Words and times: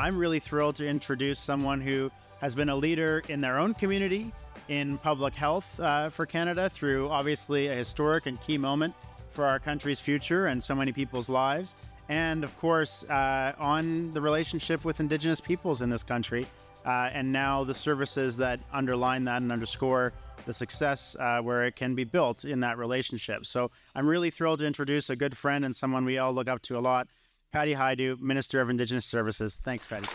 I'm 0.00 0.16
really 0.16 0.38
thrilled 0.38 0.76
to 0.76 0.88
introduce 0.88 1.38
someone 1.38 1.78
who 1.78 2.10
has 2.40 2.54
been 2.54 2.70
a 2.70 2.74
leader 2.74 3.22
in 3.28 3.42
their 3.42 3.58
own 3.58 3.74
community 3.74 4.32
in 4.68 4.96
public 4.96 5.34
health 5.34 5.78
uh, 5.78 6.08
for 6.08 6.24
Canada 6.24 6.70
through 6.70 7.10
obviously 7.10 7.68
a 7.68 7.74
historic 7.74 8.24
and 8.24 8.40
key 8.40 8.56
moment 8.56 8.94
for 9.28 9.44
our 9.44 9.58
country's 9.58 10.00
future 10.00 10.46
and 10.46 10.62
so 10.62 10.74
many 10.74 10.90
people's 10.90 11.28
lives. 11.28 11.74
And 12.08 12.44
of 12.44 12.58
course, 12.58 13.04
uh, 13.10 13.52
on 13.58 14.10
the 14.12 14.22
relationship 14.22 14.86
with 14.86 15.00
Indigenous 15.00 15.38
peoples 15.38 15.82
in 15.82 15.90
this 15.90 16.02
country. 16.02 16.46
Uh, 16.86 17.10
and 17.12 17.30
now 17.30 17.62
the 17.62 17.74
services 17.74 18.38
that 18.38 18.58
underline 18.72 19.24
that 19.24 19.42
and 19.42 19.52
underscore 19.52 20.14
the 20.46 20.52
success 20.54 21.14
uh, 21.20 21.42
where 21.42 21.66
it 21.66 21.76
can 21.76 21.94
be 21.94 22.04
built 22.04 22.46
in 22.46 22.60
that 22.60 22.78
relationship. 22.78 23.44
So 23.44 23.70
I'm 23.94 24.06
really 24.06 24.30
thrilled 24.30 24.60
to 24.60 24.66
introduce 24.66 25.10
a 25.10 25.16
good 25.16 25.36
friend 25.36 25.62
and 25.66 25.76
someone 25.76 26.06
we 26.06 26.16
all 26.16 26.32
look 26.32 26.48
up 26.48 26.62
to 26.62 26.78
a 26.78 26.80
lot, 26.80 27.06
Patty 27.52 27.74
Hajdu, 27.74 28.20
Minister 28.20 28.60
of 28.60 28.70
Indigenous 28.70 29.04
Services. 29.04 29.60
Thanks, 29.64 29.86
Patty. 29.86 30.06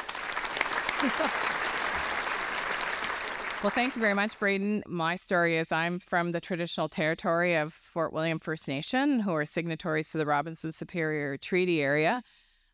Well, 3.63 3.71
thank 3.71 3.95
you 3.95 4.01
very 4.01 4.13
much, 4.13 4.37
Braden. 4.37 4.83
My 4.85 5.15
story 5.15 5.57
is 5.57 5.71
I'm 5.71 5.97
from 5.97 6.33
the 6.33 6.39
traditional 6.39 6.87
territory 6.87 7.55
of 7.55 7.73
Fort 7.73 8.13
William 8.13 8.37
First 8.37 8.67
Nation, 8.67 9.19
who 9.19 9.33
are 9.33 9.43
signatories 9.43 10.11
to 10.11 10.19
the 10.19 10.25
Robinson 10.25 10.71
Superior 10.71 11.35
Treaty 11.37 11.81
Area. 11.81 12.21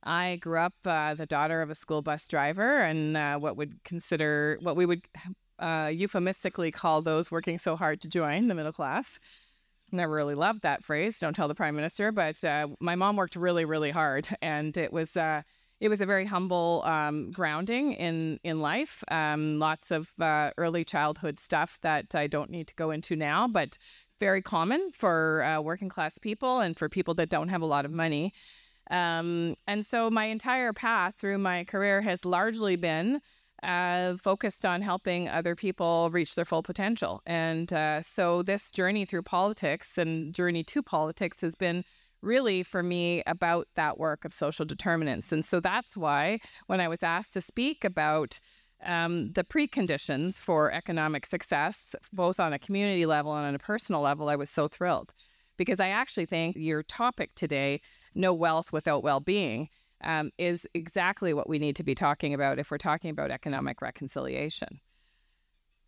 I 0.03 0.37
grew 0.41 0.59
up 0.59 0.73
uh, 0.83 1.13
the 1.13 1.25
daughter 1.25 1.61
of 1.61 1.69
a 1.69 1.75
school 1.75 2.01
bus 2.01 2.27
driver, 2.27 2.79
and 2.81 3.15
uh, 3.15 3.37
what 3.37 3.55
would 3.55 3.81
consider 3.85 4.57
what 4.61 4.75
we 4.75 4.85
would 4.85 5.03
uh, 5.59 5.91
euphemistically 5.93 6.71
call 6.71 7.01
those 7.01 7.31
working 7.31 7.57
so 7.57 7.77
hard 7.77 8.01
to 8.01 8.09
join 8.09 8.47
the 8.49 8.55
middle 8.55 8.73
class. 8.73 9.17
Never 9.91 10.13
really 10.13 10.35
loved 10.35 10.61
that 10.61 10.83
phrase. 10.83 11.19
Don't 11.19 11.35
tell 11.35 11.47
the 11.47 11.55
prime 11.55 11.75
minister, 11.75 12.11
but 12.11 12.41
uh, 12.43 12.67
my 12.79 12.95
mom 12.95 13.15
worked 13.15 13.35
really, 13.35 13.65
really 13.65 13.91
hard, 13.91 14.27
and 14.41 14.75
it 14.77 14.93
was 14.93 15.17
uh, 15.17 15.41
it 15.79 15.89
was 15.89 16.01
a 16.01 16.05
very 16.05 16.25
humble 16.25 16.83
um, 16.85 17.31
grounding 17.31 17.93
in 17.93 18.39
in 18.43 18.61
life. 18.61 19.03
Um, 19.09 19.59
lots 19.59 19.91
of 19.91 20.11
uh, 20.19 20.51
early 20.57 20.85
childhood 20.85 21.39
stuff 21.39 21.79
that 21.81 22.15
I 22.15 22.27
don't 22.27 22.49
need 22.49 22.67
to 22.67 22.75
go 22.75 22.91
into 22.91 23.15
now, 23.15 23.47
but 23.47 23.77
very 24.19 24.41
common 24.41 24.91
for 24.93 25.59
working 25.63 25.89
class 25.89 26.19
people 26.19 26.59
and 26.59 26.77
for 26.77 26.87
people 26.87 27.15
that 27.15 27.29
don't 27.29 27.49
have 27.49 27.63
a 27.63 27.65
lot 27.65 27.85
of 27.85 27.91
money. 27.91 28.33
Um, 28.91 29.55
and 29.67 29.85
so 29.85 30.11
my 30.11 30.25
entire 30.25 30.73
path 30.73 31.15
through 31.17 31.39
my 31.39 31.63
career 31.63 32.01
has 32.01 32.25
largely 32.25 32.75
been 32.75 33.21
uh, 33.63 34.15
focused 34.17 34.65
on 34.65 34.81
helping 34.81 35.29
other 35.29 35.55
people 35.55 36.09
reach 36.11 36.35
their 36.35 36.45
full 36.45 36.63
potential. 36.63 37.21
And 37.25 37.71
uh, 37.71 38.01
so 38.01 38.43
this 38.43 38.71
journey 38.71 39.05
through 39.05 39.23
politics 39.23 39.97
and 39.97 40.33
journey 40.33 40.63
to 40.65 40.81
politics 40.81 41.41
has 41.41 41.55
been 41.55 41.83
really 42.21 42.63
for 42.63 42.83
me 42.83 43.23
about 43.25 43.67
that 43.75 43.97
work 43.97 44.25
of 44.25 44.33
social 44.33 44.65
determinants. 44.65 45.31
And 45.31 45.43
so 45.43 45.59
that's 45.59 45.97
why 45.97 46.39
when 46.67 46.79
I 46.79 46.87
was 46.87 47.03
asked 47.03 47.33
to 47.33 47.41
speak 47.41 47.83
about 47.83 48.39
um, 48.83 49.31
the 49.33 49.43
preconditions 49.43 50.35
for 50.35 50.71
economic 50.71 51.25
success, 51.25 51.95
both 52.13 52.39
on 52.39 52.53
a 52.53 52.59
community 52.59 53.05
level 53.05 53.35
and 53.35 53.45
on 53.45 53.55
a 53.55 53.59
personal 53.59 54.01
level, 54.01 54.29
I 54.29 54.35
was 54.35 54.49
so 54.49 54.67
thrilled 54.67 55.13
because 55.57 55.79
I 55.79 55.89
actually 55.89 56.25
think 56.25 56.55
your 56.55 56.81
topic 56.83 57.31
today, 57.35 57.81
no 58.15 58.33
wealth 58.33 58.71
without 58.71 59.03
well 59.03 59.19
being, 59.19 59.69
um, 60.03 60.31
is 60.37 60.67
exactly 60.73 61.33
what 61.33 61.49
we 61.49 61.59
need 61.59 61.75
to 61.77 61.83
be 61.83 61.95
talking 61.95 62.33
about 62.33 62.59
if 62.59 62.71
we're 62.71 62.77
talking 62.77 63.09
about 63.09 63.31
economic 63.31 63.81
reconciliation. 63.81 64.79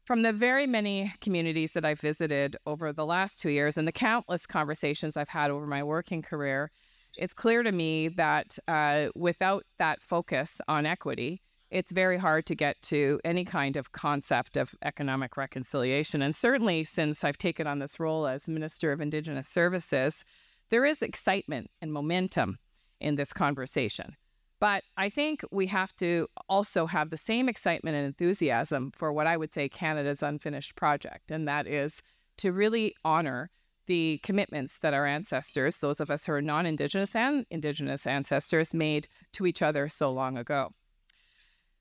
From 0.05 0.21
the 0.21 0.33
very 0.33 0.67
many 0.67 1.13
communities 1.21 1.73
that 1.73 1.85
I've 1.85 2.01
visited 2.01 2.57
over 2.65 2.91
the 2.91 3.05
last 3.05 3.39
two 3.39 3.49
years 3.49 3.77
and 3.77 3.87
the 3.87 3.93
countless 3.93 4.45
conversations 4.45 5.15
I've 5.15 5.29
had 5.29 5.49
over 5.49 5.65
my 5.65 5.81
working 5.81 6.21
career, 6.21 6.71
it's 7.15 7.33
clear 7.33 7.63
to 7.63 7.71
me 7.71 8.09
that 8.09 8.57
uh, 8.67 9.07
without 9.15 9.65
that 9.79 10.01
focus 10.01 10.59
on 10.67 10.85
equity, 10.85 11.41
it's 11.69 11.91
very 11.91 12.17
hard 12.17 12.45
to 12.47 12.55
get 12.55 12.81
to 12.83 13.19
any 13.23 13.45
kind 13.45 13.77
of 13.77 13.93
concept 13.93 14.57
of 14.57 14.75
economic 14.83 15.37
reconciliation. 15.37 16.21
And 16.21 16.35
certainly, 16.35 16.83
since 16.83 17.23
I've 17.23 17.37
taken 17.37 17.65
on 17.65 17.79
this 17.79 17.99
role 17.99 18.27
as 18.27 18.47
Minister 18.47 18.91
of 18.91 19.01
Indigenous 19.01 19.47
Services, 19.47 20.23
there 20.69 20.85
is 20.85 21.01
excitement 21.01 21.71
and 21.81 21.91
momentum 21.91 22.59
in 23.03 23.15
this 23.15 23.33
conversation. 23.33 24.15
But 24.59 24.83
I 24.95 25.09
think 25.09 25.43
we 25.51 25.67
have 25.67 25.93
to 25.97 26.27
also 26.47 26.85
have 26.85 27.09
the 27.09 27.17
same 27.17 27.49
excitement 27.49 27.97
and 27.97 28.05
enthusiasm 28.05 28.91
for 28.95 29.11
what 29.11 29.27
I 29.27 29.35
would 29.35 29.53
say 29.53 29.67
Canada's 29.67 30.23
unfinished 30.23 30.75
project, 30.75 31.31
and 31.31 31.47
that 31.47 31.67
is 31.67 32.01
to 32.37 32.53
really 32.53 32.95
honor 33.03 33.49
the 33.87 34.19
commitments 34.23 34.79
that 34.79 34.93
our 34.93 35.05
ancestors, 35.05 35.79
those 35.79 35.99
of 35.99 36.09
us 36.09 36.25
who 36.25 36.31
are 36.31 36.41
non 36.41 36.65
Indigenous 36.65 37.13
and 37.13 37.45
Indigenous 37.51 38.07
ancestors, 38.07 38.73
made 38.73 39.07
to 39.33 39.45
each 39.45 39.61
other 39.61 39.89
so 39.89 40.09
long 40.11 40.37
ago. 40.37 40.71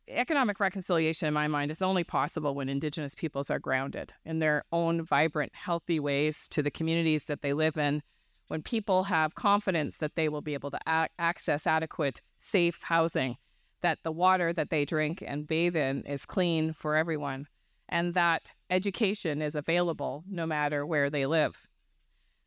Economic 0.08 0.58
reconciliation, 0.58 1.28
in 1.28 1.34
my 1.34 1.46
mind, 1.46 1.70
is 1.70 1.82
only 1.82 2.02
possible 2.02 2.56
when 2.56 2.68
Indigenous 2.68 3.14
peoples 3.14 3.50
are 3.50 3.60
grounded 3.60 4.12
in 4.24 4.40
their 4.40 4.64
own 4.72 5.02
vibrant, 5.02 5.54
healthy 5.54 6.00
ways 6.00 6.48
to 6.48 6.62
the 6.62 6.70
communities 6.70 7.24
that 7.24 7.42
they 7.42 7.52
live 7.52 7.78
in 7.78 8.02
when 8.48 8.62
people 8.62 9.04
have 9.04 9.34
confidence 9.34 9.97
that 9.97 10.14
they 10.14 10.28
will 10.28 10.42
be 10.42 10.54
able 10.54 10.70
to 10.70 10.80
a- 10.86 11.08
access 11.19 11.66
adequate, 11.66 12.20
safe 12.38 12.82
housing, 12.82 13.36
that 13.80 13.98
the 14.03 14.12
water 14.12 14.53
that 14.53 14.70
they 14.70 14.84
drink 14.84 15.22
and 15.26 15.47
bathe 15.47 15.76
in 15.76 16.03
is 16.03 16.25
clean 16.25 16.72
for 16.72 16.97
everyone, 16.97 17.47
and 17.88 18.14
that 18.14 18.52
education 18.70 19.42
is 19.42 19.54
available 19.54 20.25
no 20.28 20.47
matter 20.47 20.86
where 20.86 21.10
they 21.10 21.26
live. 21.26 21.66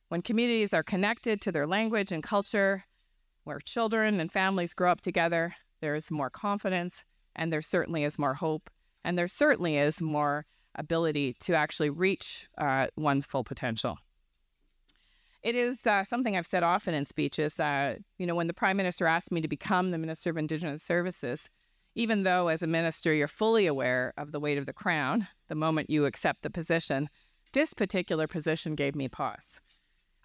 When 0.09 0.21
communities 0.21 0.73
are 0.73 0.83
connected 0.83 1.41
to 1.41 1.51
their 1.51 1.67
language 1.67 2.11
and 2.11 2.23
culture, 2.23 2.85
where 3.43 3.59
children 3.59 4.19
and 4.19 4.31
families 4.31 4.73
grow 4.73 4.91
up 4.91 5.01
together, 5.01 5.55
there 5.81 5.95
is 5.95 6.11
more 6.11 6.29
confidence, 6.29 7.03
and 7.35 7.51
there 7.51 7.61
certainly 7.61 8.03
is 8.03 8.17
more 8.17 8.33
hope, 8.33 8.69
and 9.03 9.17
there 9.17 9.27
certainly 9.27 9.77
is 9.77 10.01
more 10.01 10.45
ability 10.75 11.35
to 11.39 11.53
actually 11.53 11.89
reach 11.89 12.47
uh, 12.57 12.87
one's 12.95 13.25
full 13.25 13.43
potential. 13.43 13.97
It 15.45 15.53
is 15.53 15.85
uh, 15.85 16.03
something 16.03 16.35
I've 16.35 16.47
said 16.47 16.63
often 16.63 16.95
in 16.95 17.05
speeches. 17.05 17.59
Uh, 17.59 17.97
you 18.17 18.25
know, 18.25 18.33
when 18.33 18.47
the 18.47 18.53
Prime 18.53 18.77
Minister 18.77 19.05
asked 19.05 19.31
me 19.31 19.41
to 19.41 19.47
become 19.47 19.91
the 19.91 19.99
Minister 19.99 20.31
of 20.31 20.37
Indigenous 20.37 20.81
Services, 20.81 21.51
even 21.93 22.23
though 22.23 22.47
as 22.47 22.63
a 22.63 22.67
minister 22.67 23.13
you're 23.13 23.27
fully 23.27 23.67
aware 23.67 24.11
of 24.17 24.31
the 24.31 24.39
weight 24.39 24.57
of 24.57 24.65
the 24.65 24.73
crown 24.73 25.27
the 25.47 25.53
moment 25.53 25.87
you 25.87 26.05
accept 26.05 26.41
the 26.41 26.49
position, 26.49 27.09
this 27.53 27.75
particular 27.75 28.25
position 28.25 28.73
gave 28.73 28.95
me 28.95 29.07
pause. 29.07 29.61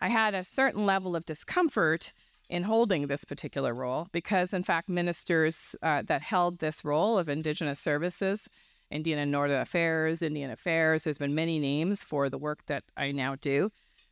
I 0.00 0.09
had 0.09 0.34
a 0.34 0.42
certain 0.42 0.86
level 0.86 1.14
of 1.14 1.26
discomfort 1.26 2.14
in 2.48 2.62
holding 2.62 3.06
this 3.06 3.26
particular 3.26 3.75
role 3.75 4.09
because, 4.12 4.54
in 4.54 4.64
fact, 4.64 4.88
ministers 4.88 5.76
uh, 5.82 6.00
that 6.06 6.22
held 6.22 6.60
this 6.60 6.82
role 6.82 7.19
of 7.19 7.28
Indigenous 7.28 7.78
Services, 7.78 8.48
Indian 8.91 9.19
and 9.19 9.30
Northern 9.30 9.60
Affairs, 9.60 10.22
Indian 10.22 10.50
Affairs, 10.50 11.04
there's 11.04 11.19
been 11.19 11.34
many 11.34 11.59
names 11.59 12.03
for 12.03 12.30
the 12.30 12.38
work 12.38 12.64
that 12.69 12.84
I 12.97 13.12
now 13.12 13.36
do 13.36 13.70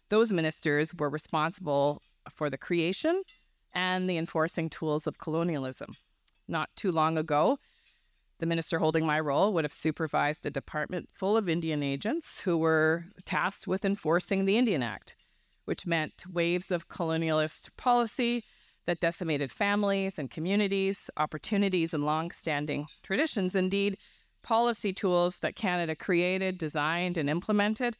those 0.08 0.32
ministers 0.32 0.94
were 0.94 1.10
responsible 1.10 2.02
for 2.30 2.50
the 2.50 2.58
creation 2.58 3.22
and 3.74 4.08
the 4.08 4.16
enforcing 4.16 4.68
tools 4.70 5.06
of 5.06 5.18
colonialism. 5.18 5.90
Not 6.46 6.70
too 6.76 6.90
long 6.90 7.18
ago, 7.18 7.58
the 8.38 8.46
minister 8.46 8.78
holding 8.78 9.04
my 9.04 9.20
role 9.20 9.52
would 9.52 9.64
have 9.64 9.72
supervised 9.72 10.46
a 10.46 10.50
department 10.50 11.08
full 11.12 11.36
of 11.36 11.48
Indian 11.48 11.82
agents 11.82 12.40
who 12.40 12.56
were 12.56 13.04
tasked 13.24 13.66
with 13.66 13.84
enforcing 13.84 14.44
the 14.44 14.56
Indian 14.56 14.82
Act, 14.82 15.16
which 15.64 15.86
meant 15.86 16.24
waves 16.32 16.70
of 16.70 16.88
colonialist 16.88 17.70
policy 17.76 18.44
that 18.86 19.00
decimated 19.00 19.52
families 19.52 20.18
and 20.18 20.30
communities, 20.30 21.10
opportunities, 21.18 21.92
and 21.92 22.06
long-standing 22.06 22.86
traditions. 23.02 23.54
Indeed, 23.54 23.98
policy 24.42 24.92
tools 24.94 25.38
that 25.38 25.56
Canada 25.56 25.94
created, 25.94 26.56
designed, 26.56 27.18
and 27.18 27.28
implemented 27.28 27.96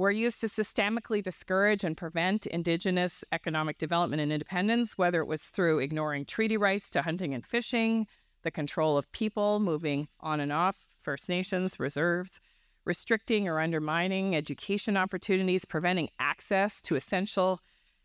were 0.00 0.10
used 0.10 0.40
to 0.40 0.46
systemically 0.46 1.22
discourage 1.22 1.84
and 1.84 1.94
prevent 1.94 2.46
Indigenous 2.46 3.22
economic 3.32 3.76
development 3.76 4.22
and 4.22 4.32
independence, 4.32 4.96
whether 4.96 5.20
it 5.20 5.26
was 5.26 5.42
through 5.42 5.78
ignoring 5.78 6.24
treaty 6.24 6.56
rights 6.56 6.88
to 6.88 7.02
hunting 7.02 7.34
and 7.34 7.44
fishing, 7.44 8.06
the 8.42 8.50
control 8.50 8.96
of 8.96 9.12
people 9.12 9.60
moving 9.60 10.08
on 10.20 10.40
and 10.40 10.52
off 10.52 10.78
First 11.02 11.28
Nations 11.28 11.78
reserves, 11.78 12.40
restricting 12.86 13.46
or 13.46 13.60
undermining 13.60 14.34
education 14.34 14.96
opportunities, 14.96 15.66
preventing 15.66 16.08
access 16.18 16.80
to 16.80 16.96
essential 16.96 17.60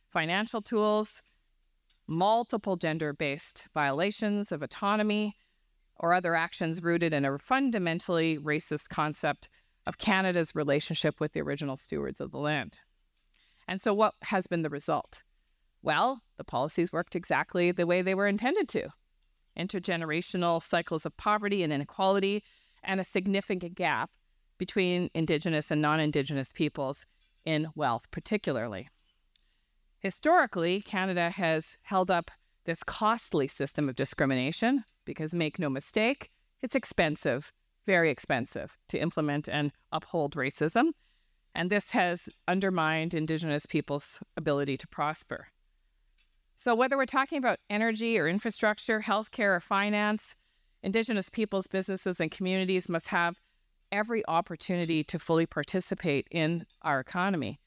financial 0.09 0.61
tools, 0.61 1.21
multiple 2.07 2.75
gender 2.75 3.13
based 3.13 3.69
violations 3.73 4.51
of 4.51 4.61
autonomy, 4.61 5.37
or 5.95 6.13
other 6.13 6.35
actions 6.35 6.83
rooted 6.83 7.13
in 7.13 7.23
a 7.23 7.37
fundamentally 7.37 8.37
racist 8.37 8.89
concept 8.89 9.47
of 9.85 9.97
Canada's 9.97 10.55
relationship 10.55 11.19
with 11.19 11.33
the 11.33 11.41
original 11.41 11.77
stewards 11.77 12.19
of 12.19 12.31
the 12.31 12.37
land. 12.37 12.79
And 13.67 13.81
so, 13.81 13.93
what 13.93 14.13
has 14.23 14.47
been 14.47 14.61
the 14.61 14.69
result? 14.69 15.23
Well, 15.81 16.21
the 16.37 16.43
policies 16.43 16.91
worked 16.91 17.15
exactly 17.15 17.71
the 17.71 17.85
way 17.85 18.01
they 18.01 18.15
were 18.15 18.27
intended 18.27 18.67
to 18.69 18.89
intergenerational 19.57 20.61
cycles 20.61 21.05
of 21.05 21.15
poverty 21.17 21.63
and 21.63 21.71
inequality, 21.71 22.43
and 22.83 22.99
a 22.99 23.03
significant 23.03 23.75
gap 23.75 24.11
between 24.57 25.09
Indigenous 25.13 25.71
and 25.71 25.81
non 25.81 25.99
Indigenous 25.99 26.51
peoples 26.51 27.05
in 27.45 27.67
wealth, 27.75 28.03
particularly. 28.11 28.89
Historically, 29.99 30.81
Canada 30.81 31.29
has 31.31 31.77
held 31.81 32.11
up 32.11 32.31
this 32.65 32.83
costly 32.83 33.47
system 33.47 33.89
of 33.89 33.95
discrimination 33.95 34.83
because 35.05 35.33
make 35.33 35.59
no 35.59 35.69
mistake, 35.69 36.31
it's 36.61 36.75
expensive, 36.75 37.51
very 37.85 38.09
expensive 38.09 38.77
to 38.89 38.99
implement 38.99 39.47
and 39.47 39.71
uphold 39.91 40.35
racism. 40.35 40.89
And 41.53 41.69
this 41.69 41.91
has 41.91 42.27
undermined 42.47 43.13
Indigenous 43.13 43.65
peoples' 43.65 44.21
ability 44.35 44.77
to 44.77 44.87
prosper. 44.87 45.47
So, 46.57 46.75
whether 46.75 46.97
we're 46.97 47.05
talking 47.05 47.37
about 47.37 47.59
energy 47.69 48.17
or 48.19 48.27
infrastructure, 48.27 49.01
healthcare 49.01 49.55
or 49.55 49.59
finance, 49.59 50.35
Indigenous 50.83 51.29
peoples, 51.29 51.67
businesses, 51.67 52.19
and 52.19 52.29
communities 52.29 52.87
must 52.87 53.07
have 53.07 53.39
every 53.91 54.23
opportunity 54.27 55.03
to 55.03 55.17
fully 55.17 55.45
participate 55.45 56.27
in 56.29 56.65
our 56.83 56.99
economy 56.99 57.59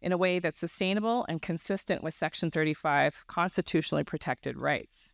in 0.00 0.12
a 0.12 0.18
way 0.18 0.38
that's 0.38 0.60
sustainable 0.60 1.26
and 1.28 1.42
consistent 1.42 2.02
with 2.02 2.14
Section 2.14 2.50
35 2.50 3.24
constitutionally 3.26 4.04
protected 4.04 4.56
rights. 4.56 5.08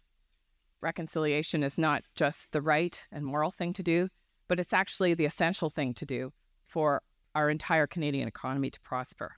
Reconciliation 0.81 1.62
is 1.62 1.79
not 1.79 2.05
just 2.14 2.53
the 2.53 2.62
right 2.62 3.06
and 3.11 3.25
moral 3.25 3.50
thing 3.50 3.73
to 3.73 3.82
do, 3.82 4.08
but 4.48 4.60
it's 4.60 4.72
actually 4.72 5.14
the 5.14 5.25
essential 5.25 5.70
thing 5.70 5.94
to 5.94 6.06
do 6.06 6.32
for 6.66 7.02
our 7.34 7.50
entire 7.50 7.87
Canadian 7.87 8.28
economy 8.28 8.70
to 8.70 8.81
prosper. 8.81 9.37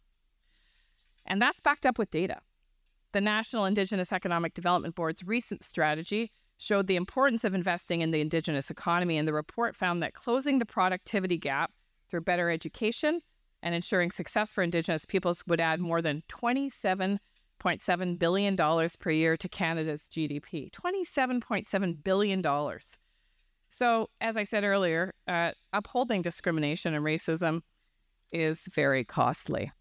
And 1.26 1.42
that's 1.42 1.60
backed 1.60 1.86
up 1.86 1.98
with 1.98 2.10
data. 2.10 2.40
The 3.12 3.20
National 3.20 3.64
Indigenous 3.64 4.12
Economic 4.12 4.54
Development 4.54 4.94
Board's 4.94 5.24
recent 5.24 5.64
strategy 5.64 6.30
showed 6.58 6.86
the 6.86 6.96
importance 6.96 7.44
of 7.44 7.54
investing 7.54 8.00
in 8.00 8.10
the 8.10 8.20
Indigenous 8.20 8.70
economy, 8.70 9.16
and 9.16 9.26
the 9.26 9.32
report 9.32 9.76
found 9.76 10.02
that 10.02 10.14
closing 10.14 10.58
the 10.58 10.66
productivity 10.66 11.38
gap 11.38 11.72
through 12.08 12.22
better 12.22 12.50
education 12.50 13.20
and 13.62 13.74
ensuring 13.74 14.10
success 14.10 14.52
for 14.52 14.62
Indigenous 14.62 15.04
peoples 15.04 15.44
would 15.46 15.60
add 15.60 15.80
more 15.80 16.02
than 16.02 16.22
$27.7 16.28 18.18
billion 18.18 18.56
per 18.56 19.10
year 19.10 19.36
to 19.36 19.48
Canada's 19.48 20.08
GDP. 20.10 20.70
$27.7 20.70 22.04
billion. 22.04 22.42
So, 23.70 24.08
as 24.20 24.36
I 24.36 24.44
said 24.44 24.64
earlier, 24.64 25.14
uh, 25.26 25.52
upholding 25.72 26.22
discrimination 26.22 26.94
and 26.94 27.04
racism 27.04 27.62
is 28.32 28.60
very 28.72 29.04
costly. 29.04 29.72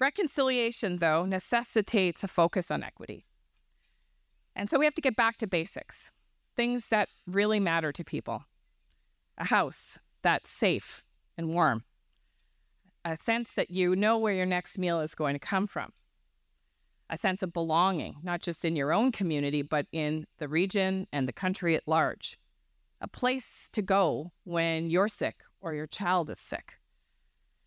Reconciliation, 0.00 0.98
though, 0.98 1.24
necessitates 1.24 2.22
a 2.22 2.28
focus 2.28 2.70
on 2.70 2.82
equity. 2.82 3.26
And 4.54 4.70
so 4.70 4.78
we 4.78 4.84
have 4.84 4.94
to 4.94 5.02
get 5.02 5.16
back 5.16 5.38
to 5.38 5.46
basics 5.46 6.10
things 6.56 6.88
that 6.88 7.08
really 7.28 7.60
matter 7.60 7.92
to 7.92 8.02
people 8.02 8.42
a 9.38 9.44
house 9.44 10.00
that's 10.22 10.50
safe 10.50 11.04
and 11.36 11.50
warm, 11.50 11.84
a 13.04 13.16
sense 13.16 13.52
that 13.52 13.70
you 13.70 13.94
know 13.94 14.18
where 14.18 14.34
your 14.34 14.44
next 14.44 14.76
meal 14.76 15.00
is 15.00 15.14
going 15.14 15.34
to 15.34 15.38
come 15.38 15.68
from, 15.68 15.92
a 17.08 17.16
sense 17.16 17.44
of 17.44 17.52
belonging, 17.52 18.16
not 18.24 18.42
just 18.42 18.64
in 18.64 18.74
your 18.74 18.92
own 18.92 19.12
community, 19.12 19.62
but 19.62 19.86
in 19.92 20.26
the 20.38 20.48
region 20.48 21.06
and 21.12 21.28
the 21.28 21.32
country 21.32 21.76
at 21.76 21.86
large, 21.86 22.36
a 23.00 23.08
place 23.08 23.68
to 23.72 23.82
go 23.82 24.32
when 24.44 24.90
you're 24.90 25.08
sick 25.08 25.36
or 25.60 25.74
your 25.74 25.86
child 25.86 26.30
is 26.30 26.38
sick. 26.38 26.74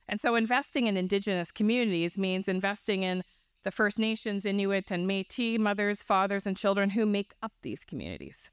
And 0.07 0.19
so 0.19 0.36
investing 0.36 0.88
in 0.88 0.98
Indigenous 0.98 1.51
communities 1.51 2.18
means 2.18 2.48
investing 2.48 3.04
in 3.04 3.24
the 3.63 3.72
First 3.72 4.00
Nations, 4.00 4.45
Inuit, 4.45 4.92
and 4.92 5.07
Metis 5.07 5.60
mothers, 5.60 6.04
fathers, 6.04 6.48
and 6.48 6.57
children 6.57 6.89
who 6.89 7.06
make 7.06 7.33
up 7.42 7.54
these 7.62 7.86
communities. 7.86 8.50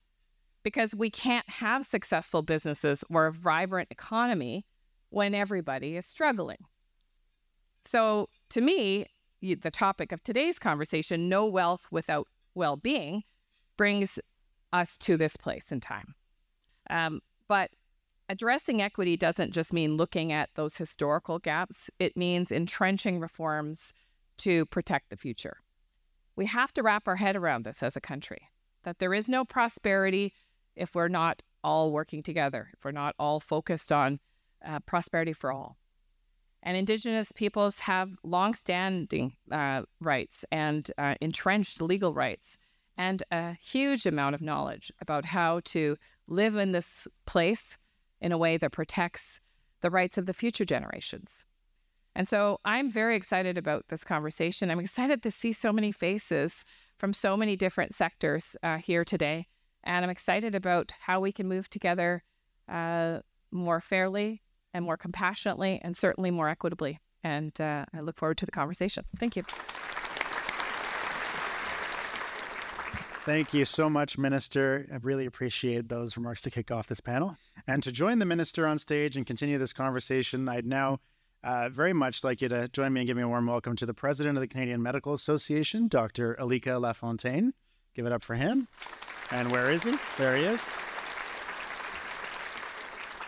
Because 0.62 0.94
we 0.94 1.10
can't 1.10 1.48
have 1.48 1.86
successful 1.86 2.42
businesses 2.42 3.02
or 3.10 3.26
a 3.26 3.32
vibrant 3.32 3.88
economy 3.90 4.66
when 5.10 5.34
everybody 5.34 5.96
is 5.96 6.06
struggling. 6.06 6.58
So, 7.84 8.28
to 8.50 8.60
me, 8.60 9.06
the 9.40 9.70
topic 9.70 10.12
of 10.12 10.22
today's 10.22 10.58
conversation, 10.58 11.28
no 11.28 11.46
wealth 11.46 11.86
without 11.90 12.28
well 12.54 12.76
being, 12.76 13.22
brings 13.76 14.18
us 14.72 14.98
to 14.98 15.16
this 15.16 15.36
place 15.36 15.72
in 15.72 15.80
time. 15.80 16.14
Um, 16.90 17.20
but 17.48 17.70
addressing 18.28 18.82
equity 18.82 19.16
doesn't 19.16 19.52
just 19.52 19.72
mean 19.72 19.96
looking 19.96 20.32
at 20.32 20.50
those 20.54 20.76
historical 20.76 21.38
gaps, 21.38 21.90
it 21.98 22.16
means 22.16 22.52
entrenching 22.52 23.20
reforms 23.20 23.92
to 24.38 24.66
protect 24.66 25.10
the 25.10 25.16
future. 25.16 25.58
We 26.36 26.46
have 26.46 26.72
to 26.74 26.82
wrap 26.82 27.08
our 27.08 27.16
head 27.16 27.36
around 27.36 27.64
this 27.64 27.82
as 27.82 27.96
a 27.96 28.00
country 28.00 28.50
that 28.84 28.98
there 29.00 29.12
is 29.12 29.28
no 29.28 29.44
prosperity 29.44 30.32
if 30.76 30.94
we're 30.94 31.08
not 31.08 31.42
all 31.64 31.92
working 31.92 32.22
together, 32.22 32.70
if 32.72 32.84
we're 32.84 32.92
not 32.92 33.14
all 33.18 33.40
focused 33.40 33.90
on 33.90 34.20
uh, 34.64 34.78
prosperity 34.80 35.32
for 35.32 35.52
all. 35.52 35.76
And 36.62 36.76
Indigenous 36.76 37.32
peoples 37.32 37.80
have 37.80 38.10
longstanding 38.22 39.34
uh, 39.50 39.82
rights 40.00 40.44
and 40.50 40.90
uh, 40.98 41.14
entrenched 41.20 41.80
legal 41.80 42.14
rights 42.14 42.56
and 42.96 43.22
a 43.30 43.54
huge 43.54 44.06
amount 44.06 44.34
of 44.34 44.42
knowledge 44.42 44.92
about 45.00 45.24
how 45.24 45.60
to 45.66 45.96
live 46.28 46.56
in 46.56 46.72
this 46.72 47.08
place 47.26 47.76
in 48.20 48.32
a 48.32 48.38
way 48.38 48.56
that 48.56 48.72
protects 48.72 49.40
the 49.80 49.90
rights 49.90 50.18
of 50.18 50.26
the 50.26 50.34
future 50.34 50.64
generations. 50.64 51.44
And 52.14 52.26
so 52.26 52.58
I'm 52.64 52.90
very 52.90 53.16
excited 53.16 53.56
about 53.56 53.88
this 53.88 54.02
conversation. 54.02 54.70
I'm 54.70 54.80
excited 54.80 55.22
to 55.22 55.30
see 55.30 55.52
so 55.52 55.72
many 55.72 55.92
faces 55.92 56.64
from 56.98 57.12
so 57.12 57.36
many 57.36 57.56
different 57.56 57.94
sectors 57.94 58.56
uh, 58.62 58.78
here 58.78 59.04
today. 59.04 59.46
And 59.84 60.04
I'm 60.04 60.10
excited 60.10 60.54
about 60.54 60.92
how 61.00 61.20
we 61.20 61.30
can 61.30 61.46
move 61.46 61.70
together 61.70 62.24
uh, 62.68 63.20
more 63.52 63.80
fairly 63.80 64.42
and 64.74 64.84
more 64.84 64.96
compassionately 64.96 65.80
and 65.82 65.96
certainly 65.96 66.30
more 66.30 66.48
equitably. 66.48 66.98
And 67.22 67.58
uh, 67.60 67.84
I 67.94 68.00
look 68.00 68.16
forward 68.16 68.38
to 68.38 68.46
the 68.46 68.52
conversation. 68.52 69.04
Thank 69.18 69.36
you. 69.36 69.44
Thank 73.28 73.52
you 73.52 73.66
so 73.66 73.90
much, 73.90 74.16
Minister. 74.16 74.86
I 74.90 74.96
really 75.02 75.26
appreciate 75.26 75.90
those 75.90 76.16
remarks 76.16 76.40
to 76.40 76.50
kick 76.50 76.70
off 76.70 76.86
this 76.86 77.02
panel. 77.02 77.36
And 77.66 77.82
to 77.82 77.92
join 77.92 78.20
the 78.20 78.24
Minister 78.24 78.66
on 78.66 78.78
stage 78.78 79.18
and 79.18 79.26
continue 79.26 79.58
this 79.58 79.74
conversation, 79.74 80.48
I'd 80.48 80.64
now 80.64 81.00
uh, 81.44 81.68
very 81.68 81.92
much 81.92 82.24
like 82.24 82.40
you 82.40 82.48
to 82.48 82.68
join 82.68 82.94
me 82.94 83.02
and 83.02 83.06
give 83.06 83.18
me 83.18 83.22
a 83.22 83.28
warm 83.28 83.46
welcome 83.46 83.76
to 83.76 83.84
the 83.84 83.92
president 83.92 84.38
of 84.38 84.40
the 84.40 84.48
Canadian 84.48 84.82
Medical 84.82 85.12
Association, 85.12 85.88
Dr. 85.88 86.38
Alika 86.40 86.80
Lafontaine. 86.80 87.52
Give 87.94 88.06
it 88.06 88.12
up 88.12 88.24
for 88.24 88.34
him. 88.34 88.66
And 89.30 89.52
where 89.52 89.70
is 89.70 89.82
he? 89.82 89.98
There 90.16 90.34
he 90.34 90.44
is. 90.44 90.66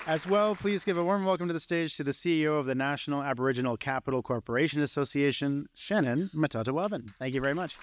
As 0.07 0.27
well, 0.27 0.55
please 0.55 0.83
give 0.83 0.97
a 0.97 1.05
warm 1.05 1.27
welcome 1.27 1.49
to 1.49 1.53
the 1.53 1.61
stage 1.61 1.99
to 1.99 2.05
the 2.05 2.13
CEO 2.13 2.59
of 2.59 2.65
the 2.65 2.75
National 2.75 3.23
Aboriginal 3.23 3.77
Capital 3.77 4.23
Corporation 4.23 4.81
Association, 4.81 5.67
Shannin 5.77 6.33
Metatawabin. 6.33 7.15
Thank 7.19 7.35
you 7.35 7.43
very 7.43 7.53
much. 7.53 7.77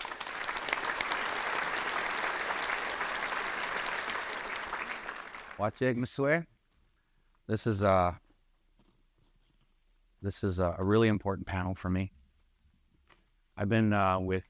Watch 5.59 5.81
it, 5.81 5.97
Monsieur. 5.97 6.45
This 7.47 7.65
is 7.65 7.81
uh, 7.81 8.11
this 10.21 10.43
is 10.43 10.59
a, 10.59 10.75
a 10.77 10.83
really 10.83 11.07
important 11.07 11.47
panel 11.47 11.73
for 11.73 11.89
me. 11.89 12.11
I've 13.57 13.69
been 13.69 13.91
uh, 13.91 14.19
with 14.19 14.43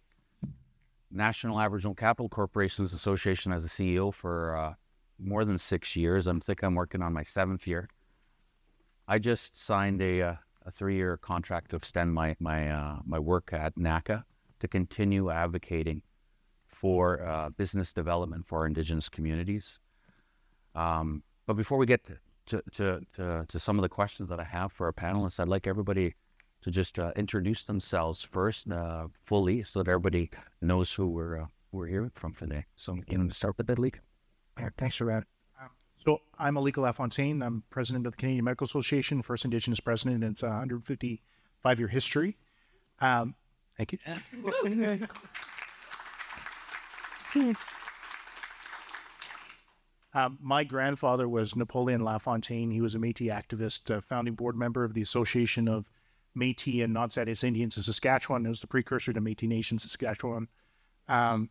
National 1.10 1.62
Aboriginal 1.62 1.96
Capital 1.96 2.28
Corporations 2.28 2.92
Association 2.92 3.54
as 3.54 3.64
a 3.64 3.70
CEO 3.70 4.14
for 4.14 4.58
uh, 4.58 4.74
more 5.18 5.46
than 5.46 5.58
six 5.58 5.96
years. 5.96 6.28
I'm 6.28 6.42
think 6.42 6.62
I'm 6.62 6.76
working 6.76 7.02
on 7.02 7.14
my 7.14 7.24
seventh 7.24 7.66
year. 7.66 7.88
I 9.08 9.18
just 9.18 9.58
signed 9.58 10.02
a, 10.02 10.22
uh, 10.22 10.36
a 10.66 10.72
three-year 10.72 11.18
contract 11.18 11.70
to 11.70 11.78
extend 11.78 12.14
my 12.14 12.36
my 12.42 12.70
uh, 12.70 13.00
my 13.06 13.18
work 13.18 13.54
at 13.54 13.74
NACA 13.76 14.24
to 14.60 14.68
continue 14.68 15.30
advocating 15.30 16.02
for 16.66 17.26
uh, 17.26 17.50
business 17.52 17.94
development 17.94 18.46
for 18.46 18.66
Indigenous 18.66 19.08
communities. 19.08 19.80
Um, 20.78 21.24
but 21.48 21.56
before 21.56 21.78
we 21.80 21.88
get 21.88 22.04
to, 22.06 22.18
to, 22.46 22.62
to, 22.72 23.02
to, 23.16 23.46
to 23.48 23.60
some 23.60 23.78
of 23.80 23.82
the 23.82 23.90
questions 23.90 24.30
that 24.30 24.40
I 24.40 24.44
have 24.44 24.72
for 24.72 24.86
our 24.86 24.94
panelists, 24.94 25.40
I'd 25.40 25.48
like 25.48 25.66
everybody 25.66 26.14
to 26.62 26.72
just 26.72 27.00
uh, 27.00 27.12
introduce 27.16 27.64
themselves 27.64 28.22
first 28.22 28.70
uh, 28.72 29.08
fully 29.24 29.64
so 29.64 29.82
that 29.82 29.90
everybody 29.90 30.30
knows 30.62 30.94
who 30.94 31.08
we're, 31.08 31.42
uh, 31.42 31.46
who 31.72 31.80
we're 31.80 31.88
hearing 31.88 32.12
from 32.14 32.34
today. 32.36 32.66
So, 32.76 32.98
you 33.08 33.18
know, 33.18 33.28
start 33.30 33.58
with 33.58 33.66
that, 33.68 33.80
Leak. 33.80 34.00
Yeah, 34.60 34.70
thanks 34.78 34.96
for 34.96 35.06
that. 35.06 35.24
Um, 35.60 35.70
so 36.06 36.22
I'm 36.38 36.56
Alika 36.56 36.78
Lafontaine. 36.78 37.42
I'm 37.42 37.64
president 37.72 38.06
of 38.06 38.14
the 38.14 38.18
Canadian 38.18 38.46
Medical 38.46 38.66
Association, 38.66 39.24
first 39.24 39.46
Indigenous 39.46 39.80
president. 39.80 40.24
In 40.24 40.32
It's 40.32 40.44
155 40.44 41.80
year 41.80 41.88
history. 41.88 42.38
Um, 43.00 43.34
thank 43.78 43.94
you. 43.94 44.00
Um, 50.14 50.38
my 50.42 50.64
grandfather 50.64 51.28
was 51.28 51.56
Napoleon 51.56 52.02
Lafontaine. 52.02 52.72
He 52.72 52.82
was 52.82 52.96
a 52.96 53.00
Métis 53.00 53.32
activist, 53.32 53.96
uh, 53.96 54.02
founding 54.02 54.36
board 54.36 54.56
member 54.56 54.84
of 54.84 54.94
the 54.94 55.02
Association 55.02 55.68
of 55.68 55.90
Métis 56.36 56.84
and 56.84 56.94
Non-Status 56.94 57.44
Indians 57.44 57.78
of 57.78 57.86
Saskatchewan. 57.86 58.46
It 58.46 58.50
was 58.50 58.62
the 58.62 58.68
precursor 58.68 59.14
to 59.14 59.22
Métis 59.22 59.48
Nation 59.48 59.78
Saskatchewan. 59.78 60.48
Um, 61.08 61.50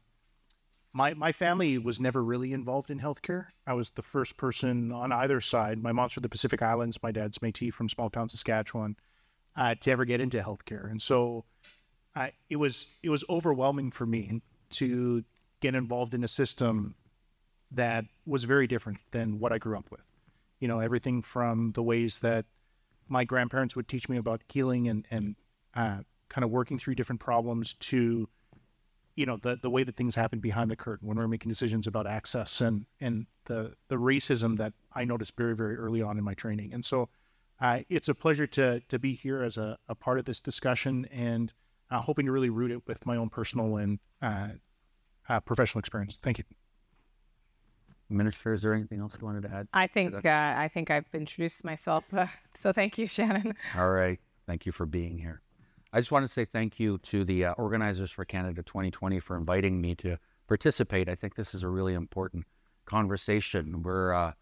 my 0.93 1.13
my 1.13 1.33
family 1.33 1.77
was 1.77 2.01
never 2.01 2.25
really 2.25 2.53
involved 2.55 2.91
in 2.91 2.99
healthcare. 2.99 3.49
I 3.67 3.75
was 3.75 3.91
the 3.91 4.03
first 4.03 4.39
person 4.39 4.91
on 4.93 5.13
either 5.13 5.43
side. 5.43 5.83
My 5.83 5.93
mom's 5.93 6.15
from 6.15 6.23
the 6.23 6.29
Pacific 6.29 6.63
Islands. 6.63 7.03
My 7.03 7.13
dad's 7.13 7.39
Métis 7.39 7.75
from 7.75 7.89
small 7.89 8.09
town 8.09 8.29
Saskatchewan. 8.29 8.97
Uh, 9.57 9.75
to 9.75 9.91
ever 9.91 10.05
get 10.05 10.21
into 10.21 10.39
healthcare, 10.39 10.91
and 10.91 11.01
so 11.01 11.45
uh, 12.15 12.29
it 12.51 12.57
was 12.57 12.87
it 13.03 13.09
was 13.09 13.25
overwhelming 13.31 13.91
for 13.91 14.05
me 14.05 14.43
to 14.69 15.25
get 15.61 15.75
involved 15.75 16.13
in 16.13 16.25
a 16.25 16.29
system 16.29 16.95
that 17.73 18.05
was 18.25 18.45
very 18.45 18.67
different 18.67 18.99
than 19.11 19.39
what 19.39 19.53
I 19.53 19.59
grew 19.59 19.77
up 19.77 19.91
with. 19.91 20.11
You 20.61 20.69
know, 20.69 20.81
everything 20.81 21.23
from 21.23 21.73
the 21.73 21.83
ways 21.83 22.21
that 22.21 22.47
my 23.09 23.25
grandparents 23.25 23.77
would 23.77 23.89
teach 23.89 24.09
me 24.09 24.17
about 24.17 24.43
healing 24.49 24.89
and 24.89 25.07
and 25.11 25.37
uh, 25.75 25.99
kind 26.29 26.45
of 26.45 26.51
working 26.51 26.79
through 26.79 26.95
different 26.95 27.21
problems 27.21 27.75
to, 27.75 28.29
you 29.15 29.27
know, 29.27 29.37
the 29.37 29.59
the 29.63 29.71
way 29.71 29.85
that 29.85 29.97
things 29.97 30.15
happen 30.15 30.41
behind 30.41 30.71
the 30.71 30.77
curtain 30.77 31.07
when 31.07 31.17
we're 31.17 31.29
making 31.29 31.49
decisions 31.49 31.87
about 31.87 32.07
access 32.07 32.61
and 32.61 32.87
and 33.01 33.27
the 33.45 33.75
the 33.89 33.97
racism 33.97 34.57
that 34.59 34.73
I 34.95 35.05
noticed 35.05 35.37
very 35.37 35.55
very 35.55 35.77
early 35.77 36.03
on 36.03 36.19
in 36.19 36.25
my 36.25 36.35
training. 36.35 36.73
And 36.73 36.85
so, 36.85 37.09
uh, 37.61 37.81
it's 37.89 38.09
a 38.09 38.15
pleasure 38.15 38.47
to 38.47 38.81
to 38.89 38.99
be 38.99 39.15
here 39.15 39.43
as 39.43 39.57
a, 39.59 39.79
a 39.89 39.95
part 39.95 40.19
of 40.19 40.25
this 40.25 40.41
discussion 40.41 41.07
and 41.13 41.53
uh, 41.91 42.01
hoping 42.01 42.27
to 42.27 42.33
really 42.33 42.51
root 42.51 42.71
it 42.71 42.87
with 42.87 43.05
my 43.07 43.17
own 43.17 43.29
personal 43.29 43.77
and 43.77 43.99
uh, 44.23 44.49
uh, 45.29 45.41
professional 45.41 45.81
experience. 45.81 46.19
Thank 46.23 46.39
you. 46.39 46.45
Minister, 48.09 48.53
is 48.53 48.63
there 48.63 48.73
anything 48.73 49.01
else 49.01 49.17
you 49.21 49.27
wanted 49.27 49.43
to 49.43 49.51
add? 49.53 49.69
I 49.73 49.87
think 49.87 50.25
uh, 50.25 50.55
I 50.57 50.69
think 50.69 50.91
I've 50.91 51.07
introduced 51.13 51.65
myself. 51.65 52.05
Uh, 52.13 52.27
so 52.55 52.73
thank 52.73 52.99
you, 52.99 53.07
Shannin. 53.07 53.55
All 53.77 53.91
right. 53.91 54.21
Thank 54.47 54.65
you 54.65 54.73
for 54.73 54.87
being 54.87 55.19
here. 55.19 55.43
I 55.93 55.99
just 55.99 56.13
want 56.13 56.25
to 56.25 56.29
say 56.29 56.45
thank 56.45 56.79
you 56.79 56.99
to 56.99 57.25
the 57.25 57.47
uh, 57.47 57.53
organizers 57.55 58.11
for 58.11 58.25
Canada 58.25 58.63
2020 58.63 59.19
for 59.21 59.37
inviting 59.37 59.81
me 59.81 59.95
to 59.97 60.19
participate. 60.47 61.09
I 61.09 61.15
think 61.15 61.35
this 61.35 61.55
is 61.55 61.63
a 61.63 61.69
really 61.69 61.95
important 61.95 62.45
conversation. 62.85 63.83
We're 63.83 64.15
uh, 64.15 64.33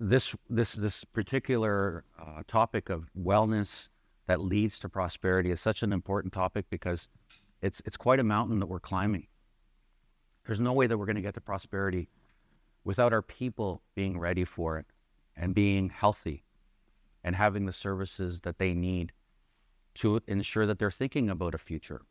this 0.00 0.34
this 0.48 0.72
this 0.72 1.04
particular 1.04 2.04
uh, 2.18 2.42
topic 2.48 2.88
of 2.88 3.08
wellness 3.16 3.88
that 4.26 4.40
leads 4.40 4.78
to 4.80 4.88
prosperity 4.88 5.50
is 5.50 5.60
such 5.60 5.82
an 5.82 5.92
important 5.92 6.32
topic 6.32 6.64
because 6.70 7.08
it's 7.62 7.80
it's 7.84 7.96
quite 7.96 8.18
a 8.18 8.24
mountain 8.24 8.58
that 8.58 8.66
we're 8.66 8.80
climbing. 8.80 9.26
There's 10.46 10.60
no 10.60 10.72
way 10.72 10.86
that 10.86 10.98
we're 10.98 11.06
going 11.06 11.16
to 11.16 11.22
get 11.22 11.34
to 11.34 11.40
prosperity 11.40 12.08
without 12.84 13.12
our 13.12 13.22
people 13.22 13.82
being 13.94 14.18
ready 14.18 14.44
for 14.44 14.78
it 14.78 14.86
and 15.36 15.54
being 15.54 15.88
healthy 15.90 16.44
and 17.24 17.36
having 17.36 17.66
the 17.66 17.72
services 17.72 18.40
that 18.40 18.58
they 18.58 18.74
need 18.74 19.12
to 19.94 20.20
ensure 20.26 20.66
that 20.66 20.78
they're 20.78 20.90
thinking 20.90 21.30
about 21.30 21.54
a 21.54 21.58
future. 21.58 22.02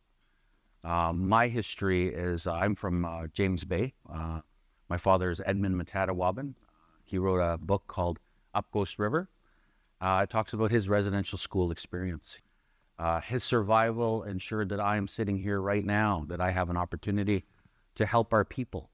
Um, 0.83 1.27
my 1.27 1.47
history 1.47 2.13
is 2.13 2.47
uh, 2.47 2.53
I'm 2.53 2.75
from 2.75 3.05
uh, 3.05 3.27
James 3.33 3.63
Bay. 3.63 3.93
Uh, 4.11 4.41
my 4.89 4.97
father 4.97 5.29
is 5.29 5.41
Edmund 5.45 5.75
Metatawabin. 5.75 6.53
He 7.05 7.17
wrote 7.17 7.39
a 7.39 7.57
book 7.57 7.83
called 7.87 8.19
Up 8.53 8.67
Ghost 8.71 8.99
River. 8.99 9.29
Uh, 10.01 10.21
it 10.23 10.29
talks 10.29 10.53
about 10.53 10.71
his 10.71 10.87
residential 10.87 11.37
school 11.37 11.71
experience. 11.71 12.39
Uh, 12.97 13.19
his 13.21 13.43
survival 13.43 14.23
ensured 14.23 14.69
that 14.69 14.79
I 14.79 14.97
am 14.97 15.07
sitting 15.07 15.37
here 15.37 15.61
right 15.61 15.85
now, 15.85 16.25
that 16.27 16.41
I 16.41 16.51
have 16.51 16.69
an 16.69 16.77
opportunity 16.77 17.45
to 17.95 18.05
help 18.05 18.33
our 18.33 18.45
people. 18.45 18.89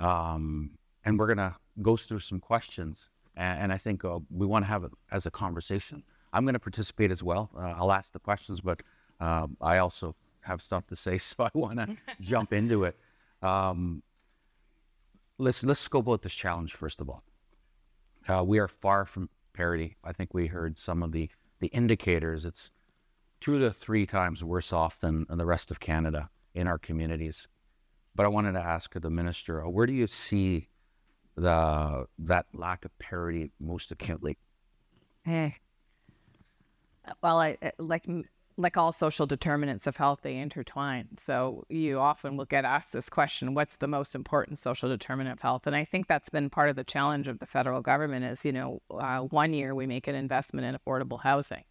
Um, 0.00 0.70
and 1.04 1.18
we're 1.18 1.26
going 1.26 1.38
to 1.38 1.54
go 1.80 1.96
through 1.96 2.20
some 2.20 2.40
questions. 2.40 3.08
And, 3.36 3.64
and 3.64 3.72
I 3.72 3.76
think 3.76 4.04
uh, 4.04 4.18
we 4.30 4.46
want 4.46 4.64
to 4.64 4.68
have 4.68 4.84
it 4.84 4.92
as 5.10 5.26
a 5.26 5.30
conversation. 5.30 6.02
I'm 6.32 6.44
going 6.44 6.54
to 6.54 6.60
participate 6.60 7.10
as 7.10 7.22
well. 7.22 7.50
Uh, 7.56 7.74
I'll 7.76 7.92
ask 7.92 8.12
the 8.12 8.18
questions, 8.18 8.60
but 8.60 8.82
uh, 9.20 9.46
I 9.60 9.78
also 9.78 10.14
have 10.40 10.62
stuff 10.62 10.86
to 10.88 10.96
say, 10.96 11.18
so 11.18 11.44
I 11.44 11.50
want 11.54 11.78
to 11.78 11.96
jump 12.20 12.52
into 12.52 12.84
it. 12.84 12.96
Um, 13.42 14.02
let's 15.38 15.64
let's 15.64 15.88
go 15.88 15.98
about 15.98 16.22
this 16.22 16.34
challenge 16.34 16.74
first 16.74 17.00
of 17.00 17.10
all. 17.10 17.24
Uh, 18.28 18.44
we 18.44 18.58
are 18.58 18.68
far 18.68 19.04
from 19.04 19.28
parity. 19.52 19.96
I 20.04 20.12
think 20.12 20.32
we 20.32 20.46
heard 20.46 20.78
some 20.78 21.02
of 21.02 21.12
the 21.12 21.28
the 21.60 21.68
indicators. 21.68 22.44
It's 22.44 22.70
two 23.40 23.58
to 23.58 23.72
three 23.72 24.06
times 24.06 24.44
worse 24.44 24.72
off 24.72 25.00
than, 25.00 25.26
than 25.28 25.38
the 25.38 25.46
rest 25.46 25.70
of 25.70 25.80
Canada 25.80 26.30
in 26.54 26.66
our 26.66 26.78
communities. 26.78 27.48
But 28.14 28.26
I 28.26 28.28
wanted 28.28 28.52
to 28.52 28.60
ask 28.60 28.92
the 28.94 29.10
minister, 29.10 29.64
uh, 29.64 29.68
where 29.68 29.86
do 29.86 29.92
you 29.92 30.06
see 30.06 30.68
the 31.36 32.06
that 32.18 32.46
lack 32.52 32.84
of 32.84 32.96
parity 32.98 33.50
most 33.60 33.90
acutely? 33.90 34.38
Eh. 35.26 35.50
Well, 37.22 37.38
I 37.40 37.56
eh, 37.62 37.70
like 37.78 38.06
like 38.58 38.76
all 38.76 38.92
social 38.92 39.26
determinants 39.26 39.86
of 39.86 39.96
health, 39.96 40.20
they 40.22 40.36
intertwine. 40.36 41.08
So 41.18 41.64
you 41.68 41.98
often 41.98 42.36
will 42.36 42.44
get 42.44 42.64
asked 42.64 42.92
this 42.92 43.08
question: 43.08 43.54
What's 43.54 43.76
the 43.76 43.88
most 43.88 44.14
important 44.14 44.58
social 44.58 44.88
determinant 44.88 45.38
of 45.38 45.42
health? 45.42 45.66
And 45.66 45.74
I 45.74 45.84
think 45.84 46.06
that's 46.06 46.28
been 46.28 46.50
part 46.50 46.68
of 46.68 46.76
the 46.76 46.84
challenge 46.84 47.28
of 47.28 47.38
the 47.38 47.46
federal 47.46 47.80
government. 47.80 48.24
Is 48.24 48.44
you 48.44 48.52
know, 48.52 48.82
uh, 48.90 49.20
one 49.20 49.54
year 49.54 49.74
we 49.74 49.86
make 49.86 50.06
an 50.06 50.14
investment 50.14 50.66
in 50.66 50.76
affordable 50.76 51.20
housing, 51.20 51.64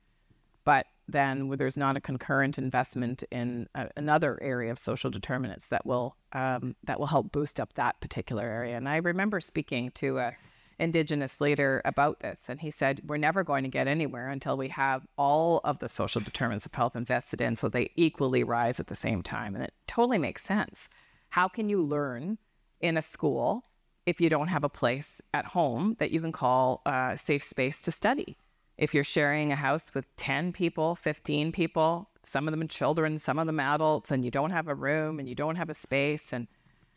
but 0.65 0.85
then 1.07 1.49
there's 1.57 1.77
not 1.77 1.97
a 1.97 2.01
concurrent 2.01 2.57
investment 2.57 3.23
in 3.31 3.67
a, 3.75 3.89
another 3.97 4.39
area 4.41 4.71
of 4.71 4.79
social 4.79 5.09
determinants 5.09 5.67
that 5.67 5.85
will 5.85 6.15
um, 6.33 6.75
that 6.83 6.99
will 6.99 7.07
help 7.07 7.31
boost 7.31 7.59
up 7.59 7.73
that 7.73 7.99
particular 8.01 8.43
area. 8.43 8.77
And 8.77 8.87
I 8.87 8.97
remember 8.97 9.39
speaking 9.41 9.91
to 9.95 10.19
a 10.19 10.35
indigenous 10.79 11.39
leader 11.39 11.81
about 11.85 12.21
this, 12.21 12.49
and 12.49 12.59
he 12.59 12.71
said 12.71 13.01
we're 13.05 13.17
never 13.17 13.43
going 13.43 13.63
to 13.63 13.69
get 13.69 13.87
anywhere 13.87 14.29
until 14.29 14.57
we 14.57 14.67
have 14.69 15.05
all 15.17 15.61
of 15.63 15.79
the 15.79 15.89
social 15.89 16.21
determinants 16.21 16.65
of 16.65 16.73
health 16.73 16.95
invested 16.95 17.39
in, 17.41 17.55
so 17.55 17.69
they 17.69 17.91
equally 17.95 18.43
rise 18.43 18.79
at 18.79 18.87
the 18.87 18.95
same 18.95 19.21
time. 19.21 19.53
And 19.53 19.63
it 19.63 19.73
totally 19.87 20.17
makes 20.17 20.43
sense. 20.43 20.89
How 21.29 21.47
can 21.47 21.69
you 21.69 21.81
learn 21.81 22.37
in 22.79 22.97
a 22.97 23.01
school 23.01 23.65
if 24.05 24.19
you 24.19 24.29
don't 24.29 24.47
have 24.47 24.63
a 24.63 24.69
place 24.69 25.21
at 25.33 25.45
home 25.45 25.95
that 25.99 26.11
you 26.11 26.19
can 26.19 26.31
call 26.31 26.81
a 26.85 27.17
safe 27.21 27.43
space 27.43 27.81
to 27.83 27.91
study? 27.91 28.37
If 28.81 28.95
you're 28.95 29.03
sharing 29.03 29.51
a 29.51 29.55
house 29.55 29.93
with 29.93 30.13
10 30.15 30.51
people, 30.53 30.95
15 30.95 31.51
people, 31.51 32.09
some 32.23 32.47
of 32.47 32.51
them 32.51 32.67
children, 32.67 33.19
some 33.19 33.37
of 33.37 33.45
them 33.45 33.59
adults, 33.59 34.09
and 34.09 34.25
you 34.25 34.31
don't 34.31 34.49
have 34.49 34.67
a 34.67 34.73
room 34.73 35.19
and 35.19 35.29
you 35.29 35.35
don't 35.35 35.55
have 35.55 35.69
a 35.69 35.73
space, 35.75 36.33
and 36.33 36.47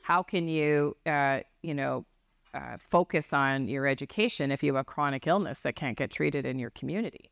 how 0.00 0.22
can 0.22 0.48
you, 0.48 0.96
uh, 1.04 1.40
you 1.62 1.74
know, 1.74 2.06
uh, 2.54 2.78
focus 2.78 3.34
on 3.34 3.68
your 3.68 3.86
education 3.86 4.50
if 4.50 4.62
you 4.62 4.74
have 4.74 4.80
a 4.80 4.84
chronic 4.84 5.26
illness 5.26 5.60
that 5.60 5.76
can't 5.76 5.98
get 5.98 6.10
treated 6.10 6.46
in 6.46 6.58
your 6.58 6.70
community? 6.70 7.30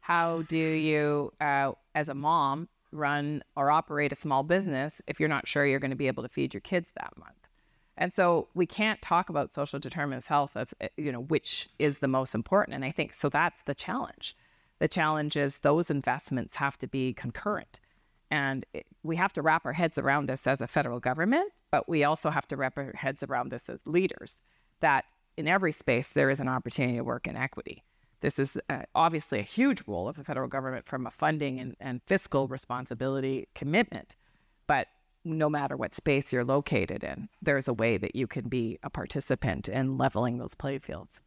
How 0.00 0.42
do 0.42 0.58
you, 0.58 1.32
uh, 1.40 1.72
as 1.94 2.10
a 2.10 2.14
mom, 2.14 2.68
run 2.92 3.42
or 3.56 3.70
operate 3.70 4.12
a 4.12 4.16
small 4.16 4.42
business 4.42 5.00
if 5.06 5.18
you're 5.18 5.30
not 5.30 5.48
sure 5.48 5.64
you're 5.64 5.80
going 5.80 5.90
to 5.90 5.96
be 5.96 6.08
able 6.08 6.22
to 6.22 6.28
feed 6.28 6.52
your 6.52 6.60
kids 6.60 6.90
that 7.00 7.16
month? 7.16 7.43
And 7.96 8.12
so 8.12 8.48
we 8.54 8.66
can't 8.66 9.00
talk 9.00 9.28
about 9.28 9.54
social 9.54 9.78
determinants 9.78 10.26
of 10.26 10.28
health 10.28 10.56
as, 10.56 10.74
eh, 10.80 10.88
you 10.96 11.12
know, 11.12 11.20
which 11.20 11.68
is 11.78 12.00
the 12.00 12.08
most 12.08 12.34
important. 12.34 12.74
And 12.74 12.84
I 12.84 12.90
think 12.90 13.14
so 13.14 13.28
that's 13.28 13.62
the 13.62 13.74
challenge. 13.74 14.36
The 14.80 14.88
challenge 14.88 15.36
is 15.36 15.58
those 15.58 15.90
investments 15.90 16.56
have 16.56 16.76
to 16.78 16.86
be 16.86 17.12
concurrent. 17.12 17.80
And 18.30 18.66
it, 18.72 18.86
we 19.02 19.16
have 19.16 19.32
to 19.34 19.42
wrap 19.42 19.64
our 19.64 19.72
heads 19.72 19.98
around 19.98 20.28
this 20.28 20.46
as 20.46 20.60
a 20.60 20.66
federal 20.66 20.98
government, 20.98 21.52
but 21.70 21.88
we 21.88 22.02
also 22.02 22.30
have 22.30 22.48
to 22.48 22.56
wrap 22.56 22.76
our 22.76 22.92
heads 22.94 23.22
around 23.22 23.50
this 23.50 23.68
as 23.68 23.78
leaders 23.86 24.42
that 24.80 25.04
in 25.36 25.46
every 25.46 25.72
space 25.72 26.10
there 26.10 26.30
is 26.30 26.40
an 26.40 26.48
opportunity 26.48 26.96
to 26.96 27.04
work 27.04 27.26
in 27.26 27.36
equity. 27.36 27.84
This 28.20 28.38
is 28.38 28.58
uh, 28.70 28.82
obviously 28.94 29.38
a 29.38 29.42
huge 29.42 29.82
role 29.86 30.08
of 30.08 30.16
the 30.16 30.24
federal 30.24 30.48
government 30.48 30.86
from 30.86 31.06
a 31.06 31.10
funding 31.10 31.60
and, 31.60 31.76
and 31.78 32.00
fiscal 32.06 32.48
responsibility 32.48 33.48
commitment. 33.54 34.16
But 35.24 35.32
no 35.32 35.48
matter 35.48 35.76
what 35.76 35.94
space 35.94 36.32
you're 36.32 36.44
located 36.44 37.02
in, 37.02 37.28
there's 37.42 37.68
a 37.68 37.72
way 37.72 37.96
that 37.96 38.14
you 38.14 38.26
can 38.26 38.48
be 38.48 38.78
a 38.82 38.90
participant 38.90 39.68
in 39.68 39.96
leveling 39.96 40.38
those 40.38 40.54
playfields. 40.54 41.18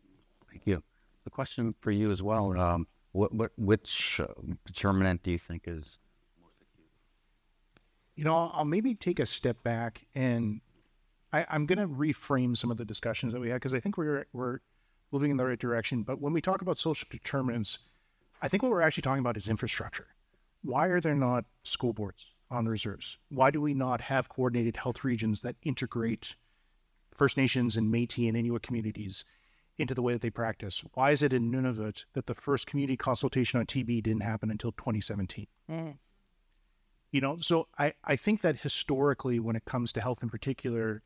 Thank 0.50 0.64
you. 0.66 0.84
The 1.24 1.30
question 1.30 1.76
for 1.82 1.92
you 1.92 2.12
as 2.12 2.22
well: 2.22 2.58
um, 2.60 2.88
what, 3.12 3.34
what, 3.34 3.52
which 3.58 4.20
uh, 4.20 4.28
determinant 4.66 5.24
do 5.24 5.32
you 5.32 5.38
think 5.38 5.64
is 5.68 5.98
most? 6.42 6.54
You 8.16 8.24
know, 8.24 8.52
I'll 8.54 8.66
maybe 8.66 8.96
take 8.96 9.20
a 9.20 9.26
step 9.26 9.62
back 9.64 10.06
and 10.16 10.62
I, 11.34 11.46
am 11.50 11.66
going 11.66 11.80
to 11.80 11.88
reframe 11.88 12.56
some 12.56 12.72
of 12.72 12.78
the 12.78 12.86
discussions 12.86 13.34
that 13.34 13.40
we 13.40 13.50
had 13.50 13.56
because 13.56 13.74
I 13.74 13.80
think 13.80 13.98
we're 13.98 14.26
we're 14.34 14.60
moving 15.12 15.32
in 15.32 15.38
the 15.38 15.46
right 15.46 15.60
direction. 15.60 16.04
But 16.04 16.22
when 16.22 16.34
we 16.34 16.42
talk 16.42 16.62
about 16.62 16.80
social 16.80 17.08
determinants, 17.12 17.80
I 18.42 18.48
think 18.48 18.64
what 18.64 18.72
we're 18.72 18.82
actually 18.82 19.02
talking 19.02 19.20
about 19.20 19.38
is 19.38 19.48
infrastructure. 19.48 20.08
Why 20.64 20.88
are 20.88 21.02
there 21.02 21.16
not 21.16 21.46
school 21.64 21.94
boards? 21.94 22.34
On 22.50 22.64
the 22.64 22.72
reserves? 22.72 23.18
Why 23.30 23.52
do 23.52 23.62
we 23.62 23.74
not 23.74 24.02
have 24.02 24.30
coordinated 24.30 24.78
health 24.78 25.04
regions 25.04 25.42
that 25.42 25.56
integrate 25.64 26.36
First 27.16 27.38
Nations 27.38 27.78
and 27.78 27.94
Métis 27.94 28.28
and 28.28 28.38
Inuit 28.38 28.62
communities 28.62 29.26
into 29.78 29.94
the 29.94 30.02
way 30.02 30.14
that 30.14 30.22
they 30.22 30.30
practice? 30.30 30.84
Why 30.94 31.12
is 31.12 31.24
it 31.24 31.34
in 31.34 31.52
Nunavut 31.52 32.06
that 32.14 32.28
the 32.28 32.34
first 32.34 32.68
community 32.68 32.98
consultation 32.98 33.60
on 33.60 33.66
TB 33.66 34.04
didn't 34.04 34.22
happen 34.22 34.52
until 34.52 34.72
2017? 34.72 35.48
Mm. 35.70 35.98
You 37.12 37.22
know, 37.22 37.38
so 37.40 37.68
I, 37.78 37.94
I 38.04 38.16
think 38.16 38.42
that 38.42 38.58
historically, 38.58 39.40
when 39.40 39.56
it 39.56 39.66
comes 39.66 39.94
to 39.94 40.02
health 40.02 40.24
in 40.24 40.30
particular, 40.30 41.04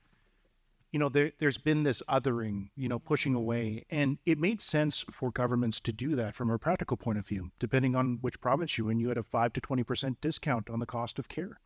you 0.92 1.00
know, 1.00 1.08
there, 1.08 1.32
there's 1.40 1.58
been 1.58 1.84
this 1.84 2.04
othering, 2.10 2.70
you 2.76 2.90
know, 2.90 3.00
pushing 3.00 3.34
away. 3.34 3.86
And 3.90 4.18
it 4.26 4.38
made 4.38 4.62
sense 4.62 5.06
for 5.10 5.32
governments 5.32 5.80
to 5.82 5.94
do 5.94 6.16
that 6.16 6.36
from 6.36 6.50
a 6.50 6.60
practical 6.60 6.98
point 6.98 7.18
of 7.18 7.26
view. 7.26 7.52
Depending 7.60 7.96
on 7.96 8.18
which 8.22 8.42
province 8.42 8.78
you're 8.78 8.92
in, 8.92 9.00
you 9.00 9.08
had 9.08 9.18
a 9.18 9.24
5 9.24 9.54
to 9.54 9.62
20% 9.62 10.18
discount 10.20 10.70
on 10.70 10.80
the 10.80 10.86
cost 10.86 11.18
of 11.18 11.30
care 11.30 11.60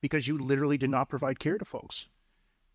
because 0.00 0.26
you 0.26 0.36
literally 0.36 0.76
did 0.76 0.90
not 0.90 1.08
provide 1.08 1.38
care 1.38 1.58
to 1.58 1.64
folks. 1.64 2.08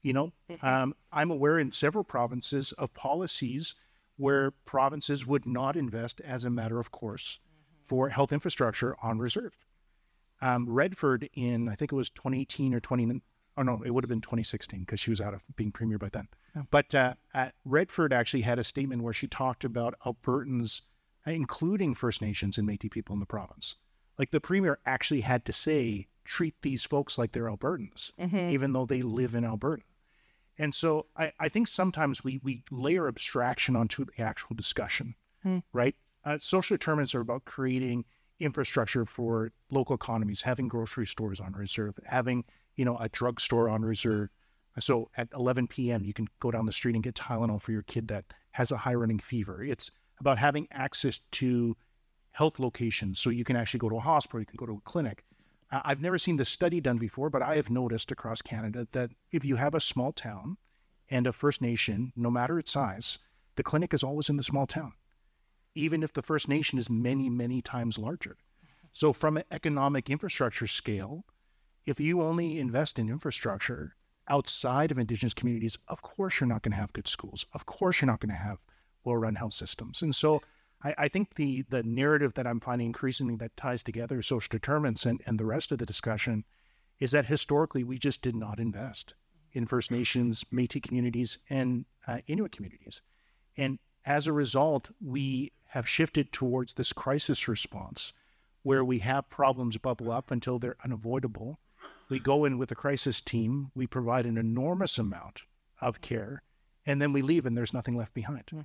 You 0.01 0.13
know, 0.13 0.33
mm-hmm. 0.49 0.65
um, 0.65 0.95
I'm 1.11 1.31
aware 1.31 1.59
in 1.59 1.71
several 1.73 2.05
provinces 2.05 2.71
of 2.73 2.93
policies 2.93 3.75
where 4.15 4.51
provinces 4.65 5.27
would 5.27 5.45
not 5.45 5.75
invest 5.75 6.21
as 6.21 6.45
a 6.45 6.49
matter 6.49 6.79
of 6.79 6.91
course 6.91 7.39
mm-hmm. 7.39 7.83
for 7.83 8.07
health 8.07 8.31
infrastructure 8.31 8.95
on 9.03 9.19
reserve. 9.19 9.65
Um, 10.41 10.69
Redford 10.69 11.29
in, 11.33 11.67
I 11.67 11.75
think 11.75 11.91
it 11.91 11.95
was 11.95 12.09
2018 12.11 12.73
or 12.73 12.79
20, 12.79 13.21
Oh 13.57 13.63
no, 13.63 13.81
it 13.83 13.89
would 13.89 14.03
have 14.03 14.09
been 14.09 14.21
2016 14.21 14.81
because 14.81 14.99
she 14.99 15.09
was 15.09 15.19
out 15.19 15.33
of 15.33 15.43
being 15.55 15.71
premier 15.71 15.97
by 15.97 16.09
then. 16.09 16.27
But 16.71 16.93
uh, 16.95 17.15
Redford 17.65 18.13
actually 18.13 18.41
had 18.41 18.59
a 18.59 18.63
statement 18.63 19.01
where 19.03 19.13
she 19.13 19.27
talked 19.27 19.63
about 19.63 19.95
Albertans, 20.05 20.81
including 21.25 21.93
First 21.95 22.21
Nations 22.21 22.57
and 22.57 22.67
Métis 22.67 22.91
people 22.91 23.13
in 23.13 23.19
the 23.19 23.25
province. 23.25 23.75
Like 24.17 24.31
the 24.31 24.41
premier 24.41 24.79
actually 24.85 25.21
had 25.21 25.43
to 25.45 25.53
say, 25.53 26.07
treat 26.23 26.55
these 26.61 26.83
folks 26.83 27.17
like 27.17 27.31
they're 27.31 27.45
Albertans, 27.49 28.11
Mhm. 28.19 28.51
even 28.51 28.73
though 28.73 28.85
they 28.85 29.01
live 29.01 29.33
in 29.35 29.43
Alberta. 29.45 29.83
And 30.57 30.73
so 30.73 31.05
I, 31.15 31.31
I 31.39 31.49
think 31.49 31.67
sometimes 31.67 32.23
we 32.23 32.39
we 32.43 32.63
layer 32.71 33.07
abstraction 33.07 33.75
onto 33.75 34.05
the 34.05 34.21
actual 34.21 34.55
discussion, 34.55 35.15
Hmm. 35.43 35.59
right? 35.73 35.95
Uh, 36.25 36.37
social 36.39 36.75
determinants 36.75 37.13
are 37.15 37.21
about 37.21 37.45
creating 37.45 38.05
infrastructure 38.39 39.05
for 39.05 39.51
local 39.69 39.95
economies, 39.95 40.41
having 40.41 40.67
grocery 40.67 41.07
stores 41.07 41.39
on 41.39 41.53
reserve, 41.53 41.99
having 42.05 42.43
you 42.75 42.85
know 42.85 42.97
a 42.97 43.09
drugstore 43.09 43.69
on 43.69 43.83
reserve. 43.83 44.29
So 44.79 45.09
at 45.17 45.27
11 45.33 45.67
p.m. 45.67 46.03
you 46.03 46.13
can 46.13 46.27
go 46.39 46.51
down 46.51 46.67
the 46.67 46.71
street 46.71 46.93
and 46.95 47.03
get 47.03 47.15
Tylenol 47.15 47.61
for 47.61 47.71
your 47.71 47.81
kid 47.83 48.07
that 48.09 48.25
has 48.51 48.71
a 48.71 48.77
high 48.77 48.93
running 48.93 49.19
fever. 49.19 49.63
It's 49.63 49.89
about 50.19 50.37
having 50.37 50.67
access 50.71 51.19
to 51.31 51.75
health 52.31 52.59
locations 52.59 53.17
so 53.17 53.31
you 53.31 53.43
can 53.43 53.55
actually 53.55 53.79
go 53.79 53.89
to 53.89 53.95
a 53.95 53.99
hospital, 53.99 54.39
you 54.39 54.45
can 54.45 54.57
go 54.57 54.67
to 54.67 54.73
a 54.73 54.89
clinic. 54.89 55.23
I've 55.71 56.01
never 56.01 56.17
seen 56.17 56.37
this 56.37 56.49
study 56.49 56.79
done 56.79 56.97
before, 56.97 57.29
but 57.29 57.41
I 57.41 57.55
have 57.55 57.69
noticed 57.69 58.11
across 58.11 58.41
Canada 58.41 58.87
that 58.91 59.11
if 59.31 59.43
you 59.43 59.55
have 59.55 59.73
a 59.73 59.79
small 59.79 60.13
town 60.13 60.57
and 61.09 61.27
a 61.27 61.33
First 61.33 61.61
Nation, 61.61 62.13
no 62.15 62.29
matter 62.29 62.57
its 62.59 62.71
size, 62.71 63.17
the 63.55 63.63
clinic 63.63 63.93
is 63.93 64.03
always 64.03 64.29
in 64.29 64.37
the 64.37 64.43
small 64.43 64.67
town, 64.67 64.93
even 65.77 66.01
if 66.01 66.11
the 66.11 66.21
First 66.21 66.47
Nation 66.47 66.79
is 66.79 66.89
many, 66.89 67.29
many 67.29 67.61
times 67.61 67.97
larger. 67.97 68.37
So, 68.91 69.13
from 69.13 69.37
an 69.37 69.43
economic 69.51 70.09
infrastructure 70.09 70.65
scale, 70.65 71.23
if 71.85 71.99
you 71.99 72.21
only 72.21 72.59
invest 72.59 72.97
in 72.97 73.09
infrastructure 73.09 73.95
outside 74.27 74.91
of 74.91 74.97
Indigenous 74.97 75.35
communities, 75.35 75.77
of 75.87 76.01
course 76.01 76.39
you're 76.39 76.47
not 76.47 76.63
going 76.63 76.71
to 76.71 76.77
have 76.77 76.93
good 76.93 77.07
schools. 77.07 77.45
Of 77.53 77.65
course 77.65 78.01
you're 78.01 78.07
not 78.07 78.19
going 78.19 78.31
to 78.31 78.35
have 78.35 78.57
well-run 79.03 79.35
health 79.35 79.53
systems. 79.53 80.01
And 80.01 80.15
so, 80.15 80.41
I, 80.83 80.95
I 80.97 81.07
think 81.07 81.35
the 81.35 81.63
the 81.69 81.83
narrative 81.83 82.33
that 82.33 82.47
I'm 82.47 82.59
finding 82.59 82.87
increasingly 82.87 83.35
that 83.35 83.55
ties 83.55 83.83
together 83.83 84.21
social 84.21 84.49
determinants 84.49 85.05
and, 85.05 85.21
and 85.25 85.39
the 85.39 85.45
rest 85.45 85.71
of 85.71 85.77
the 85.77 85.85
discussion 85.85 86.43
is 86.99 87.11
that 87.11 87.27
historically 87.27 87.83
we 87.83 87.97
just 87.97 88.21
did 88.21 88.35
not 88.35 88.59
invest 88.59 89.13
in 89.51 89.65
First 89.65 89.91
Nations, 89.91 90.43
Métis 90.51 90.81
communities, 90.81 91.37
and 91.49 91.85
uh, 92.07 92.19
Inuit 92.27 92.51
communities. 92.51 93.01
And 93.55 93.79
as 94.07 94.25
a 94.25 94.33
result, 94.33 94.89
we 95.01 95.51
have 95.65 95.87
shifted 95.87 96.31
towards 96.31 96.73
this 96.73 96.93
crisis 96.93 97.49
response 97.49 98.13
where 98.63 98.83
we 98.83 98.99
have 98.99 99.29
problems 99.29 99.75
bubble 99.75 100.11
up 100.11 100.31
until 100.31 100.57
they're 100.57 100.77
unavoidable. 100.83 101.59
We 102.09 102.19
go 102.19 102.45
in 102.45 102.57
with 102.57 102.71
a 102.71 102.75
crisis 102.75 103.19
team, 103.19 103.69
we 103.75 103.85
provide 103.85 104.25
an 104.25 104.37
enormous 104.37 104.97
amount 104.97 105.43
of 105.81 105.99
care, 105.99 106.41
and 106.85 107.01
then 107.01 107.11
we 107.11 107.21
leave 107.21 107.45
and 107.45 107.57
there's 107.57 107.73
nothing 107.73 107.97
left 107.97 108.13
behind. 108.13 108.45
Hmm. 108.49 108.61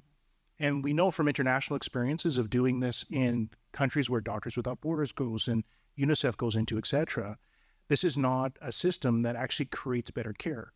And 0.60 0.84
we 0.84 0.92
know 0.92 1.10
from 1.10 1.26
international 1.26 1.76
experiences 1.76 2.38
of 2.38 2.48
doing 2.48 2.78
this 2.78 3.04
in 3.10 3.50
countries 3.72 4.08
where 4.08 4.20
Doctors 4.20 4.56
Without 4.56 4.80
Borders 4.80 5.10
goes 5.10 5.48
and 5.48 5.64
UNICEF 5.98 6.36
goes 6.36 6.54
into, 6.54 6.78
et 6.78 6.86
cetera, 6.86 7.36
this 7.88 8.04
is 8.04 8.16
not 8.16 8.56
a 8.62 8.70
system 8.70 9.22
that 9.22 9.34
actually 9.34 9.66
creates 9.66 10.12
better 10.12 10.32
care. 10.32 10.72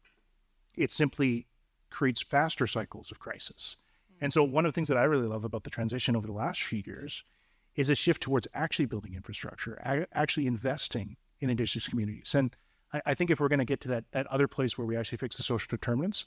It 0.75 0.91
simply 0.91 1.47
creates 1.89 2.21
faster 2.21 2.67
cycles 2.67 3.13
of 3.13 3.21
crisis. 3.21 3.77
And 4.21 4.33
so, 4.33 4.43
one 4.43 4.65
of 4.65 4.73
the 4.73 4.75
things 4.75 4.89
that 4.89 4.97
I 4.97 5.05
really 5.05 5.27
love 5.27 5.45
about 5.45 5.65
the 5.65 5.71
transition 5.71 6.17
over 6.17 6.27
the 6.27 6.33
last 6.33 6.63
few 6.63 6.83
years 6.85 7.25
is 7.75 7.91
a 7.91 7.95
shift 7.95 8.23
towards 8.23 8.49
actually 8.55 8.87
building 8.87 9.15
infrastructure, 9.15 9.75
a- 9.85 10.07
actually 10.13 10.47
investing 10.47 11.17
in 11.41 11.51
Indigenous 11.51 11.89
communities. 11.89 12.35
And 12.35 12.57
I, 12.93 13.03
I 13.07 13.15
think 13.15 13.31
if 13.31 13.41
we're 13.41 13.49
going 13.49 13.59
to 13.59 13.65
get 13.65 13.81
to 13.83 13.89
that, 13.89 14.05
that 14.13 14.27
other 14.29 14.49
place 14.49 14.79
where 14.79 14.87
we 14.87 14.97
actually 14.97 15.19
fix 15.19 15.37
the 15.37 15.43
social 15.43 15.69
determinants, 15.69 16.25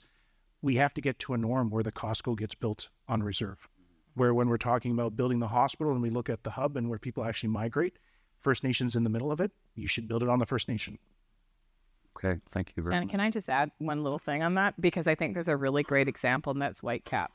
we 0.62 0.76
have 0.76 0.94
to 0.94 1.00
get 1.00 1.18
to 1.20 1.34
a 1.34 1.38
norm 1.38 1.70
where 1.70 1.82
the 1.82 1.92
Costco 1.92 2.38
gets 2.38 2.54
built 2.54 2.88
on 3.08 3.22
reserve. 3.22 3.68
Where 4.14 4.34
when 4.34 4.48
we're 4.48 4.58
talking 4.58 4.92
about 4.92 5.16
building 5.16 5.38
the 5.38 5.48
hospital 5.48 5.92
and 5.92 6.02
we 6.02 6.10
look 6.10 6.28
at 6.28 6.42
the 6.44 6.50
hub 6.50 6.76
and 6.76 6.88
where 6.88 6.98
people 6.98 7.24
actually 7.24 7.50
migrate, 7.50 7.98
First 8.38 8.64
Nations 8.64 8.96
in 8.96 9.04
the 9.04 9.10
middle 9.10 9.30
of 9.30 9.40
it, 9.40 9.52
you 9.74 9.86
should 9.86 10.08
build 10.08 10.22
it 10.22 10.28
on 10.28 10.38
the 10.38 10.46
First 10.46 10.68
Nation. 10.68 10.98
Okay, 12.16 12.40
thank 12.48 12.72
you 12.76 12.82
very 12.82 12.94
And 12.94 13.00
much. 13.00 13.02
And 13.02 13.10
can 13.10 13.20
I 13.20 13.30
just 13.30 13.48
add 13.48 13.70
one 13.78 14.02
little 14.02 14.18
thing 14.18 14.42
on 14.42 14.54
that? 14.54 14.80
Because 14.80 15.06
I 15.06 15.14
think 15.14 15.34
there's 15.34 15.48
a 15.48 15.56
really 15.56 15.82
great 15.82 16.08
example, 16.08 16.52
and 16.52 16.60
that's 16.60 16.80
Whitecap, 16.80 17.28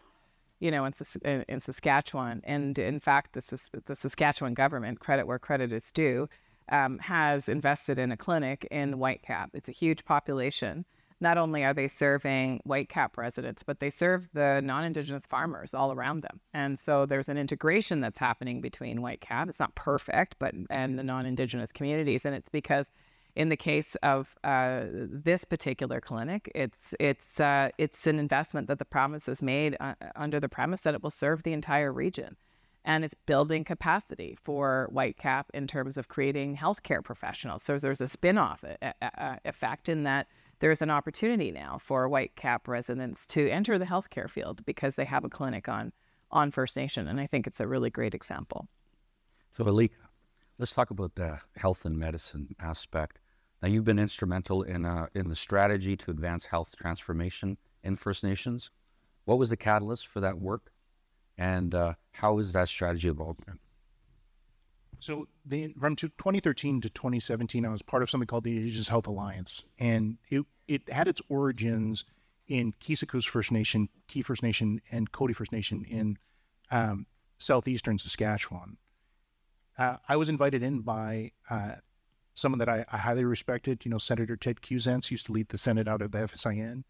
you 0.60 0.72
know, 0.72 0.86
in, 0.86 0.94
in, 1.24 1.46
in 1.48 1.60
Saskatchewan. 1.60 2.42
And 2.44 2.78
in 2.78 3.00
fact, 3.00 3.34
the, 3.34 3.82
the 3.86 3.96
Saskatchewan 3.96 4.54
government, 4.54 5.00
credit 5.00 5.28
where 5.28 5.40
credit 5.40 5.72
is 5.72 5.92
due, 5.92 6.30
um, 6.70 7.00
has 7.00 7.48
invested 7.48 8.00
in 8.00 8.12
a 8.12 8.18
clinic 8.18 8.68
in 8.72 8.96
Whitecap. 8.96 9.50
It's 9.54 9.70
a 9.70 9.74
huge 9.74 10.06
population. 10.06 10.86
Not 11.22 11.38
only 11.38 11.64
are 11.64 11.74
they 11.74 11.88
serving 11.88 12.62
Whitecap 12.68 13.18
residents, 13.18 13.64
but 13.64 13.80
they 13.80 13.90
serve 13.90 14.28
the 14.34 14.62
non 14.64 14.84
Indigenous 14.84 15.26
farmers 15.26 15.74
all 15.74 15.94
around 15.94 16.22
them. 16.24 16.42
And 16.54 16.78
so 16.78 17.06
there's 17.06 17.30
an 17.30 17.38
integration 17.38 18.02
that's 18.02 18.20
happening 18.20 18.60
between 18.60 19.00
Whitecap. 19.00 19.48
It's 19.48 19.60
not 19.60 19.76
perfect, 19.76 20.36
but 20.40 20.54
and 20.70 21.00
the 21.00 21.04
non 21.04 21.26
Indigenous 21.26 21.72
communities. 21.72 22.26
And 22.26 22.36
it's 22.36 22.50
because 22.50 22.90
in 23.36 23.50
the 23.50 23.58
case 23.58 23.96
of 23.96 24.38
uh, 24.44 24.84
this 24.92 25.44
particular 25.44 26.00
clinic, 26.00 26.50
it's 26.56 26.96
it's 27.00 27.40
uh, 27.40 27.70
it's 27.78 28.08
an 28.08 28.18
investment 28.18 28.68
that 28.68 28.80
the 28.80 28.86
province 28.86 29.26
has 29.26 29.44
made 29.44 29.76
uh, 29.80 29.94
under 30.16 30.40
the 30.40 30.50
premise 30.50 30.82
that 30.82 30.94
it 30.94 31.04
will 31.04 31.10
serve 31.10 31.44
the 31.44 31.52
entire 31.52 31.92
region, 31.92 32.38
and 32.86 33.04
it's 33.04 33.14
building 33.14 33.64
capacity 33.64 34.38
for 34.42 34.90
Whitecap 34.94 35.46
in 35.54 35.68
terms 35.68 35.98
of 35.98 36.08
creating 36.08 36.56
healthcare 36.56 37.04
professionals. 37.04 37.62
So 37.62 37.78
there's 37.78 38.02
a 38.02 38.08
spin-off 38.08 38.64
uh, 38.64 38.92
uh, 39.02 39.36
effect 39.44 39.90
in 39.90 40.04
that 40.04 40.28
there's 40.60 40.82
an 40.82 40.90
opportunity 40.90 41.52
now 41.52 41.78
for 41.78 42.10
Whitecap 42.10 42.68
residents 42.68 43.28
to 43.28 43.50
enter 43.50 43.78
the 43.78 43.86
healthcare 43.86 44.30
field 44.30 44.66
because 44.66 44.96
they 44.96 45.06
have 45.06 45.26
a 45.26 45.30
clinic 45.30 45.68
on 45.68 45.92
on 46.32 46.52
First 46.52 46.78
Nation, 46.78 47.08
and 47.08 47.20
I 47.20 47.28
think 47.28 47.48
it's 47.48 47.60
a 47.60 47.68
really 47.68 47.90
great 47.90 48.14
example. 48.14 48.68
So, 49.52 49.64
Alika, 49.66 49.92
let's 50.58 50.74
talk 50.74 50.90
about 50.90 51.16
the 51.16 51.40
health 51.56 51.86
and 51.86 51.98
medicine 51.98 52.56
aspect. 52.60 53.20
Now, 53.66 53.72
you've 53.72 53.84
been 53.84 53.98
instrumental 53.98 54.62
in 54.62 54.86
uh, 54.86 55.08
in 55.16 55.28
the 55.28 55.36
strategy 55.36 55.98
to 55.98 56.12
advance 56.12 56.46
health 56.46 56.76
transformation 56.78 57.58
in 57.84 57.96
First 57.96 58.24
Nations. 58.24 58.70
What 59.24 59.40
was 59.40 59.50
the 59.50 59.58
catalyst 59.58 60.06
for 60.06 60.20
that 60.20 60.40
work, 60.40 60.72
and 61.40 61.74
uh, 61.74 61.94
how 62.12 62.38
has 62.38 62.54
that 62.54 62.68
strategy 62.68 63.08
evolved? 63.08 63.42
So 65.00 65.28
the, 65.44 65.74
from 65.80 65.96
two- 65.96 66.10
2013 66.10 66.82
to 66.82 66.90
2017, 66.90 67.66
I 67.66 67.70
was 67.70 67.82
part 67.82 68.04
of 68.04 68.10
something 68.12 68.28
called 68.28 68.44
the 68.44 68.56
Indigenous 68.56 68.88
Health 68.88 69.08
Alliance, 69.08 69.64
and 69.80 70.20
it 70.30 70.46
it 70.68 70.88
had 70.88 71.08
its 71.08 71.24
origins 71.28 72.06
in 72.48 72.72
Keeseekoose 72.74 73.26
First 73.28 73.52
Nation, 73.52 73.90
Key 74.08 74.22
First 74.22 74.44
Nation, 74.44 74.80
and 74.92 75.12
Cote 75.12 75.36
First 75.36 75.52
Nation 75.52 75.84
in 75.90 76.20
um, 76.70 77.08
southeastern 77.40 77.98
Saskatchewan. 77.98 78.78
Uh, 79.76 79.98
I 80.08 80.18
was 80.18 80.30
invited 80.30 80.62
in 80.62 80.82
by 80.82 81.32
uh, 81.50 81.78
someone 82.36 82.60
that 82.60 82.70
I, 82.70 82.86
I 82.92 82.98
highly 82.98 83.24
respected. 83.24 83.84
You 83.84 83.92
know, 83.92 83.98
Senator 83.98 84.36
Ted 84.36 84.62
Quewezance 84.62 85.10
used 85.10 85.26
to 85.26 85.32
lead 85.32 85.50
the 85.50 85.58
Senate 85.58 85.88
out 85.88 86.02
of 86.02 86.12
the 86.12 86.20
FSIN. 86.20 86.84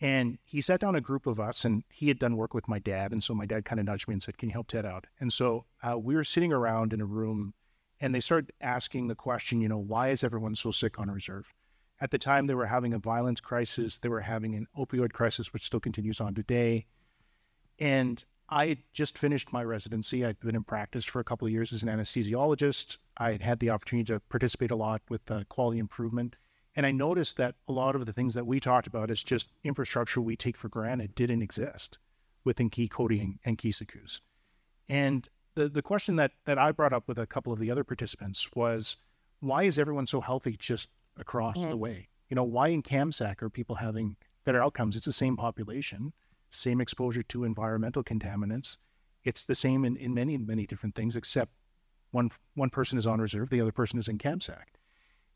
And 0.00 0.38
he 0.42 0.60
sat 0.60 0.80
down 0.80 0.96
a 0.96 1.00
group 1.00 1.26
of 1.26 1.38
us, 1.38 1.64
and 1.64 1.84
he 1.88 2.08
had 2.08 2.18
done 2.18 2.36
work 2.36 2.52
with 2.52 2.66
my 2.66 2.80
dad. 2.80 3.12
And 3.12 3.22
so 3.22 3.32
my 3.32 3.46
dad 3.46 3.64
kind 3.64 3.78
of 3.78 3.86
nudged 3.86 4.08
me 4.08 4.14
and 4.14 4.22
said, 4.22 4.36
Can 4.38 4.48
you 4.48 4.52
help 4.54 4.66
Ted 4.66 4.84
out? 4.84 5.06
And 5.20 5.32
so 5.32 5.66
uh, 5.82 5.96
we 5.96 6.16
were 6.16 6.24
sitting 6.24 6.52
around 6.52 6.92
in 6.92 7.00
a 7.00 7.06
room, 7.06 7.54
and 8.00 8.14
they 8.14 8.20
started 8.20 8.52
asking 8.60 9.06
the 9.06 9.14
question, 9.14 9.60
you 9.60 9.68
know, 9.68 9.78
why 9.78 10.08
is 10.08 10.24
everyone 10.24 10.56
so 10.56 10.70
sick 10.70 10.98
on 10.98 11.10
reserve? 11.10 11.54
At 12.00 12.10
the 12.10 12.18
time, 12.18 12.46
they 12.46 12.54
were 12.54 12.66
having 12.66 12.92
a 12.92 12.98
violence 12.98 13.40
crisis, 13.40 13.98
they 13.98 14.08
were 14.08 14.20
having 14.20 14.56
an 14.56 14.66
opioid 14.76 15.12
crisis, 15.12 15.52
which 15.52 15.64
still 15.64 15.80
continues 15.80 16.20
on 16.20 16.34
today. 16.34 16.86
And 17.78 18.22
I 18.48 18.78
just 18.92 19.18
finished 19.18 19.52
my 19.52 19.64
residency. 19.64 20.24
I'd 20.24 20.38
been 20.40 20.54
in 20.54 20.64
practice 20.64 21.04
for 21.04 21.20
a 21.20 21.24
couple 21.24 21.46
of 21.46 21.52
years 21.52 21.72
as 21.72 21.82
an 21.82 21.88
anesthesiologist. 21.88 22.98
I 23.16 23.32
had 23.32 23.42
had 23.42 23.60
the 23.60 23.70
opportunity 23.70 24.12
to 24.12 24.20
participate 24.20 24.70
a 24.70 24.76
lot 24.76 25.02
with 25.08 25.30
uh, 25.30 25.44
quality 25.48 25.78
improvement. 25.78 26.36
And 26.76 26.84
I 26.84 26.90
noticed 26.90 27.36
that 27.38 27.54
a 27.68 27.72
lot 27.72 27.94
of 27.94 28.04
the 28.04 28.12
things 28.12 28.34
that 28.34 28.46
we 28.46 28.60
talked 28.60 28.86
about 28.86 29.10
as 29.10 29.22
just 29.22 29.52
infrastructure 29.62 30.20
we 30.20 30.36
take 30.36 30.56
for 30.56 30.68
granted 30.68 31.14
didn't 31.14 31.42
exist 31.42 31.98
within 32.44 32.68
Key 32.68 32.88
Cote 32.88 33.12
and, 33.12 33.38
and 33.44 33.56
Keeseekoose. 33.56 34.20
And 34.88 35.28
the, 35.54 35.68
the 35.68 35.82
question 35.82 36.16
that, 36.16 36.32
that 36.44 36.58
I 36.58 36.72
brought 36.72 36.92
up 36.92 37.08
with 37.08 37.18
a 37.18 37.26
couple 37.26 37.52
of 37.52 37.58
the 37.58 37.70
other 37.70 37.84
participants 37.84 38.48
was 38.54 38.96
why 39.40 39.62
is 39.62 39.78
everyone 39.78 40.06
so 40.06 40.20
healthy 40.20 40.56
just 40.58 40.88
across 41.16 41.64
the 41.64 41.76
way? 41.76 42.08
You 42.28 42.34
know, 42.34 42.44
why 42.44 42.68
in 42.68 42.82
Kamsack 42.82 43.40
are 43.42 43.50
people 43.50 43.76
having 43.76 44.16
better 44.44 44.62
outcomes? 44.62 44.96
It's 44.96 45.06
the 45.06 45.12
same 45.12 45.36
population, 45.36 46.12
same 46.54 46.80
exposure 46.80 47.22
to 47.24 47.44
environmental 47.44 48.02
contaminants. 48.02 48.76
It's 49.24 49.44
the 49.44 49.54
same 49.54 49.84
in, 49.84 49.96
in 49.96 50.14
many, 50.14 50.36
many 50.36 50.66
different 50.66 50.94
things, 50.94 51.16
except 51.16 51.52
one 52.10 52.30
one 52.54 52.70
person 52.70 52.98
is 52.98 53.06
on 53.06 53.20
reserve, 53.20 53.50
the 53.50 53.60
other 53.60 53.72
person 53.72 53.98
is 53.98 54.08
in 54.08 54.18
Kamsack. 54.18 54.76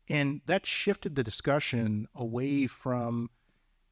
And 0.07 0.41
that 0.45 0.65
shifted 0.65 1.15
the 1.15 1.23
discussion 1.23 2.07
away 2.15 2.67
from, 2.67 3.29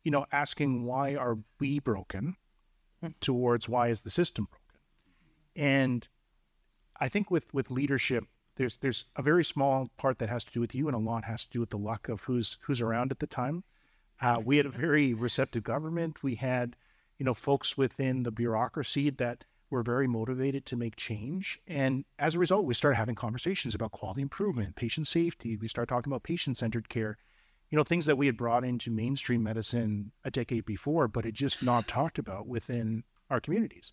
you 0.04 0.12
know, 0.12 0.26
asking 0.32 0.84
why 0.84 1.16
are 1.16 1.38
we 1.60 1.80
broken 1.80 2.36
towards 3.22 3.70
why 3.70 3.90
is 3.90 4.02
the 4.02 4.10
system 4.10 4.48
broken. 4.50 4.82
And 5.56 6.08
I 7.00 7.10
think 7.10 7.30
with 7.30 7.54
with 7.54 7.70
leadership, 7.72 8.24
there's 8.56 8.78
there's 8.78 9.06
a 9.16 9.22
very 9.22 9.44
small 9.44 9.90
part 9.98 10.18
that 10.20 10.30
has 10.30 10.44
to 10.46 10.52
do 10.52 10.60
with 10.60 10.74
you, 10.74 10.88
and 10.88 10.96
a 10.96 11.00
lot 11.00 11.24
has 11.26 11.46
to 11.46 11.52
do 11.52 11.60
with 11.60 11.70
the 11.70 11.78
luck 11.78 12.10
of 12.10 12.22
who's 12.22 12.58
who's 12.62 12.82
around 12.82 13.12
at 13.12 13.20
the 13.20 13.28
time. 13.28 13.64
Uh, 14.20 14.42
we 14.44 14.58
had 14.58 14.66
a 14.66 14.70
very 14.70 15.14
receptive 15.14 15.64
government. 15.64 16.24
We 16.24 16.36
had, 16.36 16.76
you 17.18 17.26
know, 17.26 17.34
folks 17.34 17.78
within 17.78 18.24
the 18.24 18.32
bureaucracy 18.32 19.10
that 19.12 19.44
were 19.70 19.84
very 19.84 20.08
motivated 20.08 20.66
to 20.66 20.76
make 20.76 20.96
change. 20.96 21.60
And 21.68 22.06
as 22.20 22.36
a 22.36 22.40
result, 22.40 22.66
we 22.66 22.74
started 22.74 22.96
having 22.96 23.16
conversations 23.16 23.76
about 23.76 23.92
quality 23.92 24.22
improvement, 24.22 24.76
patient 24.76 25.08
safety. 25.08 25.58
We 25.58 25.68
started 25.68 25.90
talking 25.90 26.12
about 26.12 26.24
patient 26.24 26.58
centered 26.58 26.88
care, 26.90 27.18
you 27.70 27.76
know, 27.76 27.84
things 27.84 28.06
that 28.06 28.18
we 28.18 28.28
had 28.28 28.38
brought 28.38 28.64
into 28.64 28.92
mainstream 28.92 29.44
medicine 29.44 30.12
a 30.24 30.32
decade 30.32 30.66
before, 30.66 31.08
but 31.08 31.26
had 31.26 31.34
just 31.34 31.62
not 31.62 31.88
talked 31.88 32.18
about 32.18 32.48
within 32.48 33.04
our 33.30 33.42
communities. 33.42 33.92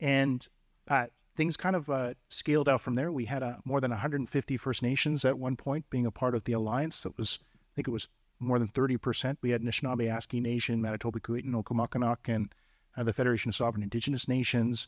And 0.00 0.46
uh, 0.88 1.06
things 1.36 1.56
kind 1.56 1.76
of 1.76 1.88
uh, 1.88 2.14
scaled 2.28 2.68
out 2.68 2.80
from 2.80 2.96
there. 2.96 3.12
We 3.12 3.26
had 3.26 3.42
uh, 3.42 3.56
more 3.64 3.80
than 3.80 3.92
150 3.92 4.56
First 4.56 4.82
Nations 4.82 5.24
at 5.24 5.38
one 5.38 5.56
point 5.56 5.88
being 5.90 6.06
a 6.06 6.10
part 6.10 6.34
of 6.34 6.44
the 6.44 6.54
alliance. 6.54 7.02
That 7.02 7.16
was, 7.16 7.38
I 7.42 7.70
think 7.76 7.86
it 7.86 7.92
was 7.92 8.08
more 8.44 8.58
than 8.58 8.68
30%. 8.68 9.38
We 9.42 9.50
had 9.50 9.62
Nishnawbe, 9.62 10.08
Aski 10.08 10.40
Nation, 10.40 10.80
Manitoba, 10.80 11.20
Keewatinowi, 11.20 11.64
Okimakanak, 11.64 12.32
and 12.32 12.52
uh, 12.96 13.02
the 13.02 13.12
Federation 13.12 13.48
of 13.48 13.54
Sovereign 13.54 13.82
Indigenous 13.82 14.28
Nations. 14.28 14.86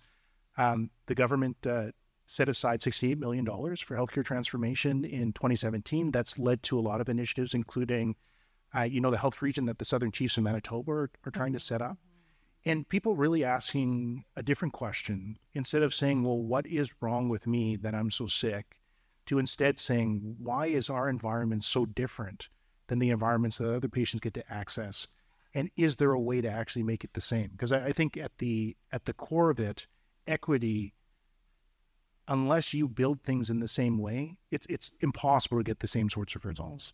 Um, 0.57 0.91
the 1.07 1.15
government 1.15 1.57
uh, 1.67 1.91
set 2.27 2.49
aside 2.49 2.81
$68 2.81 3.19
million 3.19 3.45
for 3.45 3.97
healthcare 3.97 4.25
transformation 4.25 5.05
in 5.05 5.33
2017. 5.33 6.11
That's 6.11 6.39
led 6.39 6.63
to 6.65 6.79
a 6.79 6.81
lot 6.81 7.01
of 7.01 7.09
initiatives, 7.09 7.55
including, 7.55 8.17
uh, 8.75 8.83
you 8.83 9.01
know, 9.01 9.11
the 9.11 9.19
health 9.19 9.43
region 9.43 9.67
that 9.67 9.79
the 9.79 9.85
Southern 9.85 10.11
Chiefs 10.11 10.37
of 10.37 10.43
Manitoba 10.43 10.91
are, 10.91 11.11
are 11.25 11.31
trying 11.31 11.53
to 11.53 11.61
set 11.61 11.83
up. 11.83 11.99
And 12.65 12.89
people 12.89 13.15
really 13.15 13.45
asking 13.45 14.25
a 14.35 14.43
different 14.43 14.75
question 14.75 15.39
instead 15.55 15.83
of 15.83 15.95
saying, 15.95 16.25
well, 16.25 16.39
what 16.39 16.67
is 16.67 16.95
wrong 17.01 17.29
with 17.29 17.47
me 17.47 17.77
that 17.77 17.95
I'm 17.95 18.11
so 18.11 18.27
sick? 18.27 18.81
To 19.27 19.39
instead 19.39 19.79
saying, 19.79 20.37
why 20.39 20.67
is 20.67 20.91
our 20.91 21.09
environment 21.09 21.65
so 21.65 21.87
different 21.87 22.49
than 22.89 22.99
the 22.99 23.11
environments 23.11 23.59
that 23.59 23.75
other 23.75 23.89
patients 23.89 24.21
get 24.21 24.35
to 24.35 24.53
access? 24.53 25.07
And 25.55 25.71
is 25.77 25.97
there 25.97 26.13
a 26.13 26.21
way 26.21 26.41
to 26.41 26.49
actually 26.49 26.83
make 26.83 27.05
it 27.05 27.15
the 27.15 27.21
same? 27.21 27.49
Because 27.53 27.73
I, 27.73 27.87
I 27.87 27.93
think 27.93 28.17
at 28.17 28.39
the 28.39 28.77
at 28.93 29.05
the 29.05 29.13
core 29.13 29.51
of 29.51 29.61
it, 29.61 29.87
equity 30.27 30.93
unless 32.29 32.75
you 32.75 32.89
build 32.89 33.23
things 33.23 33.51
in 33.51 33.61
the 33.61 33.69
same 33.69 33.99
way 33.99 34.37
it's 34.51 34.67
it's 34.69 34.91
impossible 35.01 35.59
to 35.59 35.65
get 35.65 35.79
the 35.81 35.87
same 35.87 36.11
sorts 36.11 36.35
of 36.35 36.45
results 36.45 36.93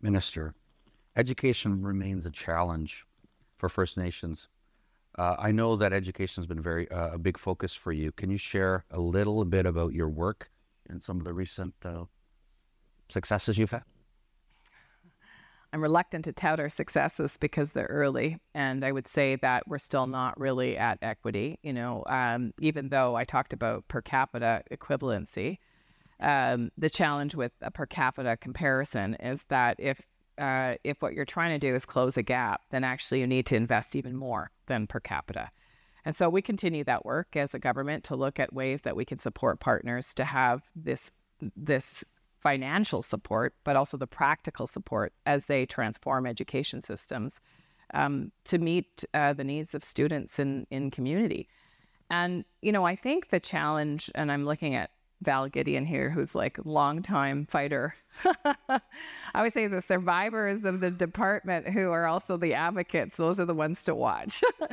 minister 0.00 0.54
education 1.16 1.82
remains 1.82 2.24
a 2.26 2.30
challenge 2.30 3.04
for 3.56 3.68
first 3.68 3.96
nations 3.96 4.48
uh, 5.18 5.36
i 5.38 5.50
know 5.50 5.76
that 5.76 5.92
education 5.92 6.40
has 6.40 6.46
been 6.46 6.60
very 6.60 6.90
uh, 6.90 7.10
a 7.12 7.18
big 7.18 7.36
focus 7.36 7.74
for 7.74 7.92
you 7.92 8.10
can 8.12 8.30
you 8.30 8.38
share 8.38 8.84
a 8.92 9.00
little 9.00 9.44
bit 9.44 9.66
about 9.66 9.92
your 9.92 10.08
work 10.08 10.50
and 10.88 11.02
some 11.02 11.18
of 11.18 11.24
the 11.24 11.34
recent 11.34 11.74
uh, 11.84 12.04
successes 13.08 13.58
you've 13.58 13.70
had 13.70 13.82
I'm 15.72 15.82
reluctant 15.82 16.24
to 16.24 16.32
tout 16.32 16.60
our 16.60 16.70
successes 16.70 17.36
because 17.36 17.72
they're 17.72 17.86
early, 17.86 18.38
and 18.54 18.84
I 18.84 18.92
would 18.92 19.06
say 19.06 19.36
that 19.36 19.68
we're 19.68 19.78
still 19.78 20.06
not 20.06 20.38
really 20.40 20.78
at 20.78 20.98
equity. 21.02 21.58
You 21.62 21.74
know, 21.74 22.04
um, 22.06 22.54
even 22.58 22.88
though 22.88 23.16
I 23.16 23.24
talked 23.24 23.52
about 23.52 23.86
per 23.86 24.00
capita 24.00 24.62
equivalency, 24.70 25.58
um, 26.20 26.70
the 26.78 26.88
challenge 26.88 27.34
with 27.34 27.52
a 27.60 27.70
per 27.70 27.84
capita 27.84 28.38
comparison 28.38 29.14
is 29.16 29.44
that 29.48 29.76
if 29.78 30.00
uh, 30.38 30.76
if 30.84 31.02
what 31.02 31.12
you're 31.14 31.24
trying 31.24 31.50
to 31.50 31.58
do 31.58 31.74
is 31.74 31.84
close 31.84 32.16
a 32.16 32.22
gap, 32.22 32.62
then 32.70 32.84
actually 32.84 33.20
you 33.20 33.26
need 33.26 33.44
to 33.46 33.56
invest 33.56 33.94
even 33.96 34.16
more 34.16 34.50
than 34.66 34.86
per 34.86 35.00
capita. 35.00 35.50
And 36.04 36.16
so 36.16 36.30
we 36.30 36.40
continue 36.40 36.84
that 36.84 37.04
work 37.04 37.36
as 37.36 37.52
a 37.52 37.58
government 37.58 38.04
to 38.04 38.16
look 38.16 38.38
at 38.38 38.54
ways 38.54 38.80
that 38.82 38.96
we 38.96 39.04
can 39.04 39.18
support 39.18 39.60
partners 39.60 40.14
to 40.14 40.24
have 40.24 40.62
this 40.74 41.10
this 41.56 42.04
financial 42.40 43.02
support, 43.02 43.54
but 43.64 43.76
also 43.76 43.96
the 43.96 44.06
practical 44.06 44.66
support 44.66 45.12
as 45.26 45.46
they 45.46 45.66
transform 45.66 46.26
education 46.26 46.80
systems 46.82 47.40
um, 47.94 48.32
to 48.44 48.58
meet 48.58 49.04
uh, 49.14 49.32
the 49.32 49.44
needs 49.44 49.74
of 49.74 49.82
students 49.82 50.38
in, 50.38 50.66
in 50.70 50.90
community. 50.90 51.48
And, 52.10 52.44
you 52.62 52.72
know, 52.72 52.84
I 52.84 52.96
think 52.96 53.30
the 53.30 53.40
challenge, 53.40 54.10
and 54.14 54.32
I'm 54.32 54.44
looking 54.44 54.74
at 54.74 54.90
Val 55.20 55.48
Gideon 55.48 55.84
here, 55.84 56.10
who's 56.10 56.34
like 56.34 56.58
longtime 56.64 57.46
fighter. 57.46 57.94
I 59.34 59.42
would 59.42 59.52
say 59.52 59.66
the 59.66 59.82
survivors 59.82 60.64
of 60.64 60.80
the 60.80 60.90
department 60.90 61.68
who 61.68 61.90
are 61.90 62.06
also 62.06 62.36
the 62.36 62.54
advocates. 62.54 63.16
Those 63.16 63.38
are 63.38 63.44
the 63.44 63.54
ones 63.54 63.84
to 63.84 63.94
watch. 63.94 64.42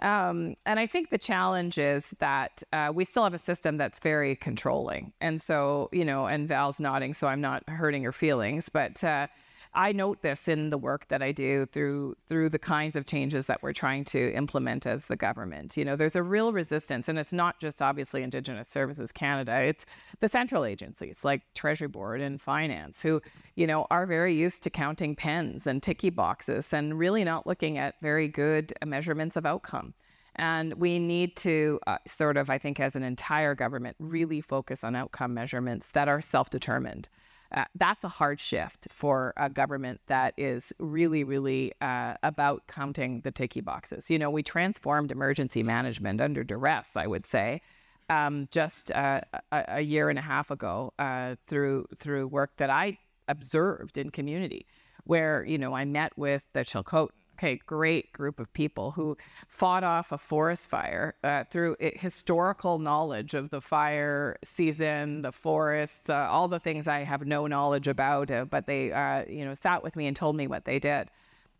um, 0.00 0.54
and 0.66 0.78
I 0.78 0.86
think 0.86 1.10
the 1.10 1.18
challenge 1.18 1.78
is 1.78 2.14
that 2.18 2.62
uh, 2.72 2.92
we 2.94 3.04
still 3.04 3.24
have 3.24 3.34
a 3.34 3.38
system 3.38 3.76
that's 3.76 4.00
very 4.00 4.36
controlling. 4.36 5.12
And 5.20 5.40
so, 5.40 5.88
you 5.92 6.04
know, 6.04 6.26
and 6.26 6.46
Val's 6.46 6.80
nodding, 6.80 7.14
so 7.14 7.26
I'm 7.26 7.40
not 7.40 7.68
hurting 7.68 8.04
her 8.04 8.12
feelings, 8.12 8.68
but. 8.68 9.02
Uh, 9.02 9.28
I 9.74 9.92
note 9.92 10.22
this 10.22 10.48
in 10.48 10.70
the 10.70 10.78
work 10.78 11.08
that 11.08 11.22
I 11.22 11.32
do 11.32 11.66
through 11.66 12.16
through 12.26 12.50
the 12.50 12.58
kinds 12.58 12.96
of 12.96 13.06
changes 13.06 13.46
that 13.46 13.62
we're 13.62 13.72
trying 13.72 14.04
to 14.06 14.32
implement 14.32 14.86
as 14.86 15.06
the 15.06 15.16
government. 15.16 15.76
You 15.76 15.84
know, 15.84 15.96
there's 15.96 16.16
a 16.16 16.22
real 16.22 16.52
resistance, 16.52 17.08
and 17.08 17.18
it's 17.18 17.32
not 17.32 17.60
just 17.60 17.82
obviously 17.82 18.22
Indigenous 18.22 18.68
Services 18.68 19.12
Canada. 19.12 19.60
It's 19.60 19.86
the 20.20 20.28
central 20.28 20.64
agencies 20.64 21.24
like 21.24 21.42
Treasury 21.54 21.88
Board 21.88 22.20
and 22.20 22.40
Finance, 22.40 23.02
who 23.02 23.22
you 23.54 23.66
know 23.66 23.86
are 23.90 24.06
very 24.06 24.34
used 24.34 24.62
to 24.64 24.70
counting 24.70 25.14
pens 25.14 25.66
and 25.66 25.82
ticky 25.82 26.10
boxes, 26.10 26.72
and 26.72 26.98
really 26.98 27.24
not 27.24 27.46
looking 27.46 27.78
at 27.78 27.94
very 28.00 28.28
good 28.28 28.72
measurements 28.84 29.36
of 29.36 29.46
outcome. 29.46 29.94
And 30.38 30.74
we 30.74 31.00
need 31.00 31.36
to 31.38 31.80
uh, 31.86 31.98
sort 32.06 32.36
of, 32.36 32.48
I 32.48 32.58
think, 32.58 32.78
as 32.78 32.94
an 32.94 33.02
entire 33.02 33.56
government, 33.56 33.96
really 33.98 34.40
focus 34.40 34.84
on 34.84 34.94
outcome 34.94 35.34
measurements 35.34 35.90
that 35.90 36.08
are 36.08 36.20
self 36.20 36.48
determined. 36.48 37.08
Uh, 37.50 37.64
that's 37.74 38.04
a 38.04 38.08
hard 38.08 38.38
shift 38.38 38.88
for 38.90 39.32
a 39.38 39.48
government 39.48 40.00
that 40.06 40.34
is 40.36 40.72
really, 40.78 41.24
really 41.24 41.72
uh, 41.80 42.14
about 42.22 42.66
counting 42.66 43.22
the 43.22 43.30
ticky 43.30 43.62
boxes. 43.62 44.10
You 44.10 44.18
know, 44.18 44.30
we 44.30 44.42
transformed 44.42 45.10
emergency 45.10 45.62
management 45.62 46.20
under 46.20 46.44
duress, 46.44 46.94
I 46.94 47.06
would 47.06 47.24
say, 47.24 47.62
um, 48.10 48.48
just 48.50 48.90
uh, 48.90 49.22
a, 49.50 49.64
a, 49.68 49.80
year 49.80 50.10
and 50.10 50.18
a 50.18 50.22
half 50.22 50.50
ago 50.50 50.92
uh, 50.98 51.36
through 51.46 51.86
through 51.96 52.28
work 52.28 52.52
that 52.58 52.70
I 52.70 52.98
observed 53.28 53.98
in 53.98 54.10
community, 54.10 54.66
where 55.04 55.44
you 55.44 55.58
know 55.58 55.74
I 55.74 55.84
met 55.84 56.16
with 56.16 56.44
the 56.52 56.60
Chilcotin 56.60 57.08
okay, 57.38 57.60
great 57.66 58.12
group 58.12 58.40
of 58.40 58.52
people 58.52 58.90
who 58.90 59.16
fought 59.46 59.84
off 59.84 60.10
a 60.10 60.18
forest 60.18 60.68
fire 60.68 61.14
uh, 61.22 61.44
through 61.50 61.76
historical 61.78 62.80
knowledge 62.80 63.34
of 63.34 63.50
the 63.50 63.60
fire 63.60 64.36
season, 64.42 65.22
the 65.22 65.30
forests, 65.30 66.10
uh, 66.10 66.26
all 66.28 66.48
the 66.48 66.58
things 66.58 66.88
I 66.88 67.04
have 67.04 67.24
no 67.24 67.46
knowledge 67.46 67.86
about. 67.86 68.30
Uh, 68.30 68.44
but 68.44 68.66
they, 68.66 68.92
uh, 68.92 69.24
you 69.28 69.44
know, 69.44 69.54
sat 69.54 69.84
with 69.84 69.94
me 69.94 70.08
and 70.08 70.16
told 70.16 70.34
me 70.34 70.48
what 70.48 70.64
they 70.64 70.80
did. 70.80 71.10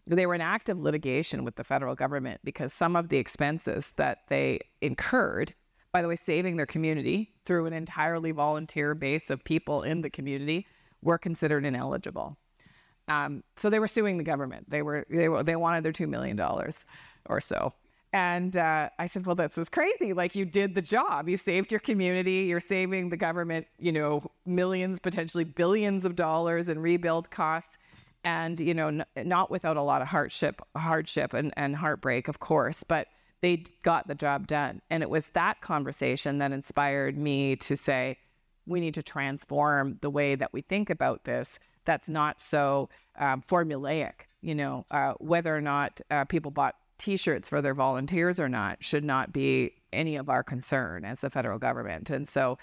They 0.06 0.26
were 0.26 0.34
in 0.34 0.40
active 0.40 0.80
litigation 0.80 1.44
with 1.44 1.54
the 1.54 1.64
federal 1.64 1.94
government 1.94 2.40
because 2.42 2.72
some 2.72 2.96
of 2.96 3.08
the 3.08 3.18
expenses 3.18 3.92
that 3.96 4.22
they 4.28 4.60
incurred, 4.80 5.54
by 5.92 6.02
the 6.02 6.08
way, 6.08 6.16
saving 6.16 6.56
their 6.56 6.66
community 6.66 7.34
through 7.44 7.66
an 7.66 7.72
entirely 7.72 8.32
volunteer 8.32 8.94
base 8.94 9.30
of 9.30 9.44
people 9.44 9.82
in 9.82 10.00
the 10.00 10.10
community, 10.10 10.66
were 11.02 11.18
considered 11.18 11.64
ineligible. 11.64 12.36
Um, 13.08 13.42
so 13.56 13.70
they 13.70 13.78
were 13.78 13.88
suing 13.88 14.18
the 14.18 14.24
government. 14.24 14.68
They 14.70 14.82
were 14.82 15.06
they 15.10 15.28
were 15.28 15.42
they 15.42 15.56
wanted 15.56 15.84
their 15.84 15.92
two 15.92 16.06
million 16.06 16.36
dollars 16.36 16.84
or 17.26 17.40
so. 17.40 17.72
And 18.12 18.56
uh, 18.56 18.88
I 18.98 19.06
said, 19.06 19.26
well, 19.26 19.36
this 19.36 19.58
is 19.58 19.68
crazy. 19.68 20.14
Like 20.14 20.34
you 20.34 20.46
did 20.46 20.74
the 20.74 20.80
job. 20.82 21.28
You 21.28 21.36
saved 21.36 21.70
your 21.70 21.80
community. 21.80 22.46
You're 22.48 22.60
saving 22.60 23.10
the 23.10 23.18
government, 23.18 23.66
you 23.78 23.92
know, 23.92 24.22
millions, 24.46 24.98
potentially 24.98 25.44
billions 25.44 26.06
of 26.06 26.16
dollars 26.16 26.70
in 26.70 26.78
rebuild 26.78 27.30
costs. 27.30 27.76
And, 28.24 28.58
you 28.58 28.74
know, 28.74 28.88
n- 28.88 29.04
not 29.16 29.50
without 29.50 29.76
a 29.76 29.82
lot 29.82 30.02
of 30.02 30.08
hardship, 30.08 30.62
hardship 30.74 31.34
and, 31.34 31.52
and 31.56 31.76
heartbreak, 31.76 32.28
of 32.28 32.40
course, 32.40 32.82
but 32.82 33.08
they 33.42 33.64
got 33.82 34.08
the 34.08 34.14
job 34.14 34.46
done. 34.46 34.80
And 34.90 35.02
it 35.02 35.10
was 35.10 35.28
that 35.30 35.60
conversation 35.60 36.38
that 36.38 36.50
inspired 36.50 37.16
me 37.16 37.56
to 37.56 37.76
say, 37.76 38.16
we 38.66 38.80
need 38.80 38.94
to 38.94 39.02
transform 39.02 39.98
the 40.00 40.10
way 40.10 40.34
that 40.34 40.52
we 40.52 40.62
think 40.62 40.90
about 40.90 41.24
this 41.24 41.58
that's 41.88 42.08
not 42.08 42.38
so 42.40 42.90
um, 43.18 43.42
formulaic. 43.42 44.26
You 44.42 44.54
know, 44.54 44.86
uh, 44.90 45.14
whether 45.18 45.56
or 45.56 45.60
not 45.60 46.00
uh, 46.10 46.24
people 46.26 46.50
bought 46.50 46.76
T-shirts 46.98 47.48
for 47.48 47.62
their 47.62 47.74
volunteers 47.74 48.38
or 48.38 48.48
not 48.48 48.84
should 48.84 49.04
not 49.04 49.32
be 49.32 49.72
any 49.92 50.16
of 50.16 50.28
our 50.28 50.42
concern 50.42 51.04
as 51.04 51.22
the 51.22 51.30
federal 51.30 51.58
government. 51.58 52.10
And 52.10 52.28
so, 52.28 52.58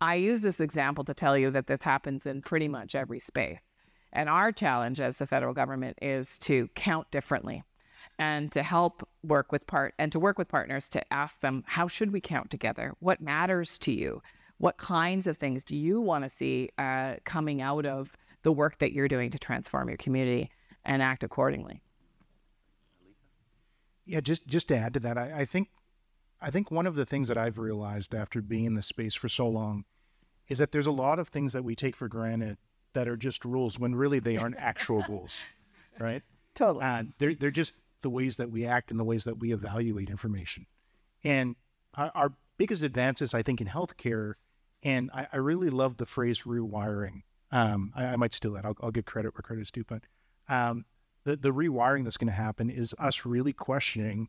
I 0.00 0.16
use 0.16 0.42
this 0.42 0.60
example 0.60 1.04
to 1.04 1.14
tell 1.14 1.38
you 1.38 1.50
that 1.52 1.68
this 1.68 1.82
happens 1.82 2.26
in 2.26 2.42
pretty 2.42 2.68
much 2.68 2.94
every 2.94 3.18
space. 3.18 3.62
And 4.12 4.28
our 4.28 4.52
challenge 4.52 5.00
as 5.00 5.18
the 5.18 5.26
federal 5.26 5.54
government 5.54 5.98
is 6.02 6.38
to 6.40 6.68
count 6.74 7.10
differently 7.10 7.62
and 8.18 8.50
to 8.52 8.62
help 8.62 9.08
work 9.22 9.52
with 9.52 9.66
part 9.66 9.94
and 9.98 10.10
to 10.12 10.18
work 10.18 10.38
with 10.38 10.48
partners 10.48 10.88
to 10.90 11.12
ask 11.12 11.40
them 11.40 11.64
how 11.66 11.86
should 11.88 12.12
we 12.12 12.20
count 12.20 12.50
together 12.50 12.94
what 13.00 13.20
matters 13.20 13.78
to 13.78 13.92
you 13.92 14.22
what 14.58 14.78
kinds 14.78 15.26
of 15.26 15.36
things 15.36 15.64
do 15.64 15.76
you 15.76 16.00
want 16.00 16.24
to 16.24 16.30
see 16.30 16.70
uh, 16.78 17.14
coming 17.24 17.60
out 17.60 17.84
of 17.84 18.12
the 18.46 18.52
work 18.52 18.78
that 18.78 18.92
you're 18.92 19.08
doing 19.08 19.28
to 19.28 19.40
transform 19.40 19.88
your 19.88 19.96
community 19.96 20.48
and 20.84 21.02
act 21.02 21.24
accordingly. 21.24 21.82
Yeah, 24.04 24.20
just 24.20 24.46
just 24.46 24.68
to 24.68 24.76
add 24.76 24.94
to 24.94 25.00
that, 25.00 25.18
I, 25.18 25.40
I 25.40 25.44
think 25.46 25.70
I 26.40 26.52
think 26.52 26.70
one 26.70 26.86
of 26.86 26.94
the 26.94 27.04
things 27.04 27.26
that 27.26 27.36
I've 27.36 27.58
realized 27.58 28.14
after 28.14 28.40
being 28.40 28.64
in 28.64 28.74
this 28.74 28.86
space 28.86 29.16
for 29.16 29.28
so 29.28 29.48
long 29.48 29.84
is 30.46 30.58
that 30.58 30.70
there's 30.70 30.86
a 30.86 30.92
lot 30.92 31.18
of 31.18 31.26
things 31.26 31.54
that 31.54 31.64
we 31.64 31.74
take 31.74 31.96
for 31.96 32.06
granted 32.06 32.56
that 32.92 33.08
are 33.08 33.16
just 33.16 33.44
rules 33.44 33.80
when 33.80 33.96
really 33.96 34.20
they 34.20 34.36
aren't 34.36 34.58
actual 34.58 35.04
rules, 35.08 35.42
right? 35.98 36.22
Totally. 36.54 36.84
Uh, 36.84 37.02
they're, 37.18 37.34
they're 37.34 37.50
just 37.50 37.72
the 38.02 38.10
ways 38.10 38.36
that 38.36 38.52
we 38.52 38.64
act 38.64 38.92
and 38.92 39.00
the 39.00 39.04
ways 39.04 39.24
that 39.24 39.40
we 39.40 39.52
evaluate 39.52 40.08
information. 40.08 40.66
And 41.24 41.56
our, 41.94 42.12
our 42.14 42.32
biggest 42.58 42.84
advances, 42.84 43.34
I 43.34 43.42
think, 43.42 43.60
in 43.60 43.66
healthcare, 43.66 44.34
and 44.84 45.10
I, 45.12 45.26
I 45.32 45.38
really 45.38 45.68
love 45.68 45.96
the 45.96 46.06
phrase 46.06 46.44
rewiring. 46.44 47.22
Um, 47.56 47.92
I, 47.96 48.04
I, 48.04 48.16
might 48.16 48.34
steal 48.34 48.52
that. 48.52 48.64
I'll, 48.64 48.76
I'll 48.82 48.90
give 48.90 49.06
credit 49.06 49.34
where 49.34 49.42
credit 49.42 49.62
is 49.62 49.70
due, 49.70 49.84
but 49.84 50.02
um, 50.48 50.84
the, 51.24 51.36
the 51.36 51.52
rewiring 51.52 52.04
that's 52.04 52.16
going 52.16 52.28
to 52.28 52.34
happen 52.34 52.68
is 52.70 52.94
us 52.98 53.24
really 53.24 53.52
questioning 53.52 54.28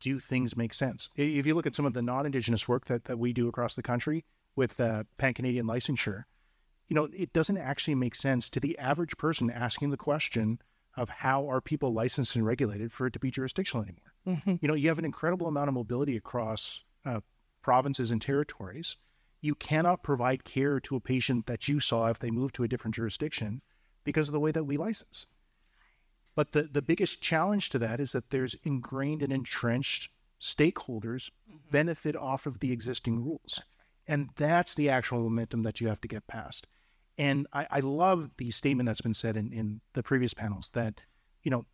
do 0.00 0.18
things 0.18 0.56
make 0.56 0.74
sense? 0.74 1.08
If 1.16 1.46
you 1.46 1.54
look 1.54 1.66
at 1.66 1.76
some 1.76 1.86
of 1.86 1.92
the 1.92 2.02
non-indigenous 2.02 2.66
work 2.66 2.86
that, 2.86 3.04
that 3.04 3.18
we 3.18 3.32
do 3.32 3.48
across 3.48 3.74
the 3.74 3.82
country 3.82 4.24
with 4.56 4.78
uh, 4.80 5.04
pan-Canadian 5.16 5.66
licensure, 5.66 6.24
you 6.88 6.94
know, 6.96 7.08
it 7.16 7.32
doesn't 7.32 7.56
actually 7.56 7.94
make 7.94 8.14
sense 8.14 8.50
to 8.50 8.60
the 8.60 8.76
average 8.78 9.16
person 9.16 9.48
asking 9.48 9.90
the 9.90 9.96
question 9.96 10.58
of 10.96 11.08
how 11.08 11.48
are 11.48 11.60
people 11.60 11.92
licensed 11.92 12.36
and 12.36 12.44
regulated 12.44 12.92
for 12.92 13.06
it 13.06 13.12
to 13.12 13.18
be 13.18 13.30
jurisdictional 13.30 13.84
anymore. 13.84 14.12
Mm-hmm. 14.26 14.56
You 14.60 14.68
know, 14.68 14.74
you 14.74 14.88
have 14.88 14.98
an 14.98 15.04
incredible 15.04 15.46
amount 15.46 15.68
of 15.68 15.74
mobility 15.74 16.16
across 16.16 16.82
uh, 17.06 17.20
provinces 17.62 18.10
and 18.10 18.20
territories. 18.20 18.96
You 19.42 19.54
cannot 19.54 20.02
provide 20.02 20.44
care 20.44 20.80
to 20.80 20.96
a 20.96 21.00
patient 21.00 21.46
that 21.46 21.68
you 21.68 21.80
saw 21.80 22.08
if 22.08 22.18
they 22.18 22.30
moved 22.30 22.54
to 22.54 22.62
a 22.62 22.68
different 22.68 22.94
jurisdiction 22.94 23.60
because 24.04 24.28
of 24.28 24.32
the 24.32 24.40
way 24.40 24.52
that 24.52 24.64
we 24.64 24.76
license. 24.78 25.26
But 26.34 26.52
the, 26.52 26.62
the 26.62 26.80
biggest 26.80 27.20
challenge 27.20 27.68
to 27.70 27.78
that 27.80 28.00
is 28.00 28.12
that 28.12 28.30
there's 28.30 28.56
ingrained 28.62 29.22
and 29.22 29.32
entrenched 29.32 30.08
stakeholders 30.40 31.30
mm-hmm. 31.48 31.56
benefit 31.70 32.16
off 32.16 32.46
of 32.46 32.60
the 32.60 32.72
existing 32.72 33.22
rules. 33.22 33.58
Right. 33.58 34.14
And 34.14 34.30
that's 34.36 34.74
the 34.74 34.88
actual 34.88 35.20
momentum 35.20 35.62
that 35.64 35.80
you 35.80 35.88
have 35.88 36.00
to 36.00 36.08
get 36.08 36.26
past. 36.26 36.66
And 37.18 37.46
I, 37.52 37.66
I 37.70 37.80
love 37.80 38.30
the 38.38 38.50
statement 38.50 38.86
that's 38.86 39.02
been 39.02 39.14
said 39.14 39.36
in, 39.36 39.52
in 39.52 39.80
the 39.92 40.02
previous 40.02 40.34
panels 40.34 40.70
that, 40.72 41.02
you 41.42 41.50
know, 41.50 41.66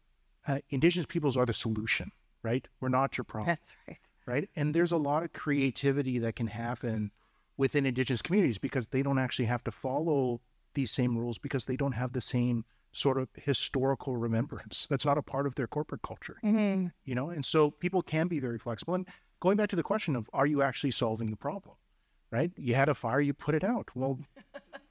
uh, 0.46 0.58
Indigenous 0.70 1.06
peoples 1.06 1.36
are 1.36 1.46
the 1.46 1.52
solution, 1.52 2.10
right? 2.42 2.66
We're 2.80 2.88
not 2.88 3.16
your 3.16 3.24
problem. 3.24 3.46
That's 3.54 3.72
right. 3.86 3.98
Right. 4.26 4.50
And 4.56 4.74
there's 4.74 4.92
a 4.92 4.98
lot 4.98 5.22
of 5.22 5.32
creativity 5.32 6.18
that 6.18 6.36
can 6.36 6.48
happen 6.48 7.12
within 7.58 7.84
Indigenous 7.84 8.22
communities 8.22 8.56
because 8.56 8.86
they 8.86 9.02
don't 9.02 9.18
actually 9.18 9.44
have 9.44 9.62
to 9.64 9.70
follow 9.70 10.40
these 10.74 10.90
same 10.90 11.18
rules 11.18 11.36
because 11.36 11.66
they 11.66 11.76
don't 11.76 11.92
have 11.92 12.12
the 12.12 12.20
same 12.20 12.64
sort 12.92 13.18
of 13.18 13.28
historical 13.34 14.16
remembrance. 14.16 14.86
That's 14.88 15.04
not 15.04 15.18
a 15.18 15.22
part 15.22 15.46
of 15.46 15.54
their 15.56 15.66
corporate 15.66 16.02
culture, 16.02 16.36
mm-hmm. 16.42 16.86
you 17.04 17.14
know. 17.14 17.30
And 17.30 17.44
so 17.44 17.70
people 17.70 18.00
can 18.00 18.28
be 18.28 18.40
very 18.40 18.58
flexible. 18.58 18.94
And 18.94 19.06
going 19.40 19.56
back 19.56 19.68
to 19.70 19.76
the 19.76 19.82
question 19.82 20.16
of, 20.16 20.30
are 20.32 20.46
you 20.46 20.62
actually 20.62 20.92
solving 20.92 21.30
the 21.30 21.36
problem? 21.36 21.76
Right? 22.30 22.52
You 22.56 22.74
had 22.74 22.88
a 22.88 22.94
fire, 22.94 23.20
you 23.20 23.32
put 23.32 23.54
it 23.54 23.64
out. 23.64 23.88
Well, 23.94 24.18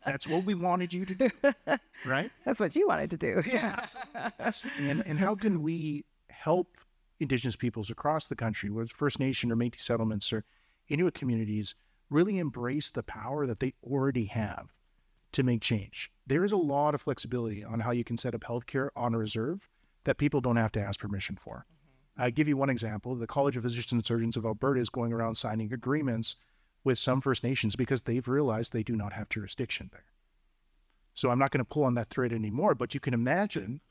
that's 0.06 0.28
what 0.28 0.44
we 0.44 0.56
wanted 0.56 0.92
you 0.92 1.06
to 1.06 1.14
do, 1.16 1.30
right? 2.06 2.32
That's 2.46 2.60
what 2.60 2.76
you 2.76 2.88
wanted 2.88 3.12
to 3.12 3.18
do. 3.18 3.44
Yeah. 3.52 3.86
That's, 4.38 4.66
and 4.80 5.06
and 5.06 5.20
how 5.20 5.36
can 5.36 5.62
we 5.62 6.04
help 6.30 6.78
Indigenous 7.20 7.56
peoples 7.56 7.92
across 7.92 8.28
the 8.28 8.36
country, 8.36 8.70
whether 8.72 8.86
it's 8.86 8.94
First 8.94 9.20
Nation 9.20 9.52
or 9.52 9.56
Métis 9.56 9.82
settlements 9.82 10.34
or 10.34 10.46
Inuit 10.90 11.14
communities, 11.14 11.76
really 12.10 12.40
embrace 12.40 12.90
the 12.90 13.04
power 13.04 13.46
that 13.46 13.60
they 13.60 13.74
already 13.84 14.26
have 14.26 14.74
to 15.34 15.44
make 15.44 15.62
change. 15.62 16.12
There 16.26 16.46
is 16.46 16.52
a 16.52 16.58
lot 16.58 16.96
of 16.96 17.02
flexibility 17.02 17.64
on 17.64 17.80
how 17.80 17.92
you 17.92 18.04
can 18.04 18.18
set 18.18 18.34
up 18.34 18.42
healthcare 18.42 18.90
on 18.96 19.14
a 19.14 19.18
reserve 19.18 19.68
that 20.06 20.18
people 20.18 20.42
don't 20.42 20.56
have 20.56 20.72
to 20.74 20.82
ask 20.82 21.00
permission 21.00 21.36
for. 21.36 21.66
Mm-hmm. 22.18 22.22
I 22.24 22.30
give 22.30 22.48
you 22.48 22.58
one 22.58 22.70
example. 22.70 23.16
The 23.16 23.28
College 23.28 23.58
of 23.58 23.64
Physicians 23.64 23.92
and 23.94 24.06
Surgeons 24.06 24.38
of 24.38 24.46
Alberta 24.46 24.80
is 24.80 24.90
going 24.90 25.12
around 25.14 25.36
signing 25.36 25.74
agreements 25.74 26.36
with 26.84 26.98
some 26.98 27.22
First 27.22 27.44
Nations 27.44 27.76
because 27.76 28.02
they've 28.02 28.28
realized 28.28 28.72
they 28.72 28.84
do 28.84 28.96
not 28.96 29.14
have 29.14 29.30
jurisdiction 29.30 29.90
there. 29.92 30.06
So 31.14 31.30
I'm 31.30 31.40
not 31.40 31.52
going 31.52 31.60
to 31.60 31.66
pull 31.66 31.84
on 31.84 31.96
that 31.96 32.10
thread 32.10 32.32
anymore, 32.32 32.76
but 32.76 32.94
you 32.94 33.00
can 33.00 33.14
imagine 33.14 33.82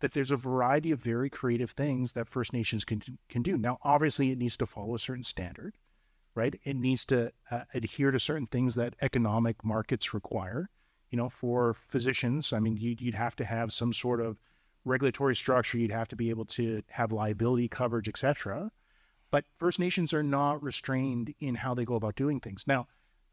that 0.00 0.12
there's 0.12 0.30
a 0.30 0.36
variety 0.36 0.92
of 0.92 1.00
very 1.00 1.28
creative 1.28 1.72
things 1.72 2.14
that 2.14 2.28
First 2.28 2.52
Nations 2.52 2.84
can 2.84 3.02
can 3.28 3.42
do. 3.42 3.58
Now, 3.58 3.78
obviously, 3.82 4.30
it 4.30 4.38
needs 4.38 4.56
to 4.56 4.66
follow 4.66 4.94
a 4.94 4.98
certain 4.98 5.24
standard, 5.24 5.76
right? 6.34 6.58
It 6.64 6.76
needs 6.76 7.04
to 7.06 7.32
uh, 7.50 7.62
adhere 7.74 8.10
to 8.10 8.20
certain 8.20 8.46
things 8.46 8.74
that 8.74 8.94
economic 9.00 9.64
markets 9.64 10.14
require. 10.14 10.70
You 11.10 11.16
know, 11.16 11.28
for 11.28 11.74
physicians, 11.74 12.52
I 12.52 12.60
mean, 12.60 12.76
you'd, 12.76 13.00
you'd 13.00 13.14
have 13.14 13.36
to 13.36 13.44
have 13.44 13.72
some 13.72 13.92
sort 13.92 14.20
of 14.20 14.40
regulatory 14.84 15.34
structure. 15.34 15.78
You'd 15.78 15.90
have 15.90 16.08
to 16.08 16.16
be 16.16 16.30
able 16.30 16.44
to 16.46 16.82
have 16.88 17.12
liability 17.12 17.68
coverage, 17.68 18.08
etc. 18.08 18.70
But 19.30 19.44
First 19.56 19.78
Nations 19.78 20.12
are 20.12 20.22
not 20.22 20.62
restrained 20.62 21.34
in 21.40 21.56
how 21.56 21.74
they 21.74 21.84
go 21.84 21.94
about 21.94 22.16
doing 22.16 22.40
things. 22.40 22.66
Now, 22.66 22.86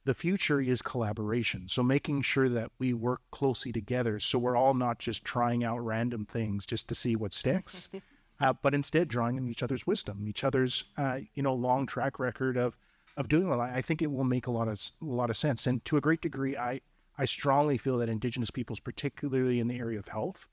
the 0.08 0.14
future 0.14 0.62
is 0.62 0.82
collaboration. 0.82 1.68
So 1.68 1.84
making 1.84 2.22
sure 2.22 2.48
that 2.50 2.72
we 2.80 2.94
work 2.94 3.22
closely 3.32 3.74
together 3.74 4.20
so 4.20 4.40
we're 4.40 4.56
all 4.56 4.74
not 4.74 5.00
just 5.00 5.26
trying 5.26 5.66
out 5.66 5.80
random 5.80 6.26
things 6.26 6.66
just 6.66 6.88
to 6.90 6.96
see 6.96 7.16
what 7.18 7.34
sticks, 7.34 7.90
uh, 8.40 8.54
but 8.62 8.74
instead 8.74 9.08
drawing 9.08 9.38
on 9.38 9.48
each 9.48 9.64
other's 9.64 9.88
wisdom, 9.88 10.28
each 10.28 10.44
other's 10.44 10.86
uh, 10.98 11.20
you 11.34 11.44
know 11.44 11.54
long 11.54 11.86
track 11.86 12.20
record 12.20 12.58
of 12.58 12.78
of 13.18 13.28
doing 13.28 13.48
well. 13.48 13.62
I 13.62 13.82
think 13.82 14.02
it 14.02 14.12
will 14.12 14.24
make 14.24 14.48
a 14.48 14.52
lot 14.52 14.68
of 14.68 14.80
a 15.02 15.06
lot 15.06 15.30
of 15.30 15.38
sense. 15.38 15.68
And 15.68 15.84
to 15.86 15.98
a 15.98 16.02
great 16.02 16.22
degree, 16.22 16.56
I 16.56 16.82
I 17.18 17.26
strongly 17.26 17.78
feel 17.78 17.98
that 17.98 18.10
Indigenous 18.10 18.52
peoples, 18.52 18.80
particularly 18.80 19.60
in 19.60 19.68
the 19.68 19.80
area 19.80 19.98
of 19.98 20.08
health, 20.08 20.48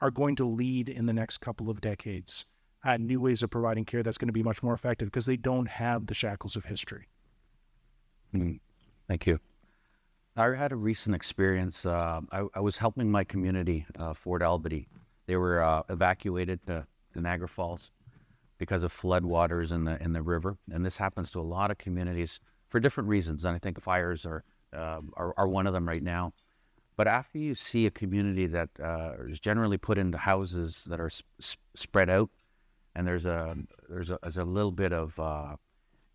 are 0.00 0.10
going 0.10 0.36
to 0.36 0.44
lead 0.44 0.88
in 0.88 1.06
the 1.06 1.12
next 1.12 1.38
couple 1.38 1.68
of 1.68 1.80
decades 1.80 2.44
at 2.84 3.00
new 3.00 3.20
ways 3.20 3.42
of 3.42 3.50
providing 3.50 3.84
care 3.84 4.02
that's 4.02 4.18
going 4.18 4.28
to 4.28 4.32
be 4.32 4.42
much 4.42 4.62
more 4.62 4.74
effective 4.74 5.08
because 5.08 5.26
they 5.26 5.36
don't 5.36 5.66
have 5.66 6.06
the 6.06 6.14
shackles 6.14 6.54
of 6.54 6.64
history. 6.64 7.08
Mm, 8.34 8.60
thank 9.08 9.26
you. 9.26 9.40
I 10.36 10.48
had 10.54 10.72
a 10.72 10.76
recent 10.76 11.14
experience. 11.14 11.86
Uh, 11.86 12.20
I, 12.32 12.44
I, 12.54 12.60
was 12.60 12.76
helping 12.76 13.10
my 13.10 13.22
community, 13.22 13.86
uh, 13.98 14.12
Fort 14.12 14.42
Albany. 14.42 14.88
They 15.26 15.36
were 15.36 15.62
uh, 15.62 15.82
evacuated 15.88 16.58
Niagara 17.20 17.48
Falls 17.48 17.90
because 18.58 18.82
of 18.82 18.92
flood 18.92 19.24
waters 19.24 19.72
in 19.72 19.84
the 19.84 20.02
in 20.02 20.12
the 20.12 20.22
river, 20.22 20.56
and 20.70 20.84
this 20.84 20.96
happens 20.96 21.30
to 21.32 21.40
a 21.40 21.42
lot 21.42 21.70
of 21.70 21.78
communities 21.78 22.40
for 22.68 22.80
different 22.80 23.08
reasons. 23.08 23.44
And 23.44 23.54
I 23.54 23.58
think 23.58 23.80
fires 23.80 24.24
are 24.26 24.44
uh, 24.72 25.00
are, 25.14 25.34
are, 25.36 25.48
one 25.48 25.66
of 25.66 25.72
them 25.72 25.88
right 25.88 26.02
now. 26.02 26.32
But 26.96 27.06
after 27.06 27.38
you 27.38 27.54
see 27.54 27.86
a 27.86 27.90
community 27.90 28.46
that 28.48 28.68
uh, 28.82 29.12
is 29.28 29.40
generally 29.40 29.76
put 29.76 29.98
into 29.98 30.18
houses 30.18 30.86
that 30.90 31.00
are 31.00 31.10
sp- 31.10 31.30
spread 31.74 32.10
out, 32.10 32.30
and 32.94 33.06
there's 33.06 33.26
a 33.26 33.56
there's 33.88 34.10
a, 34.10 34.18
there's 34.22 34.36
a 34.36 34.44
little 34.44 34.72
bit 34.72 34.92
of 34.92 35.18
uh, 35.18 35.56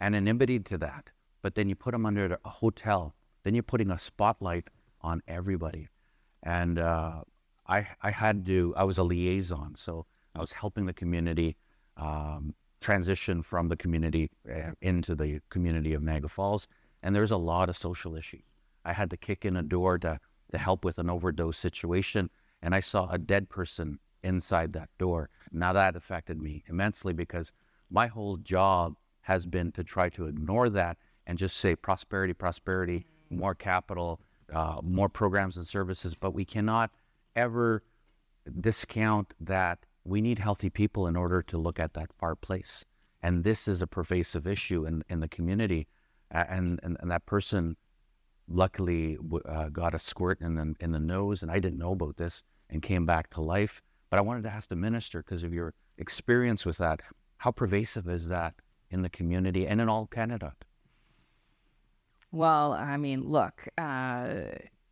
anonymity 0.01 0.59
to 0.59 0.77
that, 0.77 1.09
but 1.41 1.55
then 1.55 1.67
you 1.69 1.75
put 1.75 1.91
them 1.91 2.05
under 2.05 2.37
a 2.43 2.49
hotel, 2.49 3.15
then 3.43 3.53
you're 3.53 3.63
putting 3.63 3.91
a 3.91 3.99
spotlight 3.99 4.69
on 5.01 5.21
everybody, 5.27 5.87
and 6.43 6.79
uh, 6.79 7.21
I 7.67 7.87
I 8.01 8.11
had 8.11 8.45
to 8.45 8.73
I 8.77 8.85
was 8.85 8.97
a 8.97 9.03
liaison, 9.03 9.75
so 9.75 10.05
I 10.35 10.39
was 10.39 10.51
helping 10.51 10.85
the 10.85 10.93
community 10.93 11.57
um, 11.97 12.53
transition 12.81 13.41
from 13.41 13.67
the 13.67 13.75
community 13.75 14.29
uh, 14.49 14.71
into 14.81 15.15
the 15.15 15.41
community 15.49 15.93
of 15.93 16.01
Niagara 16.01 16.29
Falls, 16.29 16.67
and 17.03 17.15
there's 17.15 17.31
a 17.31 17.37
lot 17.37 17.69
of 17.69 17.75
social 17.75 18.15
issues. 18.15 18.43
I 18.85 18.93
had 18.93 19.09
to 19.11 19.17
kick 19.17 19.45
in 19.45 19.57
a 19.57 19.63
door 19.63 19.97
to, 19.99 20.19
to 20.51 20.57
help 20.57 20.85
with 20.85 20.99
an 20.99 21.09
overdose 21.09 21.57
situation. 21.57 22.29
And 22.61 22.73
I 22.75 22.79
saw 22.79 23.09
a 23.09 23.17
dead 23.17 23.49
person 23.49 23.99
inside 24.23 24.73
that 24.73 24.89
door. 24.97 25.29
Now 25.51 25.73
that 25.73 25.95
affected 25.95 26.41
me 26.41 26.63
immensely 26.67 27.13
because 27.13 27.51
my 27.89 28.07
whole 28.07 28.37
job 28.37 28.95
has 29.21 29.45
been 29.45 29.71
to 29.73 29.83
try 29.83 30.09
to 30.09 30.25
ignore 30.25 30.69
that 30.69 30.97
and 31.27 31.37
just 31.37 31.57
say 31.57 31.75
prosperity, 31.75 32.33
prosperity, 32.33 33.05
more 33.29 33.55
capital, 33.55 34.19
uh, 34.53 34.79
more 34.81 35.09
programs 35.09 35.57
and 35.57 35.67
services. 35.67 36.15
But 36.15 36.33
we 36.33 36.45
cannot 36.45 36.91
ever 37.35 37.83
discount 38.59 39.33
that 39.41 39.85
we 40.03 40.21
need 40.21 40.39
healthy 40.39 40.69
people 40.69 41.07
in 41.07 41.15
order 41.15 41.41
to 41.43 41.57
look 41.57 41.79
at 41.79 41.93
that 41.93 42.11
far 42.13 42.35
place. 42.35 42.85
And 43.21 43.43
this 43.43 43.67
is 43.67 43.81
a 43.81 43.87
pervasive 43.87 44.47
issue 44.47 44.85
in, 44.85 45.03
in 45.09 45.19
the 45.19 45.27
community. 45.27 45.87
And, 46.31 46.79
and, 46.83 46.97
and 46.99 47.11
that 47.11 47.25
person 47.25 47.75
luckily 48.47 49.17
uh, 49.47 49.69
got 49.69 49.93
a 49.93 49.99
squirt 49.99 50.41
in 50.41 50.55
the, 50.55 50.75
in 50.79 50.91
the 50.91 50.99
nose, 50.99 51.43
and 51.43 51.51
I 51.51 51.59
didn't 51.59 51.79
know 51.79 51.91
about 51.91 52.17
this 52.17 52.43
and 52.69 52.81
came 52.81 53.05
back 53.05 53.29
to 53.31 53.41
life. 53.41 53.81
But 54.09 54.17
I 54.17 54.21
wanted 54.21 54.43
to 54.43 54.49
ask 54.49 54.69
the 54.69 54.75
minister 54.75 55.21
because 55.21 55.43
of 55.43 55.53
your 55.53 55.73
experience 55.97 56.65
with 56.65 56.77
that. 56.77 57.01
How 57.37 57.51
pervasive 57.51 58.09
is 58.09 58.27
that 58.29 58.55
in 58.89 59.01
the 59.01 59.09
community 59.09 59.67
and 59.67 59.79
in 59.79 59.89
all 59.89 60.07
Canada? 60.07 60.53
Well, 62.31 62.73
I 62.73 62.97
mean, 62.97 63.23
look, 63.23 63.67
uh, 63.77 64.43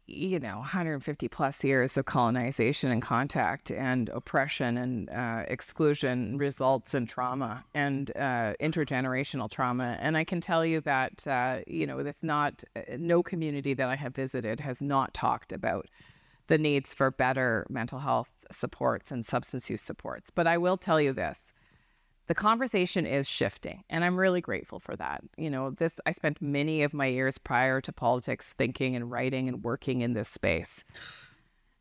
you 0.07 0.39
know 0.39 0.57
150 0.57 1.27
plus 1.27 1.63
years 1.63 1.97
of 1.97 2.05
colonization 2.05 2.91
and 2.91 3.01
contact 3.01 3.69
and 3.71 4.09
oppression 4.09 4.77
and 4.77 5.09
uh, 5.09 5.43
exclusion 5.47 6.37
results 6.37 6.93
in 6.93 7.05
trauma 7.05 7.63
and 7.73 8.11
uh, 8.15 8.53
intergenerational 8.61 9.51
trauma. 9.51 9.97
And 9.99 10.17
i 10.17 10.23
can 10.23 10.39
tell 10.39 10.65
you 10.65 10.81
that 10.81 11.27
uh, 11.27 11.59
you 11.67 11.85
know 11.85 11.99
it's 11.99 12.23
not 12.23 12.63
uh, 12.75 12.81
no 12.97 13.21
community 13.21 13.73
that 13.73 13.89
i 13.89 13.95
have 13.95 14.15
visited 14.15 14.61
has 14.61 14.81
not 14.81 15.13
talked 15.13 15.51
about 15.51 15.87
the 16.47 16.57
needs 16.57 16.93
for 16.93 17.11
better 17.11 17.67
mental 17.69 17.99
health 17.99 18.29
supports 18.49 19.11
and 19.11 19.25
substance 19.25 19.69
use 19.69 19.81
supports. 19.81 20.29
But 20.29 20.47
i 20.47 20.57
will 20.57 20.77
tell 20.77 21.01
you 21.01 21.11
this 21.11 21.41
the 22.27 22.35
conversation 22.35 23.05
is 23.05 23.27
shifting 23.27 23.83
and 23.89 24.03
i'm 24.03 24.17
really 24.17 24.41
grateful 24.41 24.79
for 24.79 24.95
that. 24.95 25.21
You 25.37 25.49
know 25.49 25.71
this 25.71 25.99
i 26.05 26.11
spent 26.11 26.41
many 26.41 26.83
of 26.83 26.93
my 26.93 27.07
years 27.07 27.37
prior 27.37 27.81
to 27.81 27.91
politics 27.91 28.53
thinking 28.57 28.95
and 28.95 29.09
writing 29.09 29.47
and 29.47 29.63
working 29.63 30.01
in 30.01 30.13
this 30.13 30.29
space. 30.29 30.83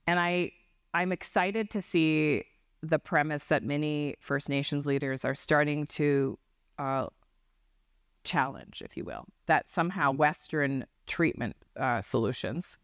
And 0.06 0.18
i 0.18 0.52
i'm 0.94 1.12
excited 1.12 1.70
to 1.70 1.82
see 1.82 2.44
the 2.82 2.98
premise 2.98 3.44
that 3.44 3.62
many 3.62 4.16
first 4.20 4.48
nations 4.48 4.86
leaders 4.86 5.24
are 5.24 5.34
starting 5.34 5.86
to 5.86 6.38
uh, 6.78 7.06
challenge 8.22 8.82
if 8.84 8.96
you 8.96 9.04
will 9.04 9.24
that 9.46 9.68
somehow 9.68 10.12
western 10.12 10.84
treatment 11.06 11.56
uh, 11.78 12.00
solutions 12.02 12.78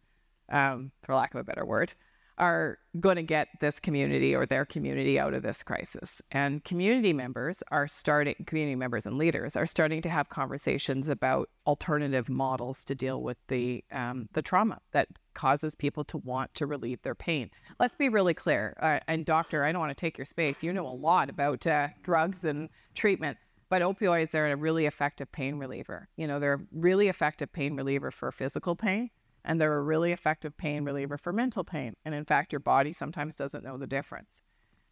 um, 0.50 0.90
for 1.02 1.14
lack 1.14 1.34
of 1.34 1.40
a 1.40 1.44
better 1.44 1.64
word 1.64 1.92
are 2.38 2.78
going 3.00 3.16
to 3.16 3.22
get 3.22 3.48
this 3.60 3.78
community 3.80 4.34
or 4.34 4.46
their 4.46 4.64
community 4.64 5.18
out 5.18 5.34
of 5.34 5.42
this 5.42 5.62
crisis. 5.62 6.20
And 6.30 6.64
community 6.64 7.12
members 7.12 7.62
are 7.70 7.88
starting, 7.88 8.34
community 8.46 8.76
members 8.76 9.06
and 9.06 9.18
leaders 9.18 9.56
are 9.56 9.66
starting 9.66 10.02
to 10.02 10.08
have 10.08 10.28
conversations 10.28 11.08
about 11.08 11.48
alternative 11.66 12.28
models 12.28 12.84
to 12.86 12.94
deal 12.94 13.22
with 13.22 13.38
the 13.48 13.84
um, 13.92 14.28
the 14.32 14.42
trauma 14.42 14.80
that 14.92 15.08
causes 15.34 15.74
people 15.74 16.04
to 16.04 16.18
want 16.18 16.52
to 16.54 16.66
relieve 16.66 17.00
their 17.02 17.14
pain. 17.14 17.50
Let's 17.78 17.96
be 17.96 18.08
really 18.08 18.34
clear. 18.34 18.76
Uh, 18.80 19.00
and 19.08 19.24
doctor, 19.24 19.64
I 19.64 19.72
don't 19.72 19.80
want 19.80 19.96
to 19.96 20.00
take 20.00 20.18
your 20.18 20.24
space. 20.24 20.62
You 20.62 20.72
know 20.72 20.86
a 20.86 20.88
lot 20.88 21.30
about 21.30 21.66
uh, 21.66 21.88
drugs 22.02 22.44
and 22.44 22.68
treatment. 22.94 23.38
But 23.68 23.80
opioids 23.80 24.34
are 24.34 24.50
a 24.50 24.56
really 24.56 24.84
effective 24.84 25.32
pain 25.32 25.56
reliever. 25.56 26.06
You 26.16 26.26
know, 26.26 26.38
they're 26.38 26.54
a 26.54 26.60
really 26.72 27.08
effective 27.08 27.50
pain 27.50 27.74
reliever 27.74 28.10
for 28.10 28.30
physical 28.30 28.76
pain 28.76 29.08
and 29.44 29.60
they're 29.60 29.76
a 29.76 29.82
really 29.82 30.12
effective 30.12 30.56
pain 30.56 30.84
reliever 30.84 31.16
for 31.16 31.32
mental 31.32 31.64
pain. 31.64 31.94
And 32.04 32.14
in 32.14 32.24
fact, 32.24 32.52
your 32.52 32.60
body 32.60 32.92
sometimes 32.92 33.36
doesn't 33.36 33.64
know 33.64 33.76
the 33.76 33.86
difference. 33.86 34.40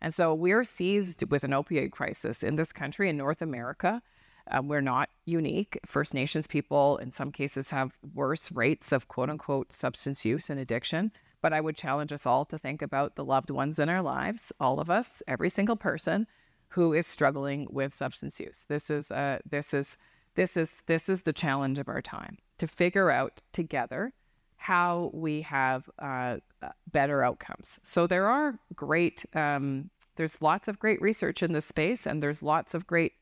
And 0.00 0.14
so 0.14 0.34
we're 0.34 0.64
seized 0.64 1.30
with 1.30 1.44
an 1.44 1.50
opioid 1.50 1.92
crisis 1.92 2.42
in 2.42 2.56
this 2.56 2.72
country, 2.72 3.08
in 3.08 3.16
North 3.16 3.42
America. 3.42 4.02
Uh, 4.50 4.62
we're 4.64 4.80
not 4.80 5.10
unique. 5.26 5.78
First 5.86 6.14
Nations 6.14 6.46
people, 6.46 6.96
in 6.98 7.10
some 7.10 7.30
cases, 7.30 7.70
have 7.70 7.92
worse 8.14 8.50
rates 8.50 8.92
of 8.92 9.08
quote 9.08 9.30
unquote 9.30 9.72
substance 9.72 10.24
use 10.24 10.50
and 10.50 10.58
addiction. 10.58 11.12
But 11.42 11.52
I 11.52 11.60
would 11.60 11.76
challenge 11.76 12.12
us 12.12 12.26
all 12.26 12.44
to 12.46 12.58
think 12.58 12.82
about 12.82 13.16
the 13.16 13.24
loved 13.24 13.50
ones 13.50 13.78
in 13.78 13.88
our 13.88 14.02
lives, 14.02 14.52
all 14.60 14.80
of 14.80 14.90
us, 14.90 15.22
every 15.26 15.48
single 15.48 15.76
person 15.76 16.26
who 16.68 16.92
is 16.92 17.06
struggling 17.06 17.66
with 17.70 17.94
substance 17.94 18.40
use. 18.40 18.64
This 18.68 18.90
is 18.90 19.10
uh, 19.10 19.38
this 19.48 19.72
is 19.74 19.96
this 20.34 20.56
is 20.56 20.82
this 20.86 21.08
is 21.08 21.22
the 21.22 21.32
challenge 21.32 21.78
of 21.78 21.88
our 21.88 22.02
time 22.02 22.38
to 22.58 22.66
figure 22.66 23.10
out 23.10 23.40
together 23.52 24.12
how 24.61 25.11
we 25.14 25.40
have 25.40 25.88
uh, 26.01 26.37
uh, 26.61 26.68
better 26.92 27.25
outcomes. 27.25 27.79
So 27.83 28.07
there 28.07 28.27
are 28.27 28.59
great, 28.75 29.25
um, 29.35 29.88
there's 30.16 30.42
lots 30.42 30.68
of 30.68 30.79
great 30.79 31.01
research 31.01 31.42
in 31.42 31.55
this 31.55 31.64
space, 31.64 32.07
and 32.07 32.23
there's 32.23 32.42
lots 32.42 32.75
of 32.75 32.87
great 32.87 33.14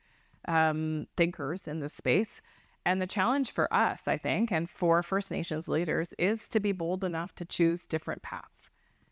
um, 0.49 1.07
thinkers 1.17 1.69
in 1.69 1.79
this 1.79 1.95
space. 1.95 2.41
And 2.85 3.01
the 3.01 3.07
challenge 3.07 3.53
for 3.53 3.73
us, 3.73 4.09
I 4.09 4.17
think, 4.17 4.51
and 4.51 4.69
for 4.69 5.01
First 5.05 5.31
Nations 5.31 5.69
leaders 5.69 6.13
is 6.19 6.49
to 6.49 6.59
be 6.59 6.73
bold 6.73 7.05
enough 7.05 7.37
to 7.37 7.45
choose 7.45 7.87
different 7.87 8.23
paths. 8.23 8.71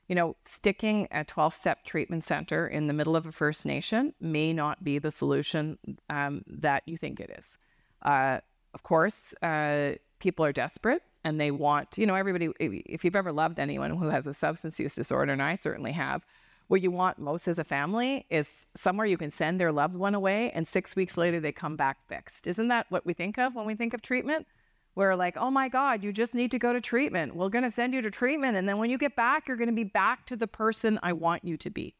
You 0.08 0.16
know, 0.16 0.34
sticking 0.44 1.06
a 1.12 1.22
12 1.22 1.54
step 1.54 1.84
treatment 1.84 2.24
center 2.24 2.66
in 2.66 2.88
the 2.88 2.92
middle 2.92 3.14
of 3.14 3.26
a 3.26 3.32
First 3.32 3.64
Nation 3.64 4.12
may 4.20 4.52
not 4.52 4.82
be 4.82 4.98
the 4.98 5.12
solution 5.12 5.78
um, 6.10 6.42
that 6.48 6.82
you 6.86 6.96
think 6.96 7.20
it 7.20 7.30
is. 7.38 7.56
Uh, 8.02 8.40
of 8.74 8.82
course, 8.82 9.32
uh, 9.42 9.92
people 10.18 10.44
are 10.44 10.52
desperate 10.52 11.02
and 11.26 11.40
they 11.40 11.50
want, 11.50 11.98
you 11.98 12.06
know, 12.06 12.14
everybody, 12.14 12.50
if 12.60 13.04
you've 13.04 13.16
ever 13.16 13.32
loved 13.32 13.58
anyone 13.58 13.90
who 13.90 14.08
has 14.08 14.28
a 14.28 14.32
substance 14.32 14.78
use 14.78 14.94
disorder, 14.94 15.32
and 15.32 15.42
I 15.42 15.56
certainly 15.56 15.90
have, 15.90 16.24
what 16.68 16.82
you 16.82 16.92
want 16.92 17.18
most 17.18 17.48
as 17.48 17.58
a 17.58 17.64
family 17.64 18.26
is 18.30 18.64
somewhere 18.76 19.06
you 19.06 19.18
can 19.18 19.32
send 19.32 19.60
their 19.60 19.72
loved 19.72 19.96
one 19.96 20.14
away 20.14 20.52
and 20.52 20.66
six 20.66 20.94
weeks 20.94 21.16
later 21.16 21.40
they 21.40 21.50
come 21.50 21.74
back 21.74 21.98
fixed. 22.06 22.46
Isn't 22.46 22.68
that 22.68 22.86
what 22.90 23.04
we 23.04 23.12
think 23.12 23.38
of 23.38 23.56
when 23.56 23.66
we 23.66 23.74
think 23.74 23.92
of 23.92 24.02
treatment? 24.02 24.46
We're 24.94 25.16
like, 25.16 25.36
oh 25.36 25.50
my 25.50 25.68
God, 25.68 26.04
you 26.04 26.12
just 26.12 26.32
need 26.32 26.52
to 26.52 26.60
go 26.60 26.72
to 26.72 26.80
treatment. 26.80 27.34
We're 27.34 27.48
going 27.48 27.64
to 27.64 27.72
send 27.72 27.92
you 27.92 28.02
to 28.02 28.10
treatment. 28.10 28.56
And 28.56 28.68
then 28.68 28.78
when 28.78 28.88
you 28.88 28.96
get 28.96 29.16
back, 29.16 29.48
you're 29.48 29.56
going 29.56 29.68
to 29.68 29.74
be 29.74 29.84
back 29.84 30.26
to 30.26 30.36
the 30.36 30.46
person 30.46 30.96
I 31.02 31.12
want 31.12 31.44
you 31.44 31.56
to 31.56 31.70
be. 31.70 31.96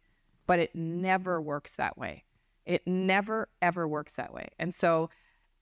But 0.47 0.61
it 0.61 0.73
never 0.75 1.43
works 1.43 1.73
that 1.73 1.99
way. 1.99 2.23
It 2.65 2.87
never, 2.87 3.49
ever 3.61 3.89
works 3.89 4.15
that 4.15 4.33
way. 4.33 4.51
And 4.61 4.73
so, 4.73 5.11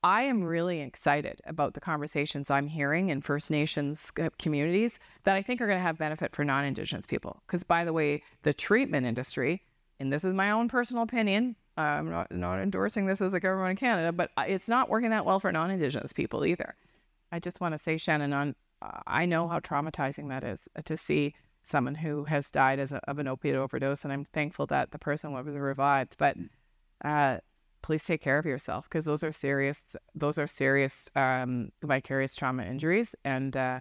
I 0.05 0.25
am 0.25 0.45
really 0.45 0.83
excited 0.83 1.41
about 1.47 1.73
the 1.73 1.81
conversations 1.81 2.51
I'm 2.51 2.67
hearing 2.67 3.09
in 3.09 3.23
First 3.23 3.51
Nations 3.51 4.13
communities 4.39 4.99
that 5.23 5.35
I 5.35 5.41
think 5.41 5.63
are 5.63 5.67
going 5.67 5.79
to 5.79 5.83
have 5.83 5.97
benefit 5.97 6.35
for 6.35 6.45
non 6.45 6.67
Indigenous 6.67 7.07
people. 7.07 7.43
Because, 7.47 7.65
by 7.65 7.87
the 7.87 7.93
way, 7.95 8.23
the 8.43 8.53
treatment 8.53 9.07
industry, 9.07 9.63
and 9.99 10.13
this 10.13 10.23
is 10.23 10.35
my 10.35 10.51
own 10.51 10.69
personal 10.69 11.05
opinion, 11.05 11.57
I'm 11.79 12.11
not, 12.11 12.31
not 12.31 12.61
endorsing 12.61 13.07
this 13.07 13.23
as 13.23 13.33
a 13.33 13.41
government 13.41 13.71
in 13.71 13.77
Canada, 13.79 14.13
but 14.13 14.31
it's 14.47 14.69
not 14.69 14.91
working 14.91 15.09
that 15.09 15.25
well 15.25 15.41
for 15.41 15.51
non 15.51 15.71
Indigenous 15.71 16.13
people 16.13 16.45
either. 16.45 16.75
I 17.33 17.39
just 17.39 17.63
want 17.63 17.73
to 17.73 17.79
say, 17.79 17.95
Shannin, 17.95 18.35
on, 18.35 18.55
uh, 18.83 19.01
I 19.07 19.25
know 19.25 19.49
how 19.49 19.59
traumatizing 19.59 20.29
that 20.29 20.45
is 20.45 20.69
uh, 20.77 20.83
to 20.85 20.99
see 20.99 21.35
someone 21.63 21.95
who 21.95 22.25
has 22.25 22.51
died 22.51 22.79
as 22.79 22.93
a, 22.93 22.99
of 23.09 23.19
an 23.19 23.27
opiate 23.27 23.57
overdose, 23.57 24.05
and 24.05 24.13
I'm 24.13 24.27
thankful 24.27 24.67
that 24.67 24.91
the 24.91 24.99
person 24.99 25.33
was 25.33 25.47
revived. 25.47 26.17
But 26.19 26.37
uh, 27.03 27.39
please 27.85 28.03
take 28.03 28.23
care 28.23 28.39
of 28.39 28.47
yourself 28.47 28.89
because 28.89 29.05
those 29.05 29.23
are 29.23 29.31
serious 29.31 29.95
those 30.15 30.39
are 30.39 30.47
serious 30.47 31.11
um, 31.17 31.71
vicarious 31.83 32.35
trauma 32.35 32.65
injuries 32.65 33.15
and 33.27 33.59
uh, 33.59 33.79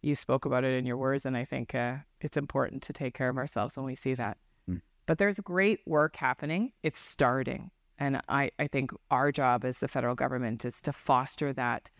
you 0.00 0.14
spoke 0.14 0.46
about 0.46 0.64
it 0.64 0.72
in 0.72 0.86
your 0.86 0.96
words 0.96 1.26
and 1.26 1.36
i 1.36 1.44
think 1.44 1.74
uh, 1.74 1.96
it's 2.22 2.38
important 2.38 2.82
to 2.82 2.94
take 2.94 3.12
care 3.12 3.28
of 3.28 3.36
ourselves 3.36 3.76
when 3.76 3.84
we 3.84 3.94
see 3.94 4.14
that. 4.14 4.38
Mm. 4.70 4.80
but 5.04 5.18
there's 5.18 5.38
great 5.40 5.80
work 5.86 6.16
happening. 6.16 6.72
It's 6.82 6.98
starting 6.98 7.70
and 7.98 8.22
I, 8.28 8.50
I 8.58 8.68
think 8.68 8.90
our 9.10 9.30
job 9.30 9.66
as 9.66 9.78
the 9.80 9.86
federal 9.86 10.14
government 10.14 10.64
is 10.64 10.80
to 10.80 10.92
foster 10.92 11.52
that 11.52 11.90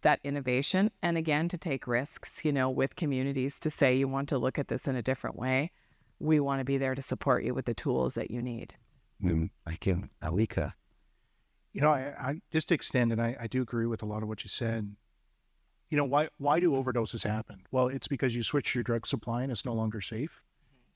that 0.00 0.18
innovation 0.24 0.90
and 1.02 1.18
again 1.18 1.46
to 1.50 1.58
take 1.58 1.86
risks 1.86 2.42
you 2.42 2.52
know 2.52 2.70
with 2.70 2.96
communities 2.96 3.60
to 3.60 3.70
say 3.70 3.94
you 3.94 4.08
want 4.08 4.30
to 4.30 4.38
look 4.38 4.58
at 4.58 4.68
this 4.68 4.88
in 4.88 4.96
a 4.96 5.02
different 5.02 5.36
way. 5.36 5.72
We 6.20 6.40
want 6.40 6.60
to 6.60 6.64
be 6.64 6.78
there 6.78 6.94
to 6.94 7.02
support 7.02 7.44
you 7.44 7.52
with 7.52 7.66
the 7.66 7.74
tools 7.74 8.14
that 8.14 8.30
you 8.30 8.40
need. 8.40 8.74
Mm, 9.22 9.50
thank 9.66 9.86
you 9.86 10.08
alika 10.22 10.72
you 11.72 11.80
know, 11.80 11.90
I, 11.90 12.12
I 12.18 12.40
just 12.52 12.68
to 12.68 12.74
extend, 12.74 13.12
and 13.12 13.20
I, 13.20 13.36
I 13.40 13.46
do 13.46 13.62
agree 13.62 13.86
with 13.86 14.02
a 14.02 14.06
lot 14.06 14.22
of 14.22 14.28
what 14.28 14.44
you 14.44 14.48
said. 14.48 14.94
You 15.90 15.96
know, 15.98 16.04
why 16.04 16.28
why 16.38 16.60
do 16.60 16.72
overdoses 16.72 17.22
happen? 17.22 17.62
Well, 17.70 17.88
it's 17.88 18.08
because 18.08 18.34
you 18.34 18.42
switch 18.42 18.74
your 18.74 18.84
drug 18.84 19.06
supply 19.06 19.42
and 19.42 19.52
it's 19.52 19.64
no 19.64 19.74
longer 19.74 20.00
safe. 20.00 20.40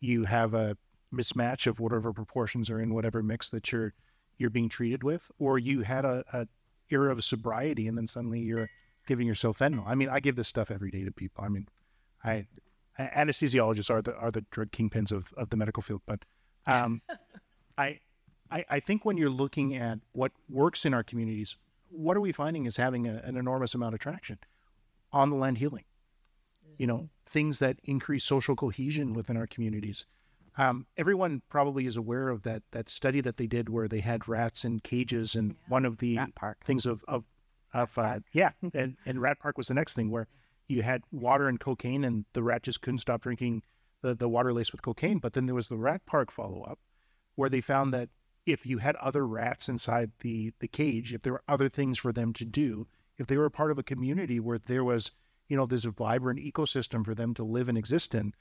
You 0.00 0.24
have 0.24 0.54
a 0.54 0.76
mismatch 1.14 1.66
of 1.66 1.80
whatever 1.80 2.12
proportions 2.12 2.70
are 2.70 2.80
in 2.80 2.94
whatever 2.94 3.22
mix 3.22 3.48
that 3.50 3.70
you're 3.72 3.94
you're 4.38 4.50
being 4.50 4.68
treated 4.68 5.02
with, 5.02 5.30
or 5.38 5.58
you 5.58 5.80
had 5.80 6.04
a, 6.04 6.24
a 6.32 6.46
era 6.90 7.10
of 7.10 7.22
sobriety 7.24 7.88
and 7.88 7.96
then 7.96 8.06
suddenly 8.06 8.40
you're 8.40 8.68
giving 9.06 9.26
yourself 9.26 9.58
fentanyl. 9.58 9.84
I 9.86 9.94
mean, 9.94 10.08
I 10.08 10.20
give 10.20 10.36
this 10.36 10.48
stuff 10.48 10.70
every 10.70 10.90
day 10.90 11.04
to 11.04 11.12
people. 11.12 11.44
I 11.44 11.48
mean, 11.48 11.66
I 12.24 12.46
anesthesiologists 12.98 13.90
are 13.90 14.02
the 14.02 14.14
are 14.16 14.30
the 14.30 14.44
drug 14.50 14.70
kingpins 14.70 15.12
of, 15.12 15.32
of 15.36 15.50
the 15.50 15.56
medical 15.56 15.82
field, 15.82 16.02
but 16.06 16.24
um, 16.66 17.00
I 17.78 18.00
I, 18.50 18.64
I 18.68 18.80
think 18.80 19.04
when 19.04 19.16
you're 19.16 19.30
looking 19.30 19.74
at 19.76 19.98
what 20.12 20.32
works 20.48 20.84
in 20.84 20.94
our 20.94 21.02
communities, 21.02 21.56
what 21.90 22.16
are 22.16 22.20
we 22.20 22.32
finding 22.32 22.66
is 22.66 22.76
having 22.76 23.06
a, 23.06 23.20
an 23.24 23.36
enormous 23.36 23.74
amount 23.74 23.94
of 23.94 24.00
traction 24.00 24.38
on 25.12 25.30
the 25.30 25.36
land 25.36 25.58
healing. 25.58 25.84
You 26.78 26.86
know, 26.86 27.08
things 27.24 27.58
that 27.60 27.78
increase 27.84 28.24
social 28.24 28.54
cohesion 28.54 29.14
within 29.14 29.36
our 29.36 29.46
communities. 29.46 30.04
Um, 30.58 30.86
everyone 30.96 31.42
probably 31.48 31.86
is 31.86 31.96
aware 31.96 32.28
of 32.28 32.42
that 32.42 32.62
that 32.72 32.88
study 32.88 33.20
that 33.22 33.36
they 33.36 33.46
did 33.46 33.68
where 33.68 33.88
they 33.88 34.00
had 34.00 34.28
rats 34.28 34.64
in 34.64 34.80
cages, 34.80 35.34
and 35.34 35.50
yeah. 35.50 35.56
one 35.68 35.84
of 35.84 35.98
the 35.98 36.18
things 36.64 36.86
of 36.86 37.02
of 37.08 37.24
of 37.72 37.96
uh, 37.98 38.20
yeah, 38.32 38.52
and, 38.74 38.96
and 39.06 39.20
Rat 39.20 39.38
Park 39.38 39.56
was 39.56 39.68
the 39.68 39.74
next 39.74 39.94
thing 39.94 40.10
where 40.10 40.28
you 40.68 40.82
had 40.82 41.02
water 41.12 41.48
and 41.48 41.60
cocaine, 41.60 42.04
and 42.04 42.24
the 42.32 42.42
rat 42.42 42.62
just 42.62 42.80
couldn't 42.80 42.98
stop 42.98 43.22
drinking 43.22 43.62
the 44.02 44.14
the 44.14 44.28
water 44.28 44.52
laced 44.52 44.72
with 44.72 44.82
cocaine. 44.82 45.18
But 45.18 45.32
then 45.32 45.46
there 45.46 45.54
was 45.54 45.68
the 45.68 45.76
Rat 45.76 46.04
Park 46.06 46.30
follow 46.30 46.62
up, 46.62 46.78
where 47.36 47.50
they 47.50 47.60
found 47.60 47.92
that 47.94 48.08
if 48.46 48.64
you 48.64 48.78
had 48.78 48.96
other 48.96 49.26
rats 49.26 49.68
inside 49.68 50.12
the 50.20 50.52
the 50.60 50.68
cage, 50.68 51.12
if 51.12 51.22
there 51.22 51.34
were 51.34 51.42
other 51.48 51.68
things 51.68 51.98
for 51.98 52.12
them 52.12 52.32
to 52.34 52.44
do, 52.44 52.86
if 53.18 53.26
they 53.26 53.36
were 53.36 53.50
part 53.50 53.70
of 53.70 53.78
a 53.78 53.82
community 53.82 54.40
where 54.40 54.58
there 54.58 54.84
was, 54.84 55.10
you 55.48 55.56
know, 55.56 55.66
there's 55.66 55.84
a 55.84 55.90
vibrant 55.90 56.40
ecosystem 56.40 57.04
for 57.04 57.14
them 57.14 57.34
to 57.34 57.44
live 57.44 57.68
and 57.68 57.76
exist 57.76 58.14
in, 58.14 58.32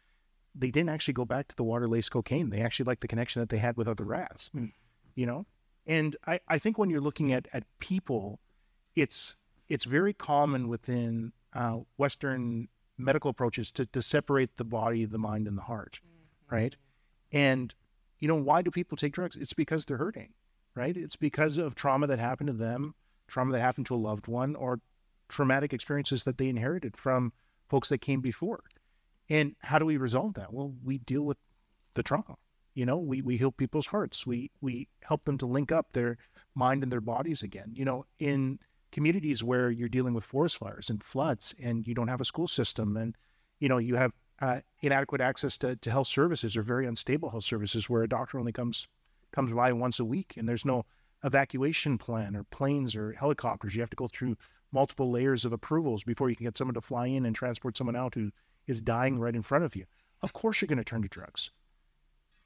they 0.53 0.71
didn't 0.71 0.89
actually 0.89 1.13
go 1.13 1.25
back 1.25 1.47
to 1.47 1.55
the 1.55 1.63
water 1.63 1.87
laced 1.87 2.11
cocaine. 2.11 2.49
They 2.49 2.61
actually 2.61 2.85
liked 2.85 3.01
the 3.01 3.07
connection 3.07 3.41
that 3.41 3.49
they 3.49 3.57
had 3.57 3.75
with 3.77 3.87
other 3.87 4.05
rats, 4.05 4.49
mm. 4.55 4.71
you 5.15 5.25
know? 5.25 5.45
And 5.87 6.15
I, 6.25 6.39
I 6.47 6.59
think 6.59 6.77
when 6.77 6.89
you're 6.89 7.01
looking 7.01 7.33
at, 7.33 7.47
at 7.53 7.63
people, 7.79 8.39
it's 8.95 9.35
it's 9.67 9.85
very 9.85 10.13
common 10.13 10.67
within 10.67 11.33
uh, 11.53 11.79
Western 11.97 12.67
medical 12.97 13.31
approaches 13.31 13.71
to, 13.71 13.85
to 13.87 14.01
separate 14.01 14.55
the 14.57 14.63
body, 14.63 15.05
the 15.05 15.17
mind, 15.17 15.47
and 15.47 15.57
the 15.57 15.63
heart, 15.63 15.99
mm-hmm. 16.03 16.55
right? 16.55 16.75
And 17.31 17.73
you 18.19 18.27
know, 18.27 18.35
why 18.35 18.61
do 18.61 18.71
people 18.71 18.97
take 18.97 19.13
drugs? 19.13 19.35
It's 19.35 19.53
because 19.53 19.85
they're 19.85 19.97
hurting, 19.97 20.33
right? 20.75 20.95
It's 20.95 21.15
because 21.15 21.57
of 21.57 21.75
trauma 21.75 22.07
that 22.07 22.19
happened 22.19 22.47
to 22.47 22.53
them, 22.53 22.95
trauma 23.27 23.51
that 23.53 23.61
happened 23.61 23.85
to 23.87 23.95
a 23.95 23.97
loved 23.97 24.27
one, 24.27 24.55
or 24.55 24.79
traumatic 25.29 25.73
experiences 25.73 26.23
that 26.23 26.37
they 26.37 26.47
inherited 26.47 26.95
from 26.95 27.33
folks 27.67 27.89
that 27.89 27.99
came 27.99 28.21
before. 28.21 28.63
And 29.29 29.55
how 29.61 29.79
do 29.79 29.85
we 29.85 29.97
resolve 29.97 30.35
that? 30.35 30.53
Well, 30.53 30.73
we 30.83 30.99
deal 30.99 31.23
with 31.23 31.37
the 31.95 32.03
trauma. 32.03 32.35
You 32.73 32.85
know, 32.85 32.97
we, 32.97 33.21
we 33.21 33.37
heal 33.37 33.51
people's 33.51 33.87
hearts. 33.87 34.27
We 34.27 34.51
we 34.61 34.89
help 35.01 35.23
them 35.23 35.37
to 35.39 35.45
link 35.45 35.71
up 35.71 35.93
their 35.93 36.17
mind 36.53 36.83
and 36.83 36.91
their 36.91 37.01
bodies 37.01 37.41
again. 37.41 37.71
You 37.73 37.85
know, 37.85 38.05
in 38.19 38.59
communities 38.91 39.43
where 39.43 39.71
you're 39.71 39.89
dealing 39.89 40.13
with 40.13 40.23
forest 40.23 40.57
fires 40.57 40.89
and 40.89 41.03
floods 41.03 41.55
and 41.61 41.87
you 41.87 41.93
don't 41.93 42.07
have 42.07 42.21
a 42.21 42.25
school 42.25 42.47
system 42.47 42.95
and 42.95 43.15
you 43.59 43.67
know 43.67 43.77
you 43.77 43.95
have 43.95 44.13
uh, 44.41 44.59
inadequate 44.81 45.21
access 45.21 45.57
to, 45.57 45.75
to 45.77 45.91
health 45.91 46.07
services 46.07 46.57
or 46.57 46.61
very 46.61 46.85
unstable 46.85 47.29
health 47.29 47.43
services 47.43 47.89
where 47.89 48.03
a 48.03 48.09
doctor 48.09 48.39
only 48.39 48.51
comes 48.51 48.87
comes 49.31 49.51
by 49.51 49.71
once 49.73 49.99
a 49.99 50.05
week 50.05 50.35
and 50.37 50.47
there's 50.47 50.65
no 50.65 50.85
evacuation 51.23 51.97
plan 51.97 52.35
or 52.35 52.43
planes 52.43 52.95
or 52.95 53.11
helicopters 53.13 53.75
you 53.75 53.81
have 53.81 53.89
to 53.89 53.95
go 53.95 54.07
through 54.07 54.35
multiple 54.71 55.11
layers 55.11 55.45
of 55.45 55.53
approvals 55.53 56.03
before 56.03 56.29
you 56.29 56.35
can 56.35 56.45
get 56.45 56.55
someone 56.55 56.73
to 56.73 56.81
fly 56.81 57.07
in 57.07 57.25
and 57.25 57.35
transport 57.35 57.75
someone 57.75 57.95
out 57.95 58.13
who 58.13 58.31
is 58.67 58.81
dying 58.81 59.19
right 59.19 59.35
in 59.35 59.41
front 59.41 59.63
of 59.63 59.75
you 59.75 59.85
of 60.21 60.33
course 60.33 60.61
you're 60.61 60.67
going 60.67 60.77
to 60.77 60.83
turn 60.83 61.01
to 61.01 61.07
drugs 61.07 61.51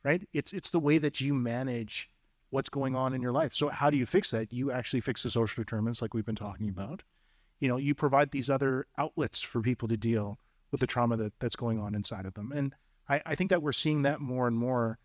right 0.04 0.28
it's 0.34 0.54
it's 0.54 0.70
the 0.70 0.80
way 0.80 0.98
that 0.98 1.20
you 1.20 1.34
manage 1.34 2.10
what's 2.50 2.70
going 2.70 2.96
on 2.96 3.14
in 3.14 3.22
your 3.22 3.32
life. 3.32 3.54
So 3.54 3.70
how 3.70 3.90
do 3.90 3.98
you 3.98 4.06
fix 4.06 4.32
that? 4.32 4.52
You 4.52 4.72
actually 4.72 5.02
fix 5.02 5.24
the 5.24 5.30
social 5.30 5.64
determinants 5.64 6.02
like 6.02 6.14
we've 6.14 6.26
been 6.26 6.36
talking 6.36 6.70
about. 6.70 7.04
You 7.60 7.68
know, 7.68 7.78
you 7.78 7.94
provide 7.94 8.32
these 8.32 8.50
other 8.50 8.88
outlets 8.98 9.42
for 9.42 9.62
people 9.62 9.88
to 9.88 9.98
deal 9.98 10.40
with 10.72 10.82
the 10.82 10.88
trauma 10.88 11.18
that, 11.18 11.34
that's 11.40 11.56
going 11.56 11.80
on 11.80 11.96
inside 11.96 12.26
of 12.26 12.34
them. 12.34 12.52
And 12.52 12.74
I, 13.08 13.22
I 13.26 13.36
think 13.36 13.50
that 13.50 13.62
we're 13.62 13.72
seeing 13.72 14.04
that 14.04 14.20
more 14.20 14.48
and 14.48 14.58
more 14.58 15.00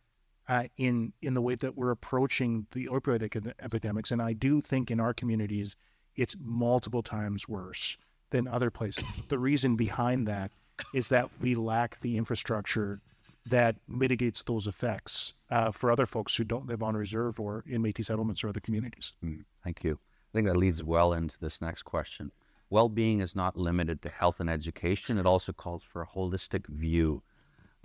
uh, 0.49 0.65
in 0.77 1.13
in 1.23 1.35
the 1.35 1.41
way 1.41 1.55
that 1.55 1.77
we're 1.77 1.91
approaching 1.91 2.67
the 2.73 2.87
opioid 2.87 3.23
epidemics. 3.61 4.11
And 4.11 4.21
I 4.21 4.35
do 4.35 4.61
think 4.61 4.91
in 4.91 5.01
our 5.01 5.15
communities, 5.15 5.77
it's 6.17 6.37
multiple 6.43 7.03
times 7.03 7.49
worse 7.49 7.97
than 8.31 8.47
other 8.49 8.71
places. 8.71 9.05
The 9.29 9.39
reason 9.39 9.77
behind 9.77 10.29
that 10.29 10.51
is 10.93 11.09
that 11.09 11.31
we 11.41 11.55
lack 11.55 12.01
the 12.01 12.17
infrastructure 12.17 13.01
that 13.47 13.77
mitigates 13.89 14.43
those 14.43 14.67
effects 14.67 15.35
uh, 15.51 15.71
for 15.71 15.91
other 15.91 16.07
folks 16.07 16.35
who 16.35 16.45
don't 16.45 16.67
live 16.67 16.83
on 16.83 16.97
reserve 16.97 17.39
or 17.39 17.63
in 17.67 17.83
Métis 17.83 18.07
settlements 18.07 18.43
or 18.43 18.49
other 18.49 18.61
communities. 18.61 19.13
Mm, 19.25 19.45
thank 19.63 19.85
you. 19.85 19.93
I 19.93 20.33
think 20.33 20.47
that 20.47 20.57
leads 20.57 20.83
well 20.83 21.13
into 21.13 21.39
this 21.39 21.61
next 21.61 21.83
question. 21.83 22.33
Well-being 22.75 23.21
is 23.21 23.37
not 23.37 23.57
limited 23.57 24.03
to 24.03 24.09
health 24.09 24.41
and 24.41 24.51
education. 24.51 25.17
It 25.17 25.27
also 25.27 25.53
calls 25.53 25.85
for 25.85 26.03
a 26.03 26.07
holistic 26.09 26.67
view. 26.67 27.23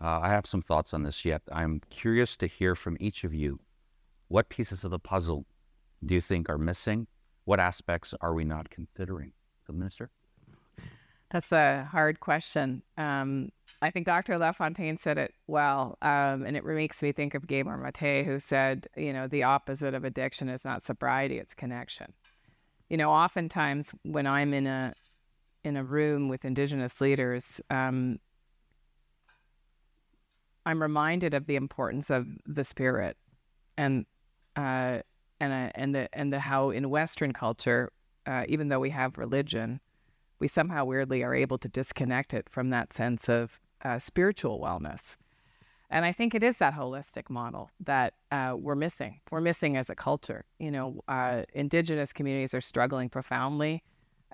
Uh, 0.01 0.19
I 0.23 0.29
have 0.29 0.47
some 0.47 0.63
thoughts 0.63 0.95
on 0.95 1.03
this 1.03 1.23
yet. 1.23 1.43
I'm 1.51 1.79
curious 1.91 2.35
to 2.37 2.47
hear 2.47 2.73
from 2.73 2.97
each 2.99 3.23
of 3.23 3.31
you. 3.31 3.59
What 4.29 4.49
pieces 4.49 4.83
of 4.83 4.89
the 4.89 4.97
puzzle 4.97 5.45
do 6.03 6.15
you 6.15 6.21
think 6.21 6.49
are 6.49 6.57
missing? 6.57 7.05
What 7.45 7.59
aspects 7.59 8.15
are 8.19 8.33
we 8.33 8.43
not 8.43 8.71
considering? 8.71 9.31
The 9.67 9.73
minister? 9.73 10.09
That's 11.29 11.51
a 11.51 11.87
hard 11.91 12.19
question. 12.19 12.81
Um, 12.97 13.49
I 13.83 13.91
think 13.91 14.07
Dr. 14.07 14.39
LaFontaine 14.39 14.97
said 14.97 15.19
it 15.19 15.35
well, 15.45 15.99
um, 16.01 16.43
and 16.43 16.57
it 16.57 16.65
makes 16.65 17.03
me 17.03 17.11
think 17.11 17.35
of 17.35 17.45
Gabor 17.45 17.77
Mate, 17.77 18.25
who 18.25 18.39
said, 18.39 18.87
you 18.97 19.13
know, 19.13 19.27
the 19.27 19.43
opposite 19.43 19.93
of 19.93 20.03
addiction 20.03 20.49
is 20.49 20.65
not 20.65 20.81
sobriety; 20.81 21.37
it's 21.37 21.53
connection. 21.53 22.11
You 22.89 22.97
know, 22.97 23.11
oftentimes 23.11 23.93
when 24.03 24.25
I'm 24.25 24.53
in 24.53 24.67
a 24.67 24.93
in 25.63 25.77
a 25.77 25.83
room 25.83 26.29
with 26.29 26.45
Indigenous 26.45 27.01
leaders, 27.01 27.61
um, 27.69 28.19
I'm 30.65 30.81
reminded 30.81 31.33
of 31.33 31.45
the 31.45 31.55
importance 31.55 32.09
of 32.09 32.27
the 32.45 32.63
spirit, 32.63 33.17
and 33.77 34.05
uh, 34.55 34.99
and 35.39 35.53
uh, 35.53 35.71
and 35.75 35.95
the 35.95 36.09
and 36.13 36.33
the 36.33 36.39
how 36.39 36.71
in 36.71 36.89
Western 36.89 37.33
culture, 37.33 37.91
uh, 38.25 38.45
even 38.47 38.69
though 38.69 38.79
we 38.79 38.89
have 38.89 39.17
religion, 39.17 39.79
we 40.39 40.47
somehow 40.47 40.85
weirdly 40.85 41.23
are 41.23 41.35
able 41.35 41.57
to 41.59 41.69
disconnect 41.69 42.33
it 42.33 42.49
from 42.49 42.69
that 42.69 42.93
sense 42.93 43.29
of 43.29 43.59
uh, 43.83 43.99
spiritual 43.99 44.59
wellness. 44.59 45.15
And 45.89 46.05
I 46.05 46.11
think 46.11 46.35
it 46.35 46.43
is 46.43 46.57
that 46.57 46.75
holistic 46.75 47.29
model 47.29 47.71
that 47.79 48.13
uh, 48.31 48.55
we're 48.57 48.75
missing. 48.75 49.19
We're 49.31 49.41
missing 49.41 49.75
as 49.75 49.89
a 49.89 49.95
culture. 49.95 50.45
You 50.59 50.69
know, 50.71 51.01
uh, 51.07 51.43
Indigenous 51.53 52.13
communities 52.13 52.53
are 52.53 52.61
struggling 52.61 53.09
profoundly. 53.09 53.83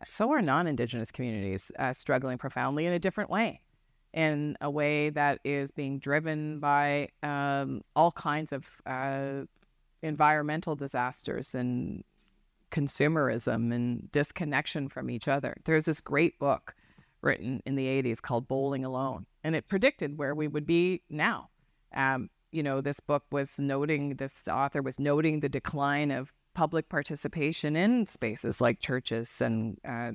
So 0.03 0.32
are 0.32 0.41
non 0.41 0.68
Indigenous 0.68 1.12
communities 1.12 1.72
uh, 1.80 1.93
struggling 1.93 2.38
profoundly 2.38 2.86
in 2.86 2.91
a 2.91 2.99
different 2.99 3.30
way, 3.30 3.62
in 4.14 4.58
a 4.60 4.70
way 4.70 5.10
that 5.12 5.39
is 5.45 5.72
being 5.72 5.99
driven 5.99 6.60
by 6.60 7.08
um, 7.24 7.82
all 7.95 8.12
kinds 8.12 8.51
of 8.51 8.68
uh, 8.86 9.45
environmental 10.03 10.76
disasters 10.76 11.56
and 11.56 12.03
consumerism 12.72 13.74
and 13.74 14.12
disconnection 14.12 14.89
from 14.89 15.10
each 15.10 15.30
other. 15.30 15.56
There's 15.64 15.86
this 15.86 16.01
great 16.01 16.38
book 16.38 16.76
written 17.26 17.62
in 17.66 17.76
the 17.76 17.88
80s 17.88 18.22
called 18.22 18.48
Bowling 18.48 18.86
Alone 18.86 19.26
and 19.44 19.56
it 19.56 19.68
predicted 19.68 20.18
where 20.18 20.34
we 20.34 20.48
would 20.48 20.66
be 20.66 21.04
now. 21.10 21.50
Um, 21.96 22.30
you 22.52 22.64
know, 22.64 22.82
this 22.82 23.00
book 23.00 23.24
was 23.32 23.60
noting, 23.60 24.16
this 24.16 24.42
author 24.48 24.82
was 24.82 25.00
noting 25.00 25.40
the 25.40 25.50
decline 25.50 26.10
of 26.10 26.32
public 26.54 26.90
participation 26.90 27.76
in 27.76 28.08
spaces 28.08 28.62
like 28.62 28.80
churches 28.80 29.42
and 29.42 29.78
uh, 29.88 30.14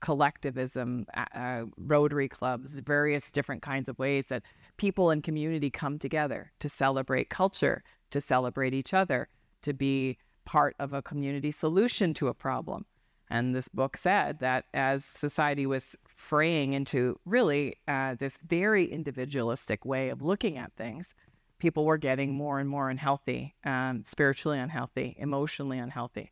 collectivism, 0.00 1.04
uh, 1.34 1.64
Rotary 1.76 2.28
clubs, 2.28 2.78
various 2.78 3.30
different 3.30 3.60
kinds 3.62 3.88
of 3.88 3.98
ways 3.98 4.28
that 4.28 4.44
people 4.76 5.10
and 5.10 5.22
community 5.22 5.68
come 5.68 5.98
together 5.98 6.52
to 6.60 6.68
celebrate 6.68 7.28
culture, 7.28 7.82
to 8.10 8.20
celebrate 8.20 8.72
each 8.72 8.94
other, 8.94 9.28
to 9.62 9.72
be 9.74 10.16
part 10.46 10.74
of 10.78 10.92
a 10.92 11.02
community 11.02 11.50
solution 11.50 12.14
to 12.14 12.28
a 12.28 12.34
problem. 12.34 12.86
And 13.28 13.54
this 13.54 13.68
book 13.68 13.96
said 13.96 14.40
that 14.40 14.64
as 14.74 15.04
society 15.04 15.66
was 15.66 15.96
fraying 16.20 16.74
into 16.74 17.18
really 17.24 17.76
uh, 17.88 18.14
this 18.14 18.38
very 18.46 18.84
individualistic 18.84 19.84
way 19.86 20.10
of 20.10 20.20
looking 20.20 20.58
at 20.58 20.72
things, 20.76 21.14
people 21.58 21.86
were 21.86 21.96
getting 21.96 22.34
more 22.34 22.60
and 22.60 22.68
more 22.68 22.90
unhealthy, 22.90 23.54
um, 23.64 24.04
spiritually 24.04 24.58
unhealthy, 24.58 25.16
emotionally 25.18 25.78
unhealthy. 25.78 26.30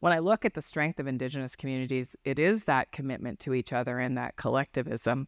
When 0.00 0.12
I 0.12 0.18
look 0.18 0.44
at 0.44 0.54
the 0.54 0.62
strength 0.62 1.00
of 1.00 1.06
Indigenous 1.06 1.56
communities, 1.56 2.14
it 2.24 2.38
is 2.38 2.64
that 2.64 2.92
commitment 2.92 3.40
to 3.40 3.54
each 3.54 3.72
other 3.72 3.98
and 3.98 4.16
that 4.18 4.36
collectivism, 4.36 5.26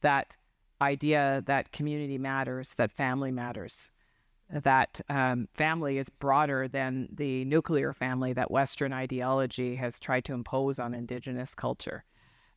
that 0.00 0.36
idea 0.80 1.42
that 1.46 1.72
community 1.72 2.18
matters, 2.18 2.74
that 2.74 2.90
family 2.90 3.30
matters, 3.30 3.90
that 4.50 5.00
um, 5.08 5.48
family 5.54 5.98
is 5.98 6.10
broader 6.10 6.66
than 6.66 7.08
the 7.12 7.44
nuclear 7.44 7.92
family 7.92 8.32
that 8.32 8.50
Western 8.50 8.92
ideology 8.92 9.76
has 9.76 10.00
tried 10.00 10.24
to 10.24 10.34
impose 10.34 10.78
on 10.80 10.94
Indigenous 10.94 11.54
culture 11.54 12.04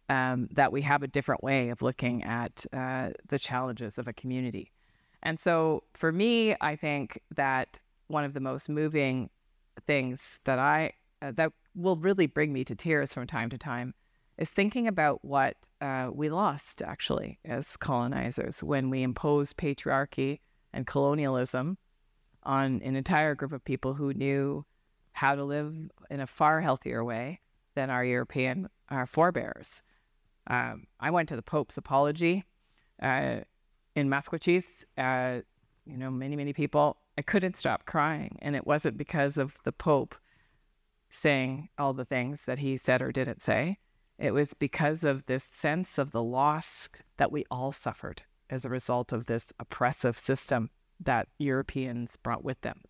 um, 0.09 0.47
that 0.51 0.71
we 0.71 0.81
have 0.81 1.03
a 1.03 1.07
different 1.07 1.43
way 1.43 1.69
of 1.69 1.81
looking 1.81 2.23
at 2.23 2.65
uh, 2.73 3.09
the 3.27 3.39
challenges 3.39 3.97
of 3.97 4.07
a 4.07 4.13
community. 4.13 4.71
And 5.23 5.39
so 5.39 5.83
for 5.93 6.11
me, 6.11 6.55
I 6.61 6.75
think 6.75 7.21
that 7.35 7.79
one 8.07 8.23
of 8.23 8.33
the 8.33 8.39
most 8.39 8.69
moving 8.69 9.29
things 9.87 10.39
that 10.45 10.59
I 10.59 10.93
uh, 11.21 11.31
that 11.31 11.51
will 11.75 11.95
really 11.97 12.27
bring 12.27 12.53
me 12.53 12.63
to 12.65 12.75
tears 12.75 13.13
from 13.13 13.27
time 13.27 13.49
to 13.49 13.57
time 13.57 13.93
is 14.37 14.49
thinking 14.49 14.87
about 14.87 15.23
what 15.23 15.55
uh, 15.81 16.09
we 16.13 16.29
lost 16.29 16.81
actually 16.81 17.39
as 17.45 17.77
colonizers 17.77 18.61
when 18.61 18.89
we 18.89 19.01
imposed 19.01 19.57
patriarchy 19.57 20.39
and 20.73 20.85
colonialism 20.85 21.77
on 22.43 22.81
an 22.83 22.95
entire 22.95 23.33
group 23.33 23.51
of 23.51 23.63
people 23.63 23.93
who 23.93 24.13
knew 24.13 24.65
how 25.13 25.33
to 25.33 25.43
live 25.43 25.73
in 26.09 26.19
a 26.19 26.27
far 26.27 26.61
healthier 26.61 27.03
way 27.03 27.39
than 27.75 27.89
our 27.89 28.05
European 28.05 28.67
our 28.89 29.05
forebears. 29.05 29.81
Um, 30.47 30.87
I 30.99 31.11
went 31.11 31.29
to 31.29 31.35
the 31.35 31.41
Pope's 31.41 31.77
apology 31.77 32.45
uh, 33.01 33.39
in 33.95 34.09
Maskwacis. 34.09 34.83
Uh, 34.97 35.41
you 35.85 35.97
know, 35.97 36.09
many, 36.09 36.35
many 36.35 36.53
people. 36.53 36.97
I 37.17 37.21
couldn't 37.21 37.55
stop 37.55 37.85
crying. 37.85 38.37
And 38.41 38.55
it 38.55 38.67
wasn't 38.67 38.97
because 38.97 39.37
of 39.37 39.57
the 39.63 39.71
Pope 39.71 40.15
saying 41.09 41.69
all 41.77 41.93
the 41.93 42.05
things 42.05 42.45
that 42.45 42.59
he 42.59 42.77
said 42.77 43.01
or 43.01 43.11
didn't 43.11 43.41
say. 43.41 43.79
It 44.17 44.33
was 44.33 44.53
because 44.53 45.03
of 45.03 45.25
this 45.25 45.43
sense 45.43 45.97
of 45.97 46.11
the 46.11 46.23
loss 46.23 46.89
that 47.17 47.31
we 47.31 47.45
all 47.51 47.71
suffered 47.71 48.23
as 48.49 48.65
a 48.65 48.69
result 48.69 49.11
of 49.11 49.25
this 49.25 49.51
oppressive 49.59 50.17
system 50.17 50.69
that 50.99 51.27
Europeans 51.37 52.17
brought 52.17 52.43
with 52.43 52.61
them. 52.61 52.81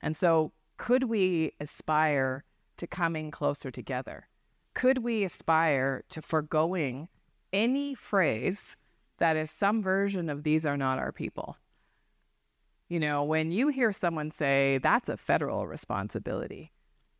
And 0.00 0.16
so, 0.16 0.52
could 0.78 1.04
we 1.04 1.52
aspire 1.60 2.44
to 2.78 2.86
coming 2.86 3.30
closer 3.30 3.70
together? 3.70 4.28
Could 4.74 4.98
we 4.98 5.24
aspire 5.24 6.04
to 6.10 6.22
foregoing 6.22 7.08
any 7.52 7.94
phrase 7.94 8.76
that 9.18 9.36
is 9.36 9.50
some 9.50 9.82
version 9.82 10.28
of 10.28 10.42
these 10.42 10.64
are 10.64 10.76
not 10.76 10.98
our 10.98 11.12
people? 11.12 11.56
You 12.88 13.00
know, 13.00 13.24
when 13.24 13.52
you 13.52 13.68
hear 13.68 13.92
someone 13.92 14.30
say 14.30 14.78
that's 14.82 15.08
a 15.08 15.16
federal 15.16 15.66
responsibility, 15.66 16.72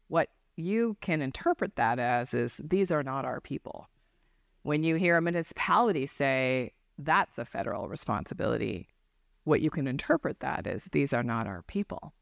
what 0.08 0.28
you 0.56 0.96
can 1.00 1.22
interpret 1.22 1.76
that 1.76 1.98
as 1.98 2.34
is 2.34 2.60
these 2.62 2.90
are 2.90 3.02
not 3.02 3.24
our 3.24 3.40
people. 3.40 3.88
When 4.62 4.82
you 4.82 4.96
hear 4.96 5.16
a 5.16 5.22
municipality 5.22 6.06
say 6.06 6.72
that's 6.98 7.38
a 7.38 7.44
federal 7.44 7.88
responsibility, 7.88 8.88
what 9.44 9.60
you 9.60 9.70
can 9.70 9.86
interpret 9.86 10.40
that 10.40 10.66
is 10.66 10.88
these 10.92 11.12
are 11.12 11.22
not 11.22 11.46
our 11.46 11.62
people. 11.62 12.12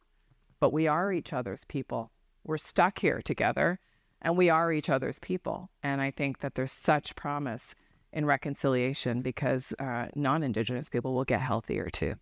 But 0.61 0.73
we 0.73 0.87
are 0.87 1.13
each 1.13 1.33
other's 1.33 1.65
people. 1.65 2.13
We're 2.45 2.57
stuck 2.57 3.01
here 3.01 3.21
together 3.21 3.81
and 4.23 4.37
we 4.37 4.51
are 4.51 4.73
each 4.73 4.91
other's 4.91 5.19
people. 5.19 5.71
And 5.83 6.01
I 6.01 6.11
think 6.11 6.41
that 6.41 6.55
there's 6.55 6.73
such 6.73 7.17
promise 7.17 7.75
in 8.13 8.27
reconciliation 8.27 9.23
because 9.23 9.73
uh, 9.79 10.09
non 10.15 10.43
Indigenous 10.43 10.89
people 10.89 11.15
will 11.15 11.25
get 11.25 11.41
healthier 11.41 11.89
too. 11.91 12.15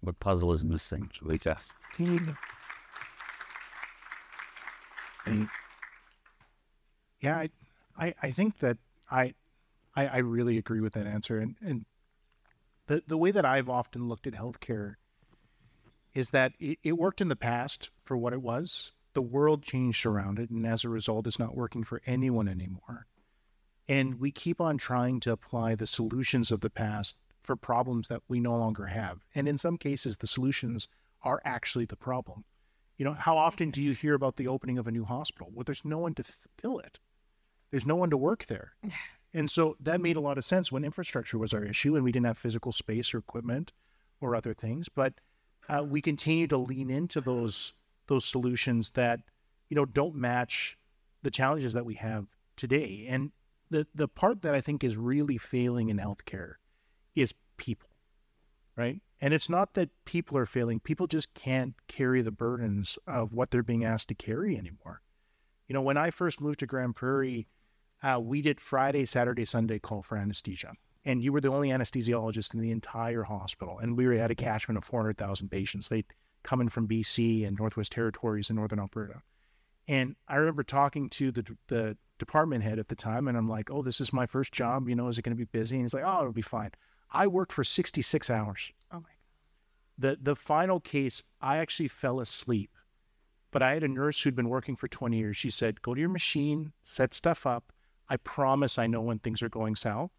what 0.00 0.20
puzzle 0.20 0.52
is 0.52 0.64
missing? 0.64 1.10
Lita. 1.22 1.58
Yeah, 7.20 7.36
I, 7.36 7.50
I, 7.98 8.14
I 8.22 8.30
think 8.30 8.58
that 8.60 8.78
I, 9.10 9.34
I, 9.94 10.06
I 10.06 10.16
really 10.18 10.56
agree 10.56 10.80
with 10.80 10.94
that 10.94 11.06
answer. 11.06 11.38
And, 11.38 11.56
and 11.60 11.84
the, 12.86 13.02
the 13.06 13.18
way 13.18 13.30
that 13.30 13.44
I've 13.44 13.68
often 13.68 14.08
looked 14.08 14.26
at 14.26 14.32
healthcare 14.32 14.94
is 16.14 16.30
that 16.30 16.52
it, 16.58 16.78
it 16.82 16.92
worked 16.92 17.20
in 17.20 17.28
the 17.28 17.36
past 17.36 17.90
for 17.98 18.16
what 18.16 18.32
it 18.32 18.40
was. 18.40 18.92
The 19.12 19.22
world 19.22 19.62
changed 19.62 20.06
around 20.06 20.38
it, 20.38 20.50
and 20.50 20.66
as 20.66 20.84
a 20.84 20.88
result, 20.88 21.26
it's 21.26 21.38
not 21.38 21.56
working 21.56 21.82
for 21.84 22.00
anyone 22.06 22.48
anymore. 22.48 23.06
And 23.88 24.20
we 24.20 24.30
keep 24.30 24.60
on 24.60 24.78
trying 24.78 25.18
to 25.20 25.32
apply 25.32 25.74
the 25.74 25.86
solutions 25.86 26.52
of 26.52 26.60
the 26.60 26.70
past 26.70 27.16
for 27.42 27.56
problems 27.56 28.08
that 28.08 28.22
we 28.28 28.38
no 28.38 28.56
longer 28.56 28.86
have. 28.86 29.24
And 29.34 29.48
in 29.48 29.58
some 29.58 29.76
cases, 29.76 30.16
the 30.16 30.26
solutions 30.26 30.86
are 31.22 31.42
actually 31.44 31.86
the 31.86 31.96
problem. 31.96 32.44
You 32.98 33.04
know, 33.04 33.14
how 33.14 33.36
often 33.36 33.70
do 33.70 33.82
you 33.82 33.92
hear 33.92 34.14
about 34.14 34.36
the 34.36 34.46
opening 34.46 34.78
of 34.78 34.86
a 34.86 34.92
new 34.92 35.04
hospital? 35.04 35.50
Well, 35.52 35.64
there's 35.64 35.84
no 35.84 35.98
one 35.98 36.14
to 36.14 36.22
fill 36.22 36.78
it. 36.78 37.00
There's 37.70 37.86
no 37.86 37.96
one 37.96 38.10
to 38.10 38.16
work 38.16 38.46
there. 38.46 38.74
And 39.32 39.48
so 39.48 39.76
that 39.78 40.00
made 40.00 40.16
a 40.16 40.20
lot 40.20 40.38
of 40.38 40.44
sense 40.44 40.72
when 40.72 40.82
infrastructure 40.82 41.38
was 41.38 41.54
our 41.54 41.62
issue 41.62 41.94
and 41.94 42.02
we 42.02 42.10
didn't 42.10 42.26
have 42.26 42.36
physical 42.36 42.72
space 42.72 43.14
or 43.14 43.18
equipment 43.18 43.70
or 44.20 44.34
other 44.34 44.52
things. 44.52 44.88
But 44.88 45.14
uh, 45.68 45.84
we 45.84 46.02
continue 46.02 46.48
to 46.48 46.56
lean 46.56 46.90
into 46.90 47.20
those 47.20 47.72
those 48.10 48.24
solutions 48.26 48.90
that 48.90 49.20
you 49.70 49.76
know 49.76 49.86
don't 49.86 50.16
match 50.16 50.76
the 51.22 51.30
challenges 51.30 51.72
that 51.72 51.86
we 51.86 51.94
have 51.94 52.36
today. 52.56 53.06
And 53.08 53.30
the 53.70 53.86
the 53.94 54.08
part 54.08 54.42
that 54.42 54.54
I 54.54 54.60
think 54.60 54.84
is 54.84 54.96
really 54.96 55.38
failing 55.38 55.88
in 55.88 55.96
healthcare 55.96 56.54
is 57.14 57.34
people, 57.56 57.88
right? 58.76 59.00
And 59.20 59.32
it's 59.32 59.48
not 59.48 59.74
that 59.74 59.90
people 60.04 60.36
are 60.36 60.44
failing; 60.44 60.80
people 60.80 61.06
just 61.06 61.32
can't 61.34 61.74
carry 61.86 62.20
the 62.20 62.32
burdens 62.32 62.98
of 63.06 63.32
what 63.32 63.50
they're 63.50 63.62
being 63.62 63.84
asked 63.84 64.08
to 64.08 64.14
carry 64.14 64.58
anymore. 64.58 65.00
You 65.68 65.74
know, 65.74 65.82
when 65.82 65.96
I 65.96 66.10
first 66.10 66.40
moved 66.40 66.58
to 66.60 66.66
Grande 66.66 66.96
Prairie, 66.96 67.46
uh, 68.02 68.18
we 68.20 68.42
did 68.42 68.60
Friday, 68.60 69.04
Saturday, 69.04 69.44
Sunday 69.44 69.78
call 69.78 70.02
for 70.02 70.18
anesthesia, 70.18 70.72
and 71.04 71.22
you 71.22 71.32
were 71.32 71.40
the 71.40 71.52
only 71.52 71.68
anesthesiologist 71.68 72.54
in 72.54 72.60
the 72.60 72.72
entire 72.72 73.22
hospital, 73.22 73.78
and 73.78 73.96
we 73.96 74.18
had 74.18 74.32
a 74.32 74.34
catchment 74.34 74.78
of 74.78 74.84
four 74.84 75.00
hundred 75.00 75.16
thousand 75.16 75.48
patients. 75.48 75.88
They 75.88 76.04
coming 76.42 76.68
from 76.68 76.88
BC 76.88 77.46
and 77.46 77.58
Northwest 77.58 77.92
Territories 77.92 78.50
and 78.50 78.56
Northern 78.56 78.80
Alberta. 78.80 79.22
And 79.88 80.14
I 80.28 80.36
remember 80.36 80.62
talking 80.62 81.08
to 81.10 81.32
the 81.32 81.56
the 81.66 81.96
department 82.18 82.62
head 82.62 82.78
at 82.78 82.88
the 82.88 82.94
time, 82.94 83.26
and 83.26 83.36
I'm 83.36 83.48
like, 83.48 83.70
"Oh, 83.70 83.82
this 83.82 84.00
is 84.00 84.12
my 84.12 84.26
first 84.26 84.52
job. 84.52 84.88
You 84.88 84.94
know, 84.94 85.08
is 85.08 85.18
it 85.18 85.22
going 85.22 85.36
to 85.36 85.46
be 85.46 85.58
busy?" 85.58 85.76
And 85.76 85.84
he's 85.84 85.94
like, 85.94 86.04
"Oh, 86.06 86.20
it'll 86.20 86.32
be 86.32 86.42
fine." 86.42 86.70
I 87.10 87.26
worked 87.26 87.52
for 87.52 87.64
66 87.64 88.30
hours. 88.30 88.72
Oh 88.92 89.00
my 89.00 89.00
God. 89.00 89.16
The 89.98 90.18
the 90.22 90.36
final 90.36 90.80
case, 90.80 91.22
I 91.40 91.56
actually 91.58 91.88
fell 91.88 92.20
asleep, 92.20 92.70
but 93.50 93.62
I 93.62 93.72
had 93.74 93.82
a 93.82 93.88
nurse 93.88 94.22
who'd 94.22 94.36
been 94.36 94.48
working 94.48 94.76
for 94.76 94.86
20 94.86 95.16
years. 95.18 95.36
She 95.36 95.50
said, 95.50 95.82
"Go 95.82 95.94
to 95.94 96.00
your 96.00 96.08
machine, 96.08 96.72
set 96.82 97.12
stuff 97.12 97.44
up. 97.46 97.72
I 98.08 98.16
promise 98.18 98.78
I 98.78 98.86
know 98.86 99.02
when 99.02 99.18
things 99.18 99.42
are 99.42 99.48
going 99.48 99.74
south. 99.76 100.12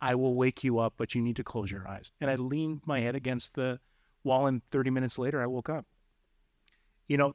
I 0.00 0.14
will 0.14 0.34
wake 0.34 0.62
you 0.62 0.78
up, 0.78 0.94
but 0.96 1.14
you 1.14 1.22
need 1.22 1.36
to 1.36 1.44
close 1.44 1.70
your 1.70 1.88
eyes." 1.88 2.12
And 2.20 2.30
I 2.30 2.36
leaned 2.36 2.86
my 2.86 3.00
head 3.00 3.16
against 3.16 3.54
the 3.54 3.80
wall, 4.26 4.46
and 4.46 4.60
30 4.70 4.90
minutes 4.90 5.18
later, 5.18 5.40
I 5.40 5.46
woke 5.46 5.70
up. 5.70 5.86
You 7.08 7.16
know, 7.16 7.34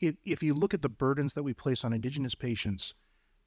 if, 0.00 0.16
if 0.24 0.42
you 0.42 0.52
look 0.52 0.74
at 0.74 0.82
the 0.82 0.88
burdens 0.90 1.32
that 1.34 1.42
we 1.42 1.54
place 1.54 1.84
on 1.84 1.94
Indigenous 1.94 2.34
patients, 2.34 2.92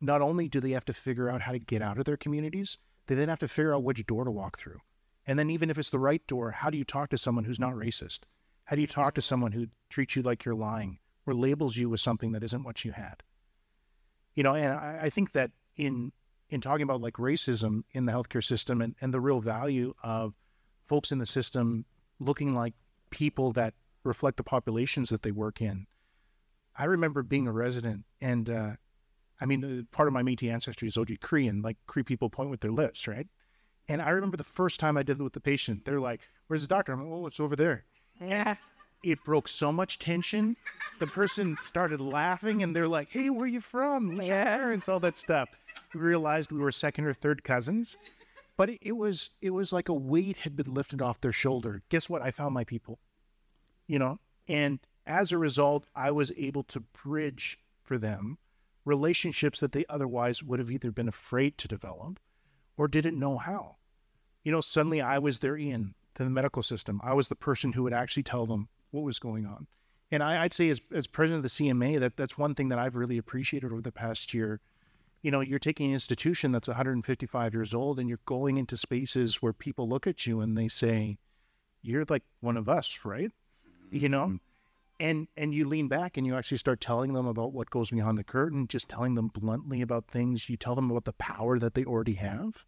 not 0.01 0.21
only 0.21 0.47
do 0.47 0.59
they 0.59 0.71
have 0.71 0.85
to 0.85 0.93
figure 0.93 1.29
out 1.29 1.41
how 1.41 1.51
to 1.51 1.59
get 1.59 1.81
out 1.81 1.99
of 1.99 2.05
their 2.05 2.17
communities, 2.17 2.77
they 3.07 3.15
then 3.15 3.29
have 3.29 3.39
to 3.39 3.47
figure 3.47 3.75
out 3.75 3.83
which 3.83 4.05
door 4.05 4.23
to 4.23 4.31
walk 4.31 4.57
through. 4.57 4.79
And 5.27 5.37
then, 5.37 5.49
even 5.49 5.69
if 5.69 5.77
it's 5.77 5.89
the 5.89 5.99
right 5.99 6.25
door, 6.27 6.51
how 6.51 6.69
do 6.69 6.77
you 6.77 6.83
talk 6.83 7.09
to 7.09 7.17
someone 7.17 7.43
who's 7.43 7.59
not 7.59 7.73
racist? 7.73 8.21
How 8.65 8.75
do 8.75 8.81
you 8.81 8.87
talk 8.87 9.13
to 9.15 9.21
someone 9.21 9.51
who 9.51 9.67
treats 9.89 10.15
you 10.15 10.21
like 10.23 10.45
you're 10.45 10.55
lying 10.55 10.99
or 11.25 11.33
labels 11.33 11.77
you 11.77 11.89
with 11.89 11.99
something 11.99 12.31
that 12.31 12.43
isn't 12.43 12.63
what 12.63 12.85
you 12.85 12.91
had? 12.91 13.21
You 14.35 14.43
know, 14.43 14.55
and 14.55 14.71
I, 14.71 14.99
I 15.03 15.09
think 15.09 15.33
that 15.33 15.51
in 15.77 16.11
in 16.49 16.61
talking 16.61 16.83
about 16.83 17.01
like 17.01 17.15
racism 17.15 17.83
in 17.91 18.05
the 18.05 18.11
healthcare 18.11 18.43
system 18.43 18.81
and, 18.81 18.95
and 19.01 19.13
the 19.13 19.19
real 19.19 19.39
value 19.39 19.93
of 20.03 20.35
folks 20.85 21.11
in 21.11 21.17
the 21.17 21.25
system 21.25 21.85
looking 22.19 22.53
like 22.53 22.73
people 23.15 23.53
that 23.53 23.73
reflect 24.03 24.35
the 24.35 24.43
populations 24.43 25.09
that 25.09 25.23
they 25.23 25.31
work 25.31 25.61
in. 25.61 25.87
I 26.77 26.83
remember 26.83 27.23
being 27.23 27.47
a 27.47 27.51
resident, 27.53 28.03
and 28.19 28.49
uh, 28.49 28.71
I 29.39 29.45
mean, 29.45 29.63
uh, 29.63 29.95
part 29.95 30.09
of 30.09 30.13
my 30.13 30.21
Métis 30.21 30.51
ancestry 30.51 30.89
is 30.89 30.97
Oji 30.97 31.19
Cree, 31.21 31.47
and 31.47 31.63
like 31.63 31.77
Cree 31.87 32.03
people 32.03 32.29
point 32.29 32.49
with 32.49 32.59
their 32.59 32.73
lips, 32.73 33.07
right? 33.07 33.25
And 33.87 34.01
I 34.01 34.09
remember 34.09 34.35
the 34.35 34.43
first 34.43 34.81
time 34.81 34.97
I 34.97 35.03
did 35.03 35.17
it 35.21 35.23
with 35.23 35.31
the 35.31 35.39
patient, 35.39 35.85
they're 35.85 36.01
like, 36.01 36.27
"Where's 36.47 36.63
the 36.63 36.67
doctor?" 36.67 36.91
I'm 36.91 36.99
like, 36.99 37.09
"Oh, 37.09 37.25
it's 37.27 37.39
over 37.39 37.55
there." 37.55 37.85
Yeah. 38.19 38.57
It 39.01 39.23
broke 39.23 39.47
so 39.47 39.71
much 39.71 39.97
tension. 39.97 40.57
The 40.99 41.07
person 41.07 41.55
started 41.61 42.01
laughing, 42.01 42.63
and 42.63 42.75
they're 42.75 42.89
like, 42.89 43.07
"Hey, 43.09 43.29
where 43.29 43.45
are 43.45 43.47
you 43.47 43.61
from? 43.61 44.09
Who's 44.17 44.27
your 44.27 44.43
parents?" 44.43 44.89
All 44.89 44.99
that 44.99 45.15
stuff. 45.17 45.47
We 45.93 46.01
realized 46.01 46.51
we 46.51 46.59
were 46.59 46.71
second 46.71 47.05
or 47.05 47.13
third 47.13 47.45
cousins, 47.45 47.95
but 48.57 48.69
it, 48.71 48.79
it 48.81 48.97
was 48.97 49.29
it 49.41 49.51
was 49.51 49.71
like 49.71 49.87
a 49.87 49.93
weight 49.93 50.35
had 50.35 50.57
been 50.57 50.73
lifted 50.73 51.01
off 51.01 51.21
their 51.21 51.31
shoulder. 51.31 51.81
Guess 51.87 52.09
what? 52.09 52.21
I 52.21 52.31
found 52.31 52.53
my 52.53 52.65
people. 52.65 52.99
You 53.87 53.99
know, 53.99 54.19
and 54.47 54.79
as 55.05 55.31
a 55.31 55.37
result, 55.37 55.85
I 55.95 56.11
was 56.11 56.31
able 56.37 56.63
to 56.63 56.79
bridge 56.79 57.59
for 57.83 57.97
them 57.97 58.37
relationships 58.85 59.59
that 59.59 59.71
they 59.71 59.85
otherwise 59.89 60.43
would 60.43 60.59
have 60.59 60.71
either 60.71 60.91
been 60.91 61.07
afraid 61.07 61.57
to 61.57 61.67
develop 61.67 62.19
or 62.77 62.87
didn't 62.87 63.19
know 63.19 63.37
how. 63.37 63.77
You 64.43 64.51
know, 64.51 64.61
suddenly 64.61 65.01
I 65.01 65.17
was 65.19 65.39
their 65.39 65.55
in 65.55 65.95
to 66.15 66.23
the 66.23 66.29
medical 66.29 66.61
system. 66.61 67.01
I 67.03 67.13
was 67.13 67.27
the 67.27 67.35
person 67.35 67.73
who 67.73 67.83
would 67.83 67.93
actually 67.93 68.23
tell 68.23 68.45
them 68.45 68.69
what 68.91 69.03
was 69.03 69.19
going 69.19 69.45
on. 69.45 69.67
And 70.11 70.21
I, 70.21 70.43
I'd 70.43 70.53
say, 70.53 70.69
as, 70.69 70.79
as 70.93 71.07
president 71.07 71.43
of 71.43 71.51
the 71.51 71.63
CMA, 71.63 71.99
that 71.99 72.15
that's 72.15 72.37
one 72.37 72.53
thing 72.53 72.69
that 72.69 72.79
I've 72.79 72.95
really 72.95 73.17
appreciated 73.17 73.71
over 73.71 73.81
the 73.81 73.91
past 73.91 74.33
year. 74.33 74.61
You 75.23 75.31
know, 75.31 75.41
you're 75.41 75.57
taking 75.57 75.87
an 75.87 75.93
institution 75.93 76.51
that's 76.51 76.67
155 76.67 77.53
years 77.53 77.73
old 77.73 77.99
and 77.99 78.07
you're 78.07 78.19
going 78.25 78.57
into 78.57 78.77
spaces 78.77 79.41
where 79.41 79.53
people 79.53 79.89
look 79.89 80.05
at 80.05 80.27
you 80.27 80.41
and 80.41 80.55
they 80.55 80.67
say, 80.67 81.17
You're 81.81 82.05
like 82.07 82.23
one 82.41 82.57
of 82.57 82.69
us, 82.69 82.99
right? 83.03 83.31
You 83.91 84.09
know? 84.09 84.39
and 84.97 85.27
and 85.35 85.53
you 85.53 85.67
lean 85.67 85.89
back 85.89 86.15
and 86.15 86.25
you 86.25 86.37
actually 86.37 86.57
start 86.57 86.79
telling 86.79 87.11
them 87.11 87.25
about 87.27 87.51
what 87.51 87.69
goes 87.69 87.91
behind 87.91 88.17
the 88.17 88.23
curtain 88.23 88.65
just 88.65 88.87
telling 88.87 89.15
them 89.15 89.27
bluntly 89.27 89.81
about 89.81 90.07
things. 90.07 90.49
You 90.49 90.55
tell 90.55 90.73
them 90.73 90.89
about 90.89 91.03
the 91.03 91.13
power 91.13 91.59
that 91.59 91.73
they 91.73 91.83
already 91.83 92.13
have 92.13 92.65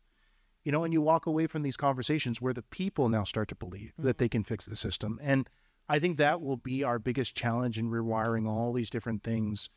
you 0.64 0.72
know 0.74 0.84
and 0.84 0.92
you 0.92 1.02
walk 1.02 1.26
away 1.26 1.48
from 1.48 1.62
these 1.62 1.78
conversations 1.78 2.42
where 2.42 2.54
the 2.54 2.64
people 2.64 3.08
now 3.08 3.24
start 3.24 3.48
to 3.48 3.56
believe 3.56 3.94
that 3.98 4.18
they 4.18 4.28
can 4.28 4.44
fix 4.44 4.66
the 4.66 4.76
system. 4.76 5.20
And 5.22 5.50
i 5.90 6.00
think 6.00 6.18
that 6.18 6.42
will 6.42 6.58
be 6.58 6.84
our 6.84 7.00
biggest 7.00 7.38
challenge 7.38 7.80
in 7.80 7.90
rewiring 7.90 8.46
all 8.46 8.74
these 8.74 8.90
different 8.90 9.24
things 9.24 9.70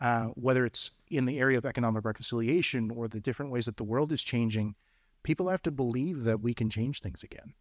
uh, 0.00 0.26
whether 0.28 0.64
it's 0.64 0.92
in 1.10 1.26
the 1.26 1.38
area 1.38 1.58
of 1.58 1.66
economic 1.66 2.04
reconciliation 2.04 2.90
or 2.90 3.08
the 3.08 3.20
different 3.20 3.52
ways 3.52 3.66
that 3.66 3.76
the 3.76 3.84
world 3.84 4.10
is 4.12 4.22
changing 4.22 4.74
people 5.22 5.48
have 5.48 5.62
to 5.62 5.70
believe 5.70 6.24
that 6.24 6.40
we 6.40 6.54
can 6.54 6.70
change 6.70 7.00
things 7.00 7.22
again. 7.22 7.52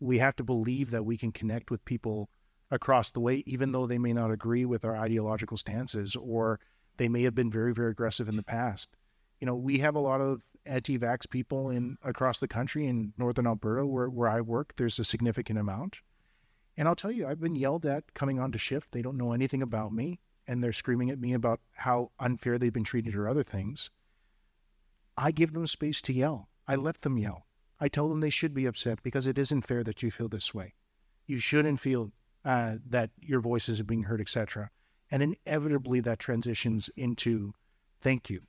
We 0.00 0.18
have 0.18 0.36
to 0.36 0.44
believe 0.44 0.90
that 0.90 1.06
we 1.06 1.16
can 1.16 1.32
connect 1.32 1.70
with 1.70 1.84
people 1.84 2.28
across 2.70 3.10
the 3.10 3.20
way, 3.20 3.42
even 3.46 3.72
though 3.72 3.86
they 3.86 3.98
may 3.98 4.12
not 4.12 4.30
agree 4.30 4.64
with 4.64 4.84
our 4.84 4.96
ideological 4.96 5.56
stances 5.56 6.16
or 6.16 6.60
they 6.96 7.08
may 7.08 7.22
have 7.22 7.34
been 7.34 7.50
very, 7.50 7.72
very 7.72 7.90
aggressive 7.90 8.28
in 8.28 8.36
the 8.36 8.42
past. 8.42 8.88
You 9.40 9.46
know, 9.46 9.54
we 9.54 9.78
have 9.78 9.94
a 9.94 10.00
lot 10.00 10.20
of 10.20 10.42
anti-vax 10.64 11.28
people 11.28 11.70
in 11.70 11.98
across 12.02 12.40
the 12.40 12.48
country 12.48 12.86
in 12.86 13.12
northern 13.18 13.46
Alberta 13.46 13.86
where, 13.86 14.08
where 14.08 14.28
I 14.28 14.40
work. 14.40 14.74
There's 14.76 14.98
a 14.98 15.04
significant 15.04 15.58
amount. 15.58 16.00
And 16.76 16.88
I'll 16.88 16.94
tell 16.94 17.10
you, 17.10 17.26
I've 17.26 17.40
been 17.40 17.54
yelled 17.54 17.86
at 17.86 18.14
coming 18.14 18.40
onto 18.40 18.58
shift. 18.58 18.92
They 18.92 19.02
don't 19.02 19.18
know 19.18 19.32
anything 19.32 19.62
about 19.62 19.92
me 19.92 20.20
and 20.46 20.62
they're 20.62 20.72
screaming 20.72 21.10
at 21.10 21.20
me 21.20 21.32
about 21.32 21.60
how 21.74 22.10
unfair 22.18 22.58
they've 22.58 22.72
been 22.72 22.84
treated 22.84 23.14
or 23.14 23.28
other 23.28 23.42
things. 23.42 23.90
I 25.16 25.30
give 25.30 25.52
them 25.52 25.66
space 25.66 26.00
to 26.02 26.12
yell. 26.12 26.48
I 26.68 26.76
let 26.76 27.02
them 27.02 27.18
yell. 27.18 27.46
I 27.78 27.88
tell 27.88 28.08
them 28.08 28.20
they 28.20 28.30
should 28.30 28.54
be 28.54 28.66
upset 28.66 29.02
because 29.02 29.26
it 29.26 29.38
isn't 29.38 29.62
fair 29.62 29.84
that 29.84 30.02
you 30.02 30.10
feel 30.10 30.28
this 30.28 30.54
way. 30.54 30.74
You 31.26 31.38
shouldn't 31.38 31.80
feel 31.80 32.12
uh, 32.46 32.76
that 32.88 33.10
your 33.20 33.40
voices 33.40 33.80
are 33.80 33.84
being 33.84 34.04
heard, 34.04 34.20
etc. 34.20 34.70
And 35.10 35.36
inevitably 35.46 35.98
that 36.00 36.20
transitions 36.20 36.88
into 36.96 37.52
thank 38.00 38.30
you 38.30 38.42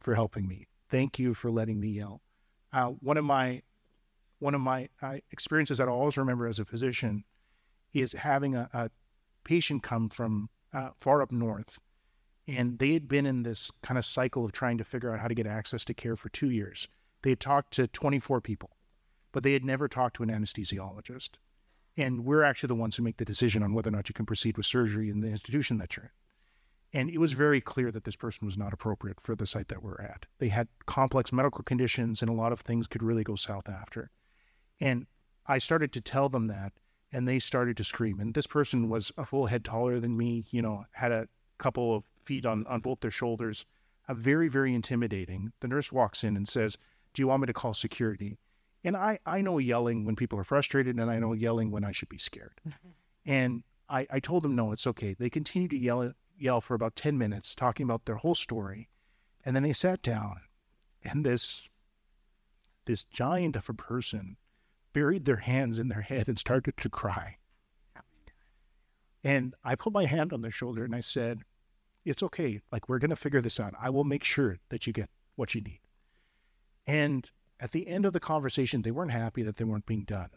for 0.00 0.14
helping 0.14 0.46
me. 0.46 0.66
Thank 0.90 1.18
you 1.18 1.32
for 1.32 1.50
letting 1.50 1.80
me 1.80 1.88
yell. 1.88 2.20
Uh, 2.74 2.88
one 3.00 3.16
of 3.16 3.24
my 3.24 3.62
one 4.38 4.54
of 4.54 4.60
my 4.60 4.90
uh, 5.00 5.16
experiences 5.32 5.78
that 5.78 5.88
I 5.88 5.90
always 5.90 6.18
remember 6.18 6.46
as 6.46 6.58
a 6.58 6.64
physician 6.64 7.24
is 7.94 8.12
having 8.12 8.54
a, 8.54 8.68
a 8.74 8.90
patient 9.44 9.82
come 9.82 10.10
from 10.10 10.50
uh, 10.74 10.90
far 11.00 11.22
up 11.22 11.32
north, 11.32 11.80
and 12.46 12.78
they 12.78 12.92
had 12.92 13.08
been 13.08 13.24
in 13.24 13.42
this 13.42 13.70
kind 13.82 13.96
of 13.96 14.04
cycle 14.04 14.44
of 14.44 14.52
trying 14.52 14.76
to 14.76 14.84
figure 14.84 15.10
out 15.10 15.20
how 15.20 15.26
to 15.26 15.34
get 15.34 15.46
access 15.46 15.86
to 15.86 15.94
care 15.94 16.16
for 16.16 16.28
two 16.28 16.50
years. 16.50 16.86
They 17.22 17.30
had 17.30 17.40
talked 17.40 17.72
to 17.74 17.88
24 17.88 18.42
people, 18.42 18.76
but 19.32 19.42
they 19.42 19.54
had 19.54 19.64
never 19.64 19.88
talked 19.88 20.16
to 20.16 20.22
an 20.22 20.28
anesthesiologist. 20.28 21.30
And 21.98 22.24
we're 22.24 22.44
actually 22.44 22.68
the 22.68 22.76
ones 22.76 22.96
who 22.96 23.02
make 23.02 23.16
the 23.18 23.24
decision 23.24 23.62
on 23.62 23.74
whether 23.74 23.88
or 23.88 23.92
not 23.92 24.08
you 24.08 24.14
can 24.14 24.24
proceed 24.24 24.56
with 24.56 24.64
surgery 24.66 25.10
in 25.10 25.20
the 25.20 25.28
institution 25.28 25.78
that 25.78 25.96
you're 25.96 26.06
in. 26.06 27.00
And 27.00 27.10
it 27.10 27.18
was 27.18 27.32
very 27.34 27.60
clear 27.60 27.90
that 27.90 28.04
this 28.04 28.16
person 28.16 28.46
was 28.46 28.56
not 28.56 28.72
appropriate 28.72 29.20
for 29.20 29.34
the 29.34 29.46
site 29.46 29.68
that 29.68 29.82
we're 29.82 30.00
at. 30.00 30.24
They 30.38 30.48
had 30.48 30.68
complex 30.86 31.32
medical 31.32 31.64
conditions, 31.64 32.22
and 32.22 32.30
a 32.30 32.34
lot 32.34 32.52
of 32.52 32.60
things 32.60 32.86
could 32.86 33.02
really 33.02 33.24
go 33.24 33.34
south 33.34 33.68
after. 33.68 34.10
And 34.80 35.06
I 35.44 35.58
started 35.58 35.92
to 35.92 36.00
tell 36.00 36.30
them 36.30 36.46
that. 36.46 36.72
and 37.10 37.26
they 37.26 37.38
started 37.38 37.76
to 37.76 37.84
scream. 37.84 38.20
And 38.20 38.34
this 38.34 38.46
person 38.46 38.88
was 38.88 39.10
a 39.16 39.24
full 39.24 39.46
head 39.46 39.64
taller 39.64 39.98
than 39.98 40.16
me, 40.16 40.44
you 40.50 40.62
know, 40.62 40.84
had 40.92 41.12
a 41.12 41.28
couple 41.58 41.96
of 41.96 42.04
feet 42.22 42.44
on, 42.46 42.66
on 42.66 42.80
both 42.80 43.00
their 43.00 43.10
shoulders, 43.10 43.64
a 44.08 44.14
very, 44.14 44.48
very 44.48 44.74
intimidating. 44.74 45.52
The 45.60 45.68
nurse 45.68 45.90
walks 45.90 46.22
in 46.22 46.36
and 46.36 46.46
says, 46.46 46.76
Do 47.14 47.22
you 47.22 47.26
want 47.28 47.42
me 47.42 47.46
to 47.46 47.52
call 47.52 47.74
security? 47.74 48.38
And 48.84 48.96
I, 48.96 49.18
I 49.26 49.40
know 49.40 49.58
yelling 49.58 50.04
when 50.04 50.16
people 50.16 50.38
are 50.38 50.44
frustrated, 50.44 50.98
and 50.98 51.10
I 51.10 51.18
know 51.18 51.30
mm-hmm. 51.30 51.40
yelling 51.40 51.70
when 51.70 51.84
I 51.84 51.92
should 51.92 52.08
be 52.08 52.18
scared. 52.18 52.60
Mm-hmm. 52.66 52.88
and 53.26 53.62
I, 53.88 54.06
I 54.10 54.20
told 54.20 54.42
them, 54.42 54.54
No, 54.54 54.72
it's 54.72 54.86
okay. 54.86 55.14
They 55.18 55.30
continued 55.30 55.70
to 55.70 55.78
yell, 55.78 56.12
yell 56.38 56.60
for 56.60 56.74
about 56.74 56.96
10 56.96 57.18
minutes, 57.18 57.54
talking 57.54 57.84
about 57.84 58.04
their 58.04 58.16
whole 58.16 58.34
story. 58.34 58.88
And 59.44 59.56
then 59.56 59.62
they 59.62 59.72
sat 59.72 60.02
down, 60.02 60.40
and 61.02 61.24
this, 61.24 61.68
this 62.84 63.04
giant 63.04 63.56
of 63.56 63.68
a 63.68 63.74
person 63.74 64.36
buried 64.92 65.24
their 65.24 65.36
hands 65.36 65.78
in 65.78 65.88
their 65.88 66.02
head 66.02 66.28
and 66.28 66.38
started 66.38 66.76
to 66.76 66.88
cry. 66.88 67.36
Oh 67.96 68.00
and 69.24 69.54
I 69.64 69.74
put 69.74 69.92
my 69.92 70.06
hand 70.06 70.32
on 70.32 70.42
their 70.42 70.50
shoulder 70.50 70.84
and 70.84 70.94
I 70.94 71.00
said, 71.00 71.42
It's 72.04 72.22
okay. 72.22 72.60
Like, 72.70 72.88
we're 72.88 72.98
going 72.98 73.10
to 73.10 73.16
figure 73.16 73.40
this 73.40 73.58
out. 73.58 73.74
I 73.80 73.90
will 73.90 74.04
make 74.04 74.24
sure 74.24 74.58
that 74.68 74.86
you 74.86 74.92
get 74.92 75.10
what 75.36 75.54
you 75.54 75.62
need. 75.62 75.80
And 76.86 77.30
at 77.60 77.72
the 77.72 77.88
end 77.88 78.06
of 78.06 78.12
the 78.12 78.20
conversation, 78.20 78.82
they 78.82 78.90
weren't 78.90 79.10
happy 79.10 79.42
that 79.42 79.56
they 79.56 79.64
weren't 79.64 79.86
being 79.86 80.04
done. 80.04 80.30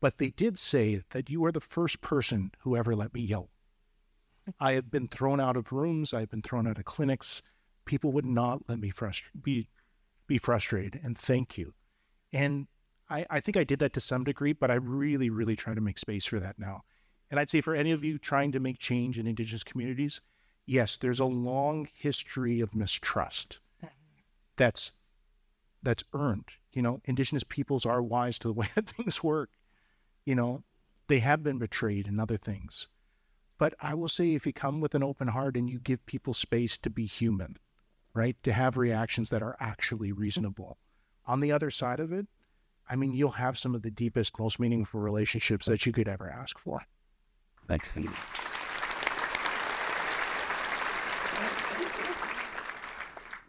But 0.00 0.18
they 0.18 0.30
did 0.30 0.58
say 0.58 1.02
that 1.10 1.28
you 1.28 1.44
are 1.44 1.52
the 1.52 1.60
first 1.60 2.00
person 2.00 2.52
who 2.60 2.76
ever 2.76 2.94
let 2.94 3.12
me 3.12 3.20
yell. 3.20 3.50
I 4.60 4.72
have 4.72 4.90
been 4.90 5.08
thrown 5.08 5.40
out 5.40 5.56
of 5.56 5.72
rooms, 5.72 6.14
I've 6.14 6.30
been 6.30 6.42
thrown 6.42 6.66
out 6.66 6.78
of 6.78 6.84
clinics. 6.84 7.42
People 7.84 8.12
would 8.12 8.24
not 8.24 8.68
let 8.68 8.78
me 8.78 8.90
frust- 8.90 9.22
be, 9.42 9.68
be 10.26 10.38
frustrated. 10.38 11.00
And 11.02 11.18
thank 11.18 11.58
you. 11.58 11.74
And 12.32 12.68
I, 13.10 13.26
I 13.28 13.40
think 13.40 13.56
I 13.56 13.64
did 13.64 13.78
that 13.80 13.92
to 13.94 14.00
some 14.00 14.24
degree, 14.24 14.52
but 14.52 14.70
I 14.70 14.74
really, 14.74 15.30
really 15.30 15.56
try 15.56 15.74
to 15.74 15.80
make 15.80 15.98
space 15.98 16.26
for 16.26 16.38
that 16.40 16.58
now. 16.58 16.82
And 17.30 17.40
I'd 17.40 17.50
say 17.50 17.60
for 17.60 17.74
any 17.74 17.90
of 17.90 18.04
you 18.04 18.18
trying 18.18 18.52
to 18.52 18.60
make 18.60 18.78
change 18.78 19.18
in 19.18 19.26
Indigenous 19.26 19.64
communities, 19.64 20.20
yes, 20.66 20.96
there's 20.96 21.20
a 21.20 21.26
long 21.26 21.88
history 21.92 22.60
of 22.60 22.74
mistrust 22.74 23.58
mm-hmm. 23.82 23.94
that's 24.56 24.92
that's 25.82 26.04
earned. 26.12 26.48
You 26.72 26.82
know, 26.82 27.00
Indigenous 27.04 27.44
peoples 27.44 27.86
are 27.86 28.02
wise 28.02 28.38
to 28.40 28.48
the 28.48 28.54
way 28.60 28.68
that 28.74 28.88
things 28.88 29.22
work. 29.22 29.50
You 30.24 30.34
know, 30.34 30.62
they 31.08 31.20
have 31.20 31.42
been 31.42 31.58
betrayed 31.58 32.06
and 32.06 32.20
other 32.20 32.36
things. 32.36 32.88
But 33.58 33.74
I 33.80 33.94
will 33.94 34.08
say, 34.08 34.34
if 34.34 34.46
you 34.46 34.52
come 34.52 34.80
with 34.80 34.94
an 34.94 35.02
open 35.02 35.28
heart 35.28 35.56
and 35.56 35.68
you 35.68 35.80
give 35.80 36.06
people 36.06 36.32
space 36.32 36.76
to 36.78 36.90
be 36.90 37.06
human, 37.06 37.56
right, 38.14 38.36
to 38.44 38.52
have 38.52 38.76
reactions 38.76 39.30
that 39.30 39.42
are 39.42 39.56
actually 39.58 40.12
reasonable, 40.12 40.78
on 41.26 41.40
the 41.40 41.50
other 41.50 41.70
side 41.70 41.98
of 41.98 42.12
it, 42.12 42.26
I 42.88 42.96
mean, 42.96 43.12
you'll 43.12 43.32
have 43.32 43.58
some 43.58 43.74
of 43.74 43.82
the 43.82 43.90
deepest, 43.90 44.38
most 44.38 44.60
meaningful 44.60 45.00
relationships 45.00 45.66
that 45.66 45.84
you 45.84 45.92
could 45.92 46.08
ever 46.08 46.30
ask 46.30 46.58
for. 46.58 46.82
Thank 47.66 47.84
you. 47.96 48.10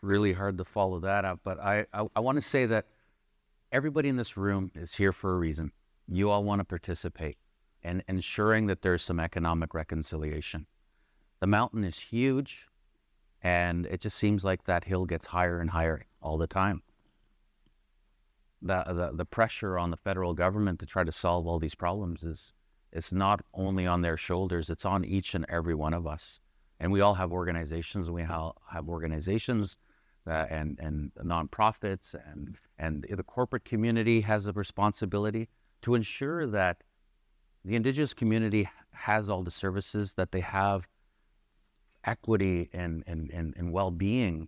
Really 0.02 0.34
hard 0.34 0.58
to 0.58 0.64
follow 0.64 1.00
that 1.02 1.26
up, 1.26 1.40
but 1.44 1.60
I, 1.60 1.86
I, 1.94 2.08
I 2.16 2.20
want 2.20 2.38
to 2.38 2.42
say 2.42 2.66
that 2.68 2.86
everybody 3.72 4.10
in 4.10 4.16
this 4.16 4.38
room 4.38 4.72
is 4.76 4.96
here 4.96 5.12
for 5.12 5.34
a 5.34 5.38
reason. 5.38 5.72
You 6.08 6.30
all 6.30 6.44
want 6.44 6.60
to 6.60 6.66
participate 6.66 7.38
and 7.84 8.04
ensuring 8.08 8.68
that 8.68 8.82
there's 8.82 9.04
some 9.04 9.20
economic 9.20 9.74
reconciliation. 9.74 10.66
The 11.40 11.48
mountain 11.48 11.84
is 11.84 12.00
huge, 12.00 12.68
and 13.42 13.86
it 13.86 14.02
just 14.02 14.18
seems 14.18 14.44
like 14.44 14.64
that 14.66 14.84
hill 14.84 15.06
gets 15.06 15.28
higher 15.28 15.60
and 15.60 15.70
higher 15.70 16.06
all 16.22 16.38
the 16.38 16.48
time 16.48 16.82
the, 18.62 18.84
the, 18.88 19.12
the 19.14 19.26
pressure 19.26 19.78
on 19.78 19.92
the 19.92 19.98
federal 19.98 20.34
government 20.34 20.80
to 20.80 20.86
try 20.86 21.04
to 21.04 21.12
solve 21.12 21.48
all 21.48 21.60
these 21.60 21.76
problems 21.76 22.24
is 22.24 22.54
it's 22.92 23.14
not 23.14 23.42
only 23.54 23.86
on 23.86 24.02
their 24.02 24.18
shoulders, 24.18 24.70
it's 24.70 24.86
on 24.86 25.06
each 25.06 25.36
and 25.36 25.46
every 25.50 25.76
one 25.76 25.94
of 25.94 26.08
us. 26.08 26.40
And 26.80 26.92
we 26.92 27.02
all 27.02 27.14
have 27.14 27.32
organizations, 27.32 28.08
and 28.08 28.16
we 28.16 28.24
have, 28.24 28.54
have 28.70 28.90
organizations 28.90 29.78
uh, 30.30 30.46
and, 30.50 30.80
and 30.80 31.12
nonprofits, 31.24 32.16
and, 32.32 32.58
and 32.78 33.06
the 33.10 33.24
corporate 33.24 33.66
community 33.66 34.22
has 34.22 34.48
a 34.48 34.54
responsibility 34.54 35.50
to 35.82 35.96
ensure 35.96 36.46
that 36.46 36.84
the 37.66 37.76
Indigenous 37.76 38.14
community 38.14 38.70
has 38.92 39.30
all 39.30 39.44
the 39.44 39.52
services, 39.52 40.14
that 40.14 40.32
they 40.32 40.40
have 40.40 40.88
equity 42.06 42.70
and, 42.74 43.04
and, 43.08 43.30
and, 43.32 43.54
and 43.58 43.72
well 43.72 43.92
being 43.92 44.48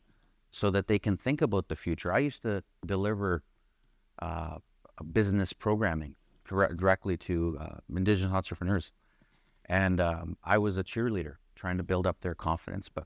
so 0.52 0.70
that 0.70 0.88
they 0.88 1.00
can 1.00 1.18
think 1.18 1.42
about 1.42 1.68
the 1.68 1.76
future. 1.76 2.12
I 2.12 2.20
used 2.20 2.42
to 2.44 2.64
deliver 2.86 3.44
uh, 4.22 4.58
business 5.12 5.54
programming 5.54 6.16
directly 6.48 7.18
to 7.18 7.58
uh, 7.60 7.76
Indigenous 7.96 8.34
entrepreneurs. 8.34 8.92
And 9.66 10.02
um, 10.02 10.38
I 10.44 10.58
was 10.58 10.78
a 10.78 10.84
cheerleader 10.84 11.36
trying 11.56 11.78
to 11.78 11.84
build 11.84 12.06
up 12.06 12.20
their 12.22 12.36
confidence, 12.36 12.90
but 12.90 13.06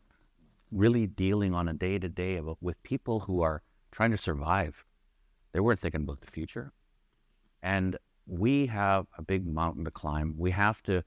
really 0.75 1.07
dealing 1.07 1.53
on 1.53 1.67
a 1.67 1.73
day 1.73 1.97
to 1.97 2.09
day 2.09 2.41
with 2.61 2.81
people 2.83 3.21
who 3.21 3.41
are 3.41 3.61
trying 3.91 4.11
to 4.11 4.17
survive. 4.17 4.83
They 5.53 5.61
weren't 5.61 5.79
thinking 5.79 6.01
about 6.01 6.19
the 6.19 6.27
future. 6.27 6.73
And 7.63 7.97
we 8.27 8.67
have 8.67 9.07
a 9.17 9.21
big 9.21 9.47
mountain 9.47 9.85
to 9.85 9.91
climb. 9.91 10.35
We 10.37 10.51
have 10.51 10.83
to 10.83 11.03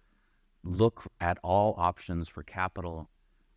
look 0.65 1.05
at 1.21 1.39
all 1.43 1.75
options 1.77 2.29
for 2.29 2.43
capital, 2.43 3.11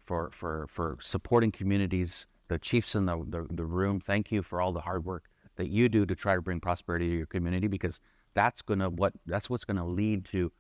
for, 0.06 0.30
for, 0.34 0.68
for 0.68 0.98
supporting 1.00 1.52
communities. 1.52 2.28
The 2.50 2.60
chiefs 2.60 2.96
in 2.96 3.06
the, 3.06 3.24
the, 3.30 3.48
the 3.50 3.66
room, 3.66 4.02
thank 4.02 4.32
you 4.32 4.44
for 4.44 4.62
all 4.62 4.74
the 4.74 4.82
hard 4.82 5.06
work 5.06 5.26
that 5.56 5.70
you 5.70 5.88
do 5.88 6.06
to 6.06 6.16
try 6.16 6.36
to 6.36 6.42
bring 6.42 6.60
prosperity 6.60 7.08
to 7.08 7.16
your 7.16 7.26
community 7.26 7.68
because 7.68 8.02
that's 8.34 8.62
gonna 8.62 8.90
what 8.90 9.14
that's 9.26 9.50
what's 9.50 9.66
gonna 9.66 9.86
lead 9.86 10.26
to 10.26 10.52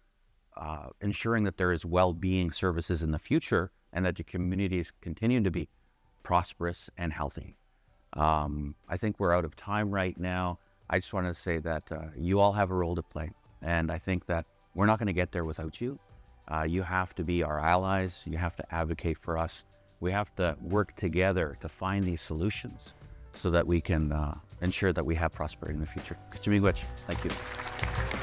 uh, 0.57 0.87
ensuring 1.01 1.43
that 1.45 1.57
there 1.57 1.71
is 1.71 1.85
well-being 1.85 2.51
services 2.51 3.01
in 3.01 3.11
the 3.11 3.19
future 3.19 3.71
and 3.93 4.05
that 4.05 4.17
your 4.17 4.25
communities 4.25 4.91
continue 5.01 5.41
to 5.43 5.51
be 5.51 5.67
prosperous 6.23 6.89
and 6.97 7.11
healthy. 7.11 7.57
Um, 8.13 8.75
I 8.89 8.97
think 8.97 9.19
we're 9.19 9.33
out 9.33 9.45
of 9.45 9.55
time 9.55 9.89
right 9.91 10.17
now. 10.19 10.59
I 10.89 10.97
just 10.97 11.13
want 11.13 11.27
to 11.27 11.33
say 11.33 11.59
that 11.59 11.91
uh, 11.91 12.07
you 12.17 12.39
all 12.39 12.51
have 12.51 12.71
a 12.71 12.75
role 12.75 12.95
to 12.95 13.01
play, 13.01 13.31
and 13.61 13.91
I 13.91 13.97
think 13.97 14.25
that 14.25 14.45
we're 14.75 14.85
not 14.85 14.99
going 14.99 15.07
to 15.07 15.13
get 15.13 15.31
there 15.31 15.45
without 15.45 15.79
you. 15.79 15.97
Uh, 16.51 16.63
you 16.63 16.83
have 16.83 17.15
to 17.15 17.23
be 17.23 17.43
our 17.43 17.59
allies. 17.59 18.23
You 18.27 18.37
have 18.37 18.55
to 18.57 18.75
advocate 18.75 19.17
for 19.17 19.37
us. 19.37 19.65
We 20.01 20.11
have 20.11 20.35
to 20.35 20.57
work 20.61 20.95
together 20.95 21.57
to 21.61 21.69
find 21.69 22.03
these 22.03 22.21
solutions 22.21 22.93
so 23.33 23.49
that 23.51 23.65
we 23.65 23.79
can 23.79 24.11
uh, 24.11 24.35
ensure 24.61 24.91
that 24.91 25.05
we 25.05 25.15
have 25.15 25.31
prosperity 25.31 25.75
in 25.75 25.79
the 25.79 25.87
future. 25.87 26.17
Miigwech, 26.33 26.83
thank 27.07 27.23
you. 27.23 28.20